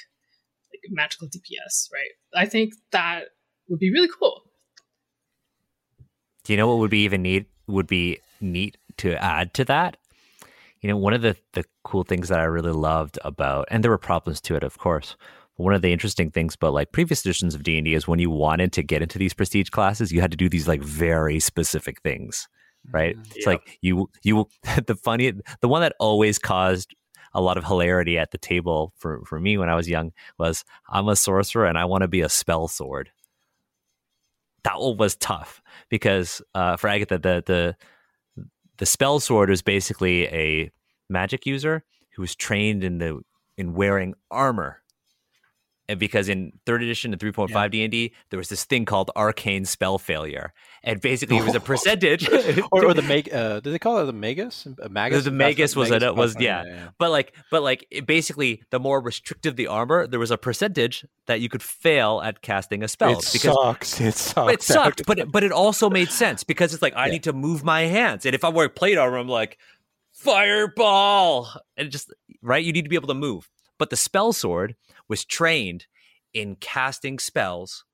[0.72, 3.24] like magical dps right i think that
[3.68, 4.42] would be really cool
[6.46, 7.46] Do you know what would be even neat?
[7.66, 9.96] Would be neat to add to that.
[10.82, 13.90] You know, one of the the cool things that I really loved about, and there
[13.90, 15.16] were problems to it, of course.
[15.56, 18.06] But one of the interesting things about like previous editions of D and D is
[18.06, 20.82] when you wanted to get into these prestige classes, you had to do these like
[20.82, 22.48] very specific things,
[22.92, 23.16] right?
[23.16, 23.26] Mhm.
[23.34, 23.46] It's Yep.
[23.46, 24.46] like you you
[24.86, 26.94] the funny the one that always caused
[27.34, 30.64] a lot of hilarity at the table for for me when I was young was
[30.88, 33.10] I'm a sorcerer and I want to be a spell sword.
[34.64, 37.76] That one was tough because uh, for Agatha the the
[38.78, 40.70] the spell sword was basically a
[41.08, 41.84] magic user
[42.14, 43.20] who was trained in the
[43.56, 44.82] in wearing armor.
[45.88, 47.68] And because in third edition and 3.5 Yeah.
[47.68, 50.52] D&D, there was this thing called arcane spell failure.
[50.82, 52.28] And basically it was a percentage.
[52.72, 53.32] or, or the mag.
[53.32, 54.66] Uh, did they call it the magus?
[54.82, 55.24] A magus.
[55.24, 56.88] The magus was a- was- plus- yeah.
[56.98, 61.04] But like, but like, it basically, the more restrictive the armor, there was a percentage
[61.26, 63.12] that you could fail at casting a spell.
[63.12, 64.00] It because sucks.
[64.00, 64.52] It sucks.
[64.54, 67.12] it sucked, but it, but it also made sense because it's like I Yeah.
[67.12, 69.56] need to move my hands, and if I'm wearing plate armor, I'm like
[70.12, 72.64] fireball, and just right.
[72.64, 73.48] You need to be able to move.
[73.78, 74.76] But the spell sword
[75.08, 75.86] was trained
[76.32, 77.84] in casting spells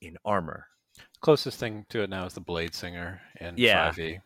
[0.00, 0.66] in armor.
[1.20, 3.90] Closest thing to it now is the blade singer in Yeah.
[3.90, 4.20] 5e,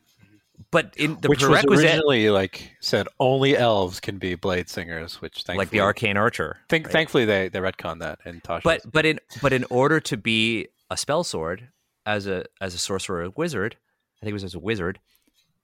[0.70, 5.20] But in the which was prerequisite, originally like said only elves can be blade singers,
[5.20, 6.92] which thankfully, like the arcane archer, Think, right?
[6.92, 8.62] Thankfully, they they retcon that in Tasha.
[8.62, 11.68] but but in but in order to be a spell sword
[12.06, 13.76] as a as a sorcerer or wizard,
[14.20, 15.00] I think it was as a wizard,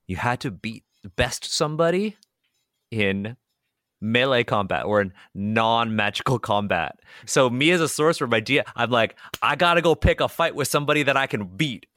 [0.06, 0.84] you had to beat
[1.16, 2.16] best somebody
[2.90, 3.36] in
[4.01, 6.99] melee combat or in non-magical combat.
[7.27, 10.55] So me as a sorcerer, my G, I'm like, I gotta go pick a fight
[10.55, 11.87] with somebody that I can beat.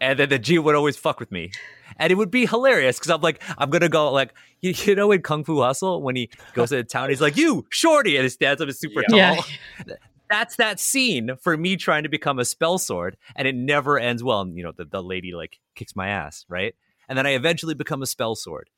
[0.00, 1.50] And then the G would always fuck with me.
[1.98, 5.10] And it would be hilarious because I'm like, I'm gonna go like you, you know
[5.12, 8.24] in Kung Fu Hustle when he goes to the town, he's like, You, shorty, and
[8.24, 9.18] he stands up is super tall.
[9.18, 9.40] Yeah.
[10.30, 14.22] That's that scene for me trying to become a spell sword and it never ends
[14.22, 14.40] well.
[14.40, 16.74] And you know the, the lady like kicks my ass right?
[17.08, 18.70] And then i eventually become a spell sword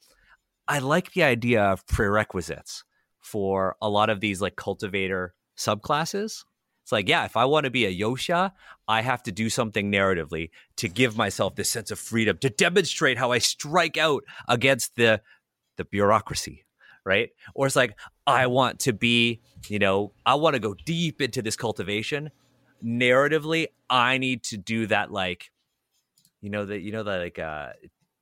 [0.69, 2.85] i like the idea of prerequisites
[3.21, 6.45] for a lot of these like cultivator subclasses.
[6.85, 8.53] It's like yeah if i want to be a youxia
[8.87, 13.19] i have to do something narratively to give myself this sense of freedom to demonstrate
[13.19, 15.21] how i strike out against the
[15.77, 16.67] the bureaucracy
[17.07, 17.31] right?
[17.55, 21.41] Or it's like i want to be you know i want to go deep into
[21.41, 22.31] this cultivation.
[22.85, 25.51] Narratively i need to do that like
[26.43, 27.71] you know that you know that like uh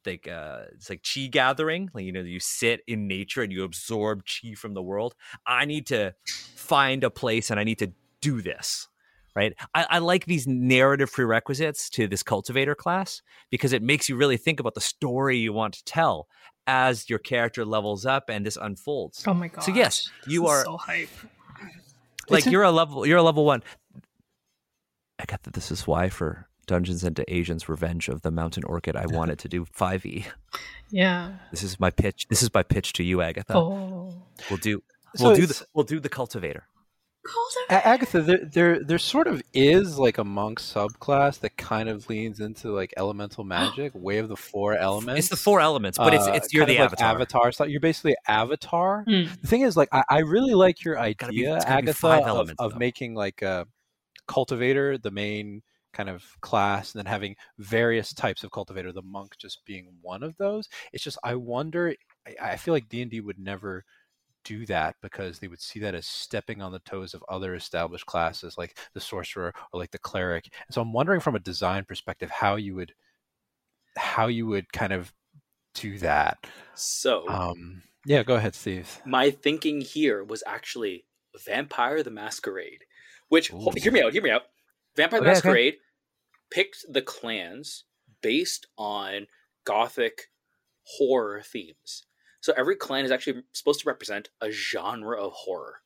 [0.06, 3.64] like uh it's like chi gathering like you know you sit in nature and you
[3.64, 5.14] absorb chi from the world.
[5.46, 8.88] I need to find a place and i need to do this
[9.36, 9.54] right?
[9.74, 13.20] I, I like these narrative prerequisites to this cultivator class
[13.50, 16.28] because it makes you really think about the story you want to tell
[16.68, 19.24] as your character levels up and this unfolds.
[19.26, 21.08] Oh my god So yes, you are- so hype.
[22.30, 23.64] Like It's you're a level you're a level one.
[25.18, 28.96] I got that this is why for dungeons and asians revenge of the mountain orchid
[28.96, 30.26] i wanted to do 5e
[30.90, 34.14] yeah this is my pitch this is my pitch to you agatha oh
[34.50, 34.82] we'll do
[35.18, 36.66] we'll do the we'll do the cultivator
[37.24, 37.88] Cultivator.
[37.88, 42.38] Agatha, there, there there sort of is like a monk subclass that kind of leans
[42.38, 45.20] into like elemental magic, way of the four elements.
[45.20, 47.14] It's the four elements, but it's Uh, you're the of like avatar.
[47.14, 47.68] avatar style.
[47.68, 49.04] You're basically avatar.
[49.08, 49.22] Hmm.
[49.40, 52.76] The thing is, like, I, I really like your idea, be Agatha, of, elements, of
[52.76, 53.66] making like a
[54.28, 55.62] cultivator the main
[55.94, 58.92] kind of class, and then having various types of cultivator.
[58.92, 60.68] The monk just being one of those.
[60.92, 61.94] It's just I wonder.
[62.26, 63.84] I, I feel like D and D would never
[64.44, 68.06] do that because they would see that as stepping on the toes of other established
[68.06, 70.48] classes like the sorcerer or like the cleric.
[70.68, 72.94] And so I'm wondering from a design perspective how you would
[73.96, 75.12] how you would kind of
[75.74, 76.38] do that.
[76.74, 79.00] So Um, yeah, go ahead, Steve.
[79.04, 81.06] my thinking here was actually
[81.44, 82.84] Vampire the Masquerade,
[83.28, 83.70] which Ooh.
[83.76, 84.42] hear me out, hear me out.
[84.96, 85.48] Vampire the Okay, okay.
[85.48, 85.74] Masquerade
[86.50, 87.84] picked the clans
[88.22, 89.26] based on
[89.64, 90.30] gothic
[90.98, 92.04] horror themes.
[92.40, 95.76] So every clan is actually supposed to represent a genre of horror,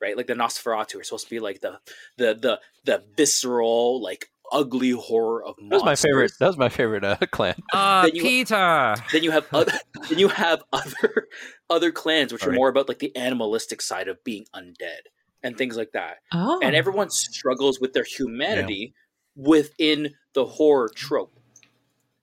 [0.00, 0.16] right?
[0.16, 1.80] Like the Nosferatu are supposed to be like the
[2.18, 5.82] the the the visceral, like ugly horror of That monsters.
[5.82, 6.32] was my favorite.
[6.38, 7.54] That was my favorite uh, clan.
[7.72, 8.94] Uh, Then you- Peter.
[9.10, 9.72] Then you have other
[10.10, 11.28] then you have other
[11.70, 12.58] other clans which are Alright.
[12.58, 15.08] more about like the animalistic side of being undead
[15.42, 16.18] and things like that.
[16.32, 16.60] Oh.
[16.62, 18.94] And everyone struggles with their humanity
[19.36, 21.38] within the horror trope.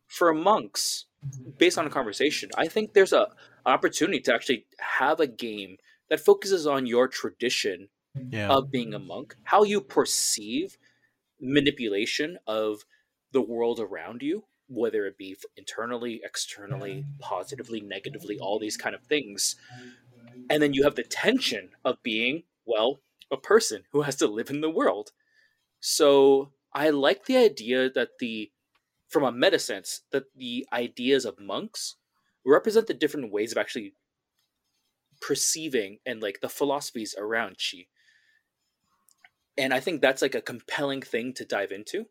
[0.08, 1.06] For monks,
[1.58, 3.28] based on a conversation, I think there's a
[3.66, 5.78] an opportunity to actually have a game
[6.10, 7.90] that focuses on your tradition
[8.32, 8.50] Yeah.
[8.50, 10.78] of being a monk, how you perceive
[11.40, 12.86] manipulation of
[13.32, 19.04] the world around you, whether it be internally, externally, positively, negatively, all these kind of
[19.04, 19.56] things.
[20.50, 23.02] And then you have the tension of being, well,
[23.32, 25.12] a person who has to live in the world.
[25.80, 28.52] So I like the idea that the,
[29.08, 31.96] from a meta sense, that the ideas of monks
[32.46, 33.94] represent the different ways of actually
[35.22, 37.86] perceiving and like the philosophies around chi
[39.60, 42.06] and I think that's like a compelling thing to dive into.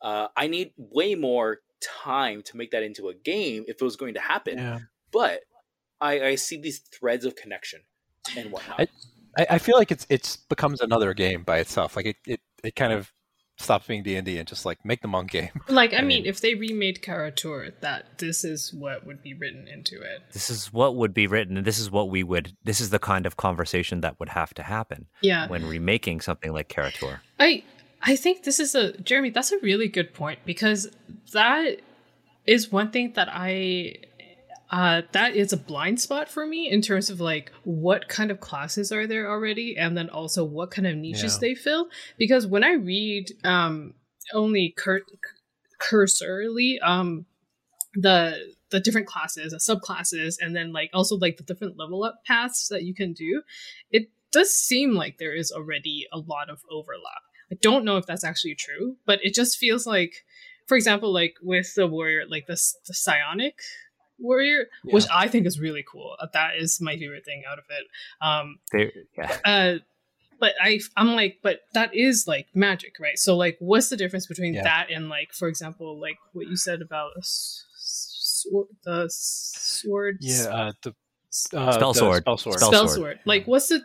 [0.00, 3.96] Uh, I need way more time to make that into a game if it was
[3.96, 4.78] going to happen, yeah.
[5.12, 5.40] but
[6.00, 7.82] I, I see these threads of connection
[8.36, 8.80] and whatnot.
[8.80, 8.88] I-
[9.36, 11.96] I, I feel like it's it's becomes another game by itself.
[11.96, 13.12] Like it, it, it kind of
[13.58, 15.48] stops being D and D and just like make the monk game.
[15.68, 19.32] like, I, I mean, mean- if they remade Kara-Tur, that this is what would be
[19.34, 20.22] written into it.
[20.32, 22.54] This is what would be written, and this is what we would.
[22.64, 25.48] This is the kind of conversation that would have to happen Yeah.
[25.48, 27.20] when remaking something like Kara-Tur.
[27.40, 27.62] I
[28.02, 29.30] I think this is a Jeremy.
[29.30, 30.88] That's a really good point because
[31.32, 31.80] that
[32.46, 33.96] is one thing that I
[34.70, 38.40] uh that is a blind spot for me in terms of like what kind of
[38.40, 41.38] classes are there already and then also what kind of niches Yeah.
[41.48, 41.88] they fill
[42.18, 43.94] because when I read um
[44.34, 45.04] only cur-
[45.78, 47.26] cursorily um
[47.94, 48.36] the
[48.70, 52.66] the different classes, the subclasses, and then like also like the different level up paths
[52.68, 53.42] that you can do,
[53.92, 57.22] it does seem like there is already a lot of overlap.
[57.52, 60.24] I don't know if that's actually true, but it just feels like,
[60.66, 63.60] for example, like with the warrior, like this the psionic
[64.18, 66.16] warrior, which I think is really cool.
[66.20, 67.86] Uh, That is my favorite thing out of it.
[68.20, 69.36] Um, They, yeah.
[69.44, 69.78] uh,
[70.38, 73.18] but I I'm like, but that is like magic, right?
[73.18, 74.64] So like, what's the difference between Yeah.
[74.64, 79.06] that and like, for example, like what you said about a s- s- sword, the
[79.10, 82.22] sword, Yeah, uh, the uh, Spell the sword.
[82.22, 82.56] spell sword.
[82.58, 82.96] Spell spell sword.
[82.96, 83.20] sword.
[83.24, 83.80] Like, what's the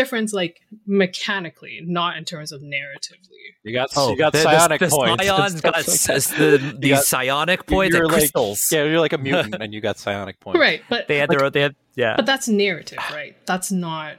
[0.00, 0.54] difference, like
[0.86, 3.44] mechanically, not in terms of narratively?
[3.64, 5.22] You got Oh, you got the, psionic the, the points.
[5.28, 8.66] and scions got like the, the got- psionic points you're and like- crystals.
[8.72, 10.58] yeah, you're like a mutant and you got psionic points.
[10.60, 11.52] Right, but They had their own.
[11.52, 12.14] They had yeah.
[12.16, 13.34] but that's narrative, right?
[13.46, 14.16] That's not.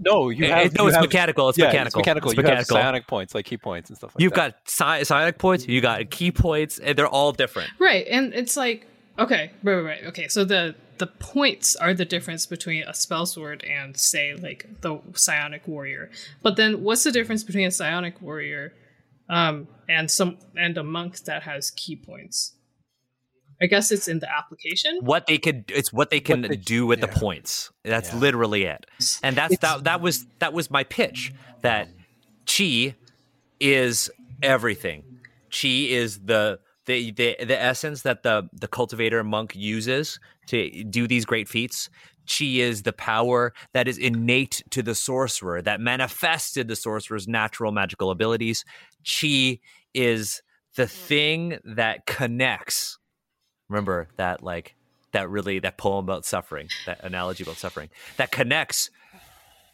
[0.00, 0.66] No, you It- have.
[0.66, 1.48] it- no, you it's have- mechanical.
[1.48, 2.00] It's yeah, mechanical.
[2.00, 2.30] It's mechanical.
[2.30, 2.76] It's you mechanical.
[2.76, 4.52] have psionic points, like ki points and stuff like You've that.
[4.64, 5.66] got psi- psionic points.
[5.68, 7.70] You got ki points, and they're all different.
[7.78, 8.86] Right, and it's like
[9.18, 10.04] okay, right, right, right.
[10.06, 14.66] Okay, so the the points are the difference between a spell sword and say like
[14.80, 16.10] the psionic warrior.
[16.42, 18.72] But then what's the difference between a psionic warrior
[19.28, 22.54] um and some and a monk that has ki points?
[23.60, 24.98] I guess it's in the application.
[25.00, 27.70] What they could, it's what they can they- do with the points.
[27.84, 28.18] That's Yeah.
[28.18, 28.84] literally it.
[29.22, 29.84] And that's It's- that.
[29.84, 31.32] That was that was my pitch.
[31.62, 31.88] That
[32.46, 32.94] chi
[33.58, 34.10] is
[34.42, 35.04] everything.
[35.50, 41.06] Chi is the the the, the essence that the the cultivator monk uses to do
[41.06, 41.90] these great feats.
[42.26, 47.70] Chi is the power that is innate to the sorcerer that manifested the sorcerer's natural
[47.70, 48.64] magical abilities.
[49.04, 49.60] Chi
[49.94, 50.42] is
[50.74, 52.98] the thing that connects.
[53.68, 54.74] Remember that like
[55.12, 58.90] that really that poem about suffering, that analogy about suffering, that connects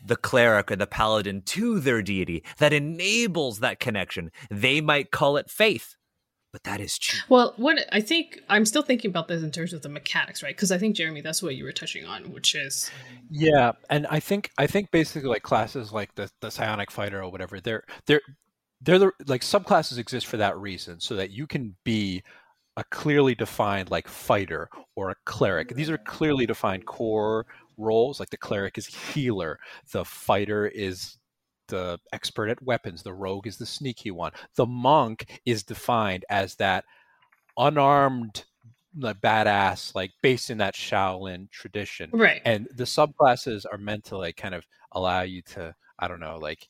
[0.05, 4.31] the cleric and the paladin to their deity, that enables that connection.
[4.51, 5.97] They might call it faith.
[6.53, 7.23] But that is cheap.
[7.29, 10.55] Well, what I think I'm still thinking about this in terms of the mechanics, right?
[10.55, 12.91] Because I think Jeremy, that's what you were touching on, which is
[13.31, 17.31] Yeah, and I think I think basically like classes like the the psionic fighter or
[17.31, 18.21] whatever, they're they're
[18.83, 22.23] they're the like subclasses exist for that reason, so that you can be
[22.77, 25.69] a clearly defined like fighter or a cleric.
[25.75, 27.47] These are clearly defined core
[27.79, 28.21] roles.
[28.21, 29.59] Like the cleric is healer,
[29.93, 31.17] the fighter is
[31.69, 34.33] the expert at weapons, the rogue is the sneaky one.
[34.57, 36.85] The monk is defined as that
[37.57, 38.45] unarmed
[38.99, 42.11] like badass like based in that Shaolin tradition.
[42.13, 42.43] right.
[42.45, 46.39] And the subclasses are meant to like kind of allow you to I don't know,
[46.39, 46.69] like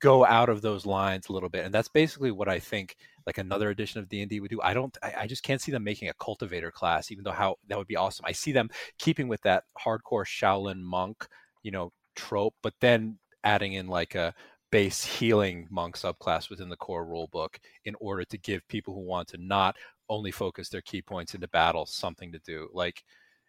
[0.00, 1.64] go out of those lines a little bit.
[1.64, 2.96] And that's basically what I think
[3.26, 4.60] like another edition of D&D would do.
[4.62, 7.56] I don't I, I just can't see them making a cultivator class even though how
[7.68, 8.24] that would be awesome.
[8.26, 11.26] I see them keeping with that hardcore Shaolin monk,
[11.62, 14.34] you know, trope, but then adding in like a
[14.70, 19.00] base healing monk subclass within the core rule book in order to give people who
[19.00, 19.76] want to not
[20.08, 23.02] only focus their ki points into battle something to do like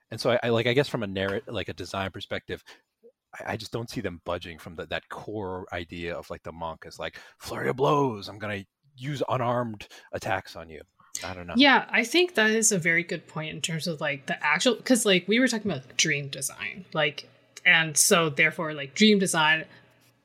[0.10, 2.64] and so I, I like i guess from a narrative like a design perspective
[3.40, 6.52] I, I just don't see them budging from the, that core idea of like the
[6.52, 8.64] monk is like flurry of blows i'm gonna
[8.96, 10.82] use unarmed attacks on you.
[11.24, 11.54] I don't know.
[11.58, 14.76] Yeah, I think that is a very good point in terms of like the actual
[14.76, 17.28] because like we were talking about dream design, like,
[17.66, 19.66] and so therefore like dream design,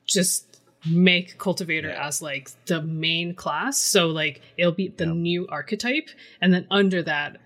[0.07, 0.45] just
[0.89, 2.07] make cultivator Yeah.
[2.07, 3.77] as like the main class.
[3.77, 5.13] So like it'll be the Yeah.
[5.13, 6.09] new archetype,
[6.41, 7.37] and then under that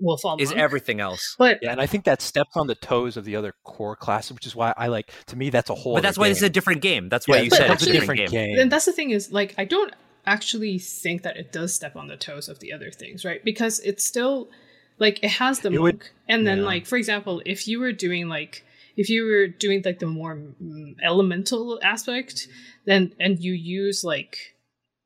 [0.00, 0.60] will fall Is monk.
[0.60, 1.36] everything else?
[1.38, 4.32] But yeah and i think that steps on the toes of the other core classes
[4.34, 6.42] which is why i like to me that's a whole But that's why this is
[6.42, 7.08] a different game.
[7.08, 8.48] That's why Yeah, you said it's it's a a different different game.
[8.50, 9.94] game then that's the thing is like I don't
[10.26, 13.42] actually think that it does step on the toes of the other things, right?
[13.44, 14.50] Because it's still
[14.98, 16.64] like it has the It monk, would- and then yeah.
[16.64, 18.65] like for example, if you were doing like
[18.96, 22.48] if you were doing like the more mm, elemental aspect,
[22.86, 24.36] then and you use like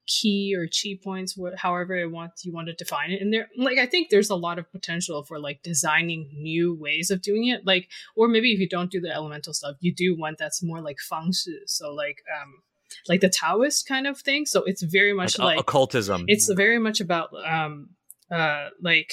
[0.06, 3.78] ki or chi points, wh- however want you want to define it, and there like
[3.78, 7.66] I think there's a lot of potential for like designing new ways of doing it,
[7.66, 10.80] like or maybe if you don't do the elemental stuff, you do one that's more
[10.80, 12.62] like feng shui, so like um
[13.08, 14.46] like the Taoist kind of thing.
[14.46, 16.24] So it's very much Like, like, occultism.
[16.26, 17.90] it's very much about um
[18.32, 19.12] uh like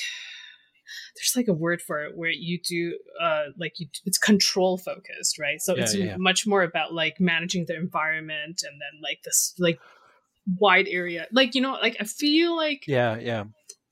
[1.15, 5.38] there's like a word for it where you do uh like you it's control focused
[5.39, 5.61] right?
[5.61, 9.53] So Yeah, it's yeah, much more about like managing the environment and then like this
[9.59, 9.80] like
[10.59, 11.27] wide area.
[11.31, 13.43] Like you know like i feel like yeah yeah.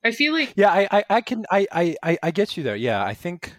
[0.03, 2.75] I feel like Yeah, I, I, I can, I, I, I- I get you there.
[2.75, 3.55] Yeah, I think,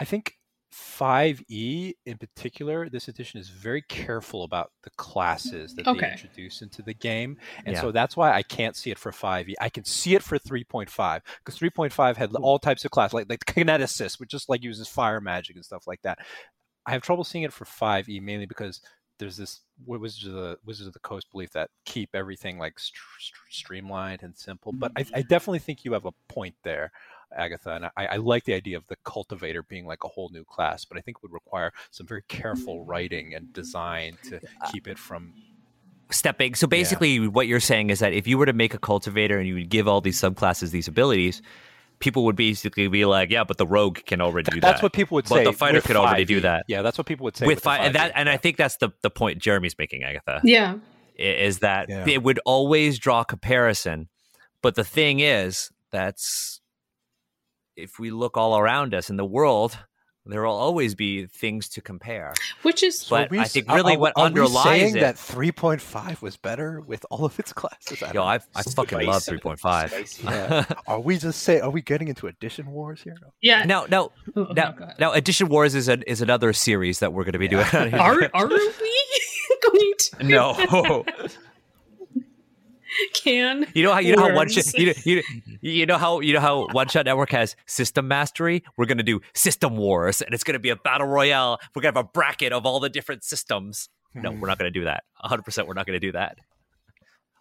[0.00, 0.34] I think
[0.78, 6.00] 5e in particular, this edition is very careful about the mm, classes that Okay.
[6.00, 7.80] they introduce into the game, and Yeah.
[7.80, 9.54] so that's why I can't see it for 5e.
[9.60, 13.44] I can see it for 3.5 because 3.5 had all types of class, like like
[13.46, 16.18] kineticist, which just like uses fire magic and stuff like that.
[16.86, 18.80] I have trouble seeing it for 5e mainly because
[19.18, 22.78] there's this what Wizards of the Wizards of the Coast belief that keep everything like
[22.78, 24.72] st- st- streamlined and simple.
[24.72, 25.28] But I, I mm.
[25.28, 26.92] definitely think you have a point there,
[27.36, 30.44] Agatha, and I, I like the idea of the cultivator being like a whole new
[30.44, 30.84] class.
[30.84, 32.90] But I think it would require some very careful mm-hmm.
[32.90, 35.34] writing and design to uh, keep it from.
[36.10, 36.54] stepping.
[36.54, 39.46] So basically, what you're saying is that if you were to make a cultivator and
[39.46, 41.42] you would give all these subclasses these abilities,
[41.98, 44.92] people would basically be like, "Yeah, but the rogue can already do That's that." what
[44.92, 45.44] people would But say.
[45.44, 46.28] the fighter could already 5e.
[46.28, 46.64] do that.
[46.68, 48.20] Yeah, that's what people would say with the five, and that, 5e.
[48.20, 50.40] and I think that's the the point Jeremy's making, Agatha.
[50.44, 50.76] yeah
[51.16, 52.06] Is that Yeah.
[52.08, 54.08] it would always draw comparison,
[54.62, 56.60] but the thing is, that's
[57.78, 59.78] if we look all around us in the world,
[60.26, 62.34] there will always be things to compare.
[62.62, 65.00] which is So But we I s- think really are- what are underlies saying it-
[65.00, 68.02] that 3.5 was better with all of its classes.
[68.02, 69.88] I Yo, don't I I fucking love three point five.
[70.22, 70.66] Yeah.
[70.86, 71.60] Are we just say?
[71.60, 73.16] Are we getting into edition wars here?
[73.40, 76.98] Yeah Now, now, Oh, oh, now, go now, Edition Wars is an is another series
[76.98, 77.64] that we're going to be doing.
[77.72, 78.58] are are we
[79.62, 81.04] going to no,
[83.14, 85.22] can you know how you know how one shot you know, you,
[85.60, 88.62] you know how you know how One Shot Network has system mastery.
[88.76, 91.58] We're going to do System Wars, and it's going to be a battle royale.
[91.74, 93.88] We're going to have a bracket of all the different systems.
[94.14, 95.04] No, we're not going to do that.
[95.20, 95.42] 100.
[95.42, 96.38] percent We're not going to do that.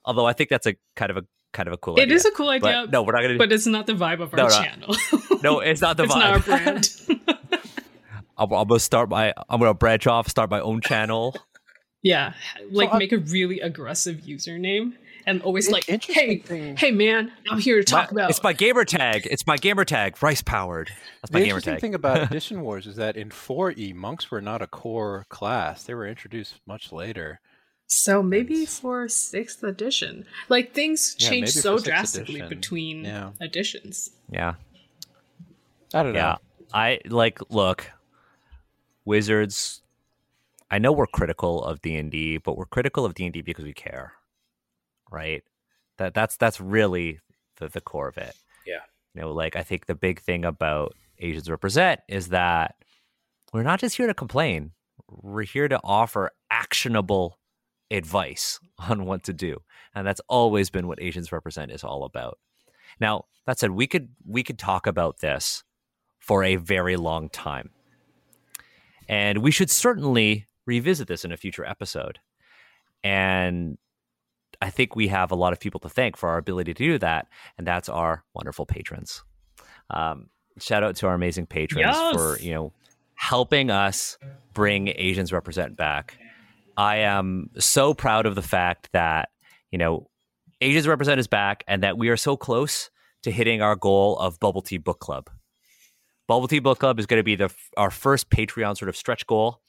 [0.06, 1.24] Although I think that's a kind of a
[1.54, 2.16] kind of a cool It idea.
[2.16, 3.34] is a cool idea but no, we're not going to.
[3.36, 4.50] Do- but it's not the vibe of our No, no.
[4.50, 4.96] channel
[5.44, 6.20] No, it's not the it's vibe.
[6.20, 6.90] not our brand
[8.38, 9.34] I'm, I'm gonna start my.
[9.50, 11.36] I'm gonna branch off, start my own channel.
[12.04, 12.34] Yeah,
[12.70, 14.94] like I- make a really aggressive username
[15.28, 18.30] and always like, hey, thing- hey, man, I'm here to talk My- about.
[18.32, 19.28] It's my gamer tag.
[19.30, 20.22] It's my gamer tag.
[20.24, 20.90] Rice powered.
[21.22, 21.82] That's my The gamer interesting tag.
[21.82, 25.84] thing about Edition Wars is that in 4E, monks were not a core class.
[25.84, 27.40] They were introduced much later.
[27.90, 32.50] so maybe It's- for sixth edition, like things Yeah, change maybe so drastically edition.
[32.50, 33.32] between Yeah.
[33.40, 34.10] editions.
[34.32, 34.56] yeah,
[35.94, 36.20] I don't know.
[36.20, 36.36] yeah.
[36.74, 37.40] I like.
[37.50, 37.92] Look,
[39.06, 39.82] wizards.
[40.70, 43.42] I know we're critical of D and D, but we're critical of D and D
[43.42, 44.12] because we care,
[45.12, 45.44] right?
[45.98, 47.20] That that's that's really
[47.58, 48.36] the the core of it.
[48.66, 48.82] Yeah.
[49.14, 52.76] You know, like I think the big thing about Asians represent is that
[53.54, 54.72] we're not just here to complain.
[55.10, 57.40] We're here to offer actionable
[57.90, 58.60] advice
[58.90, 59.62] on what to do.
[59.96, 62.38] And that's always been what Asians represent is all about.
[63.00, 65.64] Now, that said, we could we could talk about this
[66.20, 67.70] for a very long time.
[69.08, 72.20] And we should certainly revisit this in a future episode.
[73.04, 73.78] And
[74.62, 76.98] I think we have a lot of people to thank for our ability to do
[77.00, 77.28] that,
[77.58, 79.24] and that's our wonderful patrons.
[79.90, 80.30] Um,
[80.60, 82.16] shout out to our amazing patrons Yes.
[82.16, 82.74] for you know
[83.16, 84.18] helping us
[84.54, 86.18] bring Asians represent back.
[86.76, 89.30] I am so proud of the fact that
[89.72, 90.10] you know
[90.62, 92.90] Asians represent is back, and that we are so close
[93.24, 95.30] to hitting our goal of Bubble Tea Book Club.
[96.28, 99.26] Bubble Tea Book Club is going to be the our first Patreon sort of stretch
[99.28, 99.62] goal,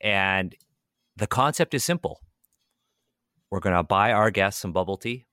[0.00, 0.54] and
[1.16, 2.20] the concept is simple.
[3.54, 5.26] We're going to buy our guests some bubble tea.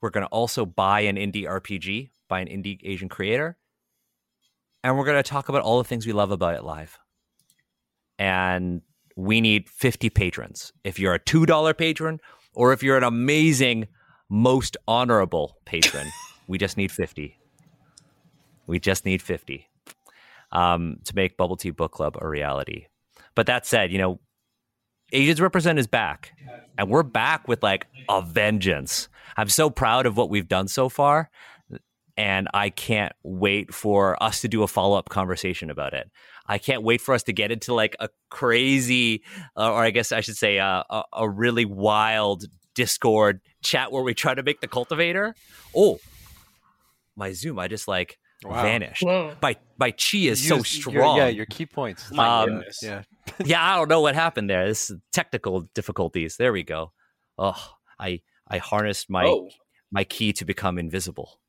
[0.00, 3.58] We're going to also buy an indie RPG by an indie Asian creator.
[4.82, 6.98] And we're going to talk about all the things we love about it live.
[8.18, 8.80] And
[9.14, 10.72] we need 50 patrons.
[10.84, 12.18] If you're a $2 patron
[12.54, 13.88] or if you're an amazing,
[14.30, 16.06] most honorable patron,
[16.48, 17.38] we just need 50.
[18.66, 19.68] We just need 50
[20.50, 22.86] um, to make Bubble Tea Book Club a reality.
[23.34, 24.18] But that said, you know,
[25.12, 26.32] Asians Represent is back,
[26.78, 29.08] and we're back with like a vengeance.
[29.36, 31.30] I'm so proud of what we've done so far,
[32.16, 36.10] and I can't wait for us to do a follow up conversation about it.
[36.46, 39.22] I can't wait for us to get into like a crazy,
[39.56, 42.44] uh, or I guess I should say, uh, a, a really wild
[42.74, 45.34] Discord chat where we try to make the cultivator.
[45.74, 45.98] Oh,
[47.16, 47.58] my Zoom!
[47.58, 48.62] I just like Wow.
[48.62, 49.02] vanished.
[49.02, 49.34] Whoa.
[49.42, 51.16] My my chi is You so used- your- strong.
[51.16, 52.10] yeah, your ki points.
[52.12, 52.80] My Um, goodness.
[52.82, 53.02] yeah.
[53.44, 54.66] yeah, I don't know what happened there.
[54.68, 56.36] This is technical difficulties.
[56.36, 56.92] There we go.
[57.38, 59.48] Oh, I I harnessed my oh,
[59.90, 61.40] my ki to become invisible.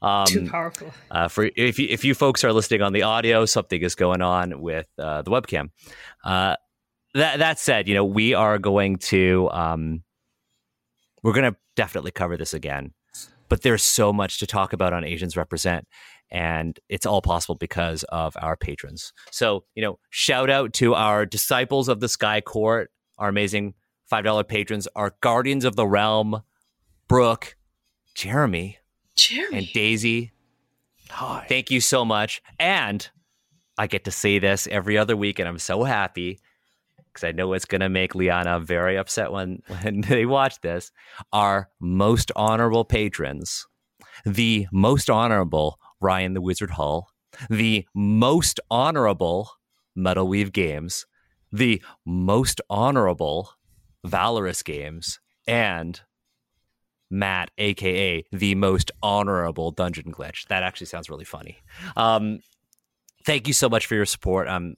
[0.00, 0.06] Too
[0.42, 0.92] Um, powerful.
[1.10, 4.22] uh, for if you, if you folks are listening on the audio, something is going
[4.22, 5.70] on with uh, the webcam.
[6.24, 6.54] Uh,
[7.14, 10.02] that that said, you know we are going to um,
[11.22, 12.92] we're going to definitely cover this again,
[13.48, 15.86] but there's so much to talk about on Asians Represent,
[16.30, 19.12] and it's all possible because of our patrons.
[19.30, 23.74] So you know, shout out to our disciples of the Sky Court, our amazing
[24.06, 26.42] five dollar patrons, our guardians of the realm,
[27.08, 27.56] Brooke,
[28.14, 28.78] Jeremy,
[29.16, 29.58] Jeremy.
[29.58, 30.32] and Daisy.
[31.10, 31.46] Hi.
[31.48, 32.42] Thank you so much.
[32.58, 33.08] And
[33.78, 36.40] I get to say this every other week, and I'm so happy
[37.18, 40.90] because I know it's going to make Liana very upset when, when they watch this.
[41.32, 43.66] Our most honorable patrons,
[44.24, 47.08] the most honorable Ryan the Wizard Hull,
[47.50, 49.50] the most honorable
[49.94, 51.06] Metal Weave Games,
[51.52, 53.50] the most honorable
[54.04, 56.00] Valorous Games, and
[57.10, 60.46] Matt, aka the most honorable Dungeon Glitch.
[60.48, 61.58] That actually sounds really funny.
[61.96, 62.40] Um,
[63.24, 64.46] thank you so much for your support.
[64.48, 64.76] I'm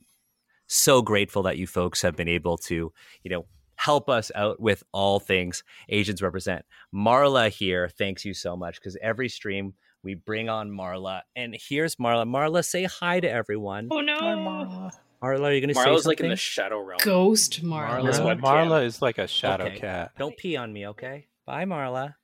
[0.66, 2.92] so grateful that you folks have been able to,
[3.24, 6.64] you know, help us out with all things Asians represent.
[6.94, 11.96] Marla here, thanks you so much because every stream we bring on Marla, and here's
[11.96, 12.24] Marla.
[12.26, 13.88] Marla, say hi to everyone.
[13.90, 14.16] oh no.
[14.18, 14.90] Marla,
[15.22, 16.08] Marla, are you going to say Marla's something?
[16.08, 16.98] like in the shadow realm.
[17.04, 18.00] Ghost Marla.
[18.02, 18.40] Marla.
[18.40, 19.78] Marla is like a shadow Okay.
[19.78, 20.12] cat.
[20.18, 21.26] Don't pee on me, okay?
[21.46, 22.14] Bye, Marla.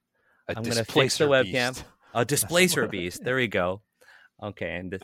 [0.48, 1.74] A I'm gonna fix the webcam.
[1.74, 1.84] beast.
[2.14, 3.22] A displacer beast.
[3.24, 3.82] There we go.
[4.42, 5.02] Okay, and this,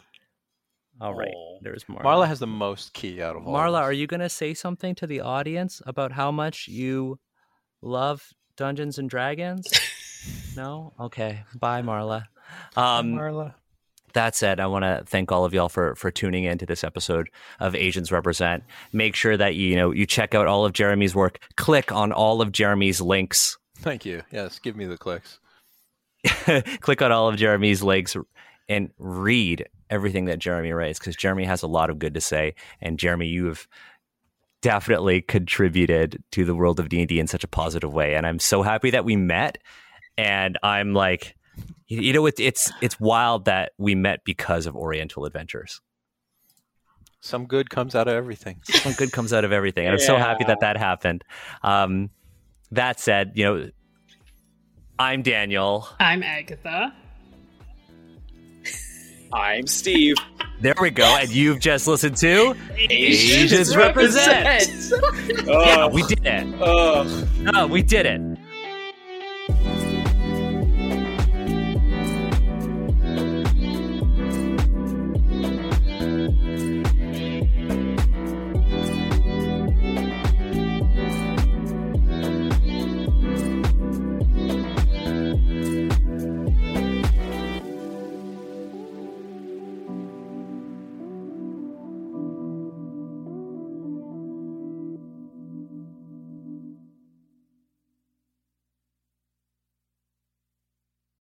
[1.00, 1.58] all right, Oh.
[1.62, 2.02] there's Marla.
[2.02, 3.52] Marla has the most ki out of all.
[3.54, 7.18] Marla, of are you going to say something to the audience about how much you
[7.82, 8.22] love
[8.56, 9.66] Dungeons and Dragons?
[10.56, 10.92] no?
[11.00, 11.44] Okay.
[11.58, 12.24] Bye, Marla.
[12.76, 13.54] Hi, Um, Marla?
[14.14, 16.84] that said, I want to thank all of y'all for for tuning in to this
[16.84, 18.62] episode of Asians Represent.
[18.92, 21.38] Make sure that you, you know you check out all of Jeremy's work.
[21.56, 23.56] Click on all of Jeremy's links.
[23.78, 24.22] Thank you.
[24.30, 25.38] Yes, give me the clicks.
[26.80, 28.16] Click on all of Jeremy's links
[28.68, 32.54] and read everything that Jeremy writes because Jeremy has a lot of good to say.
[32.80, 33.66] And Jeremy, you have
[34.62, 38.62] definitely contributed to the world of D&D in such a positive way and I'm so
[38.62, 39.58] happy that we met
[40.16, 41.34] and I'm like
[41.86, 45.80] you- you know it's it's it's wild that we met because of Oriental Adventures.
[47.20, 48.60] Some good comes out of everything.
[48.64, 49.86] Some good comes out of everything.
[49.86, 51.22] And I'm so happy that that happened.
[51.62, 52.10] Um
[52.72, 53.70] that said, you know
[54.98, 55.88] I'm Daniel.
[56.00, 56.94] I'm Agatha.
[59.32, 60.16] I'm Steve.
[60.60, 61.04] There we go.
[61.18, 64.44] And you've just listened to Asians represent.
[64.44, 65.46] represent.
[65.48, 66.54] Yeah, Oh, we did it.
[66.60, 67.26] oh.
[67.54, 68.31] Oh, we did it.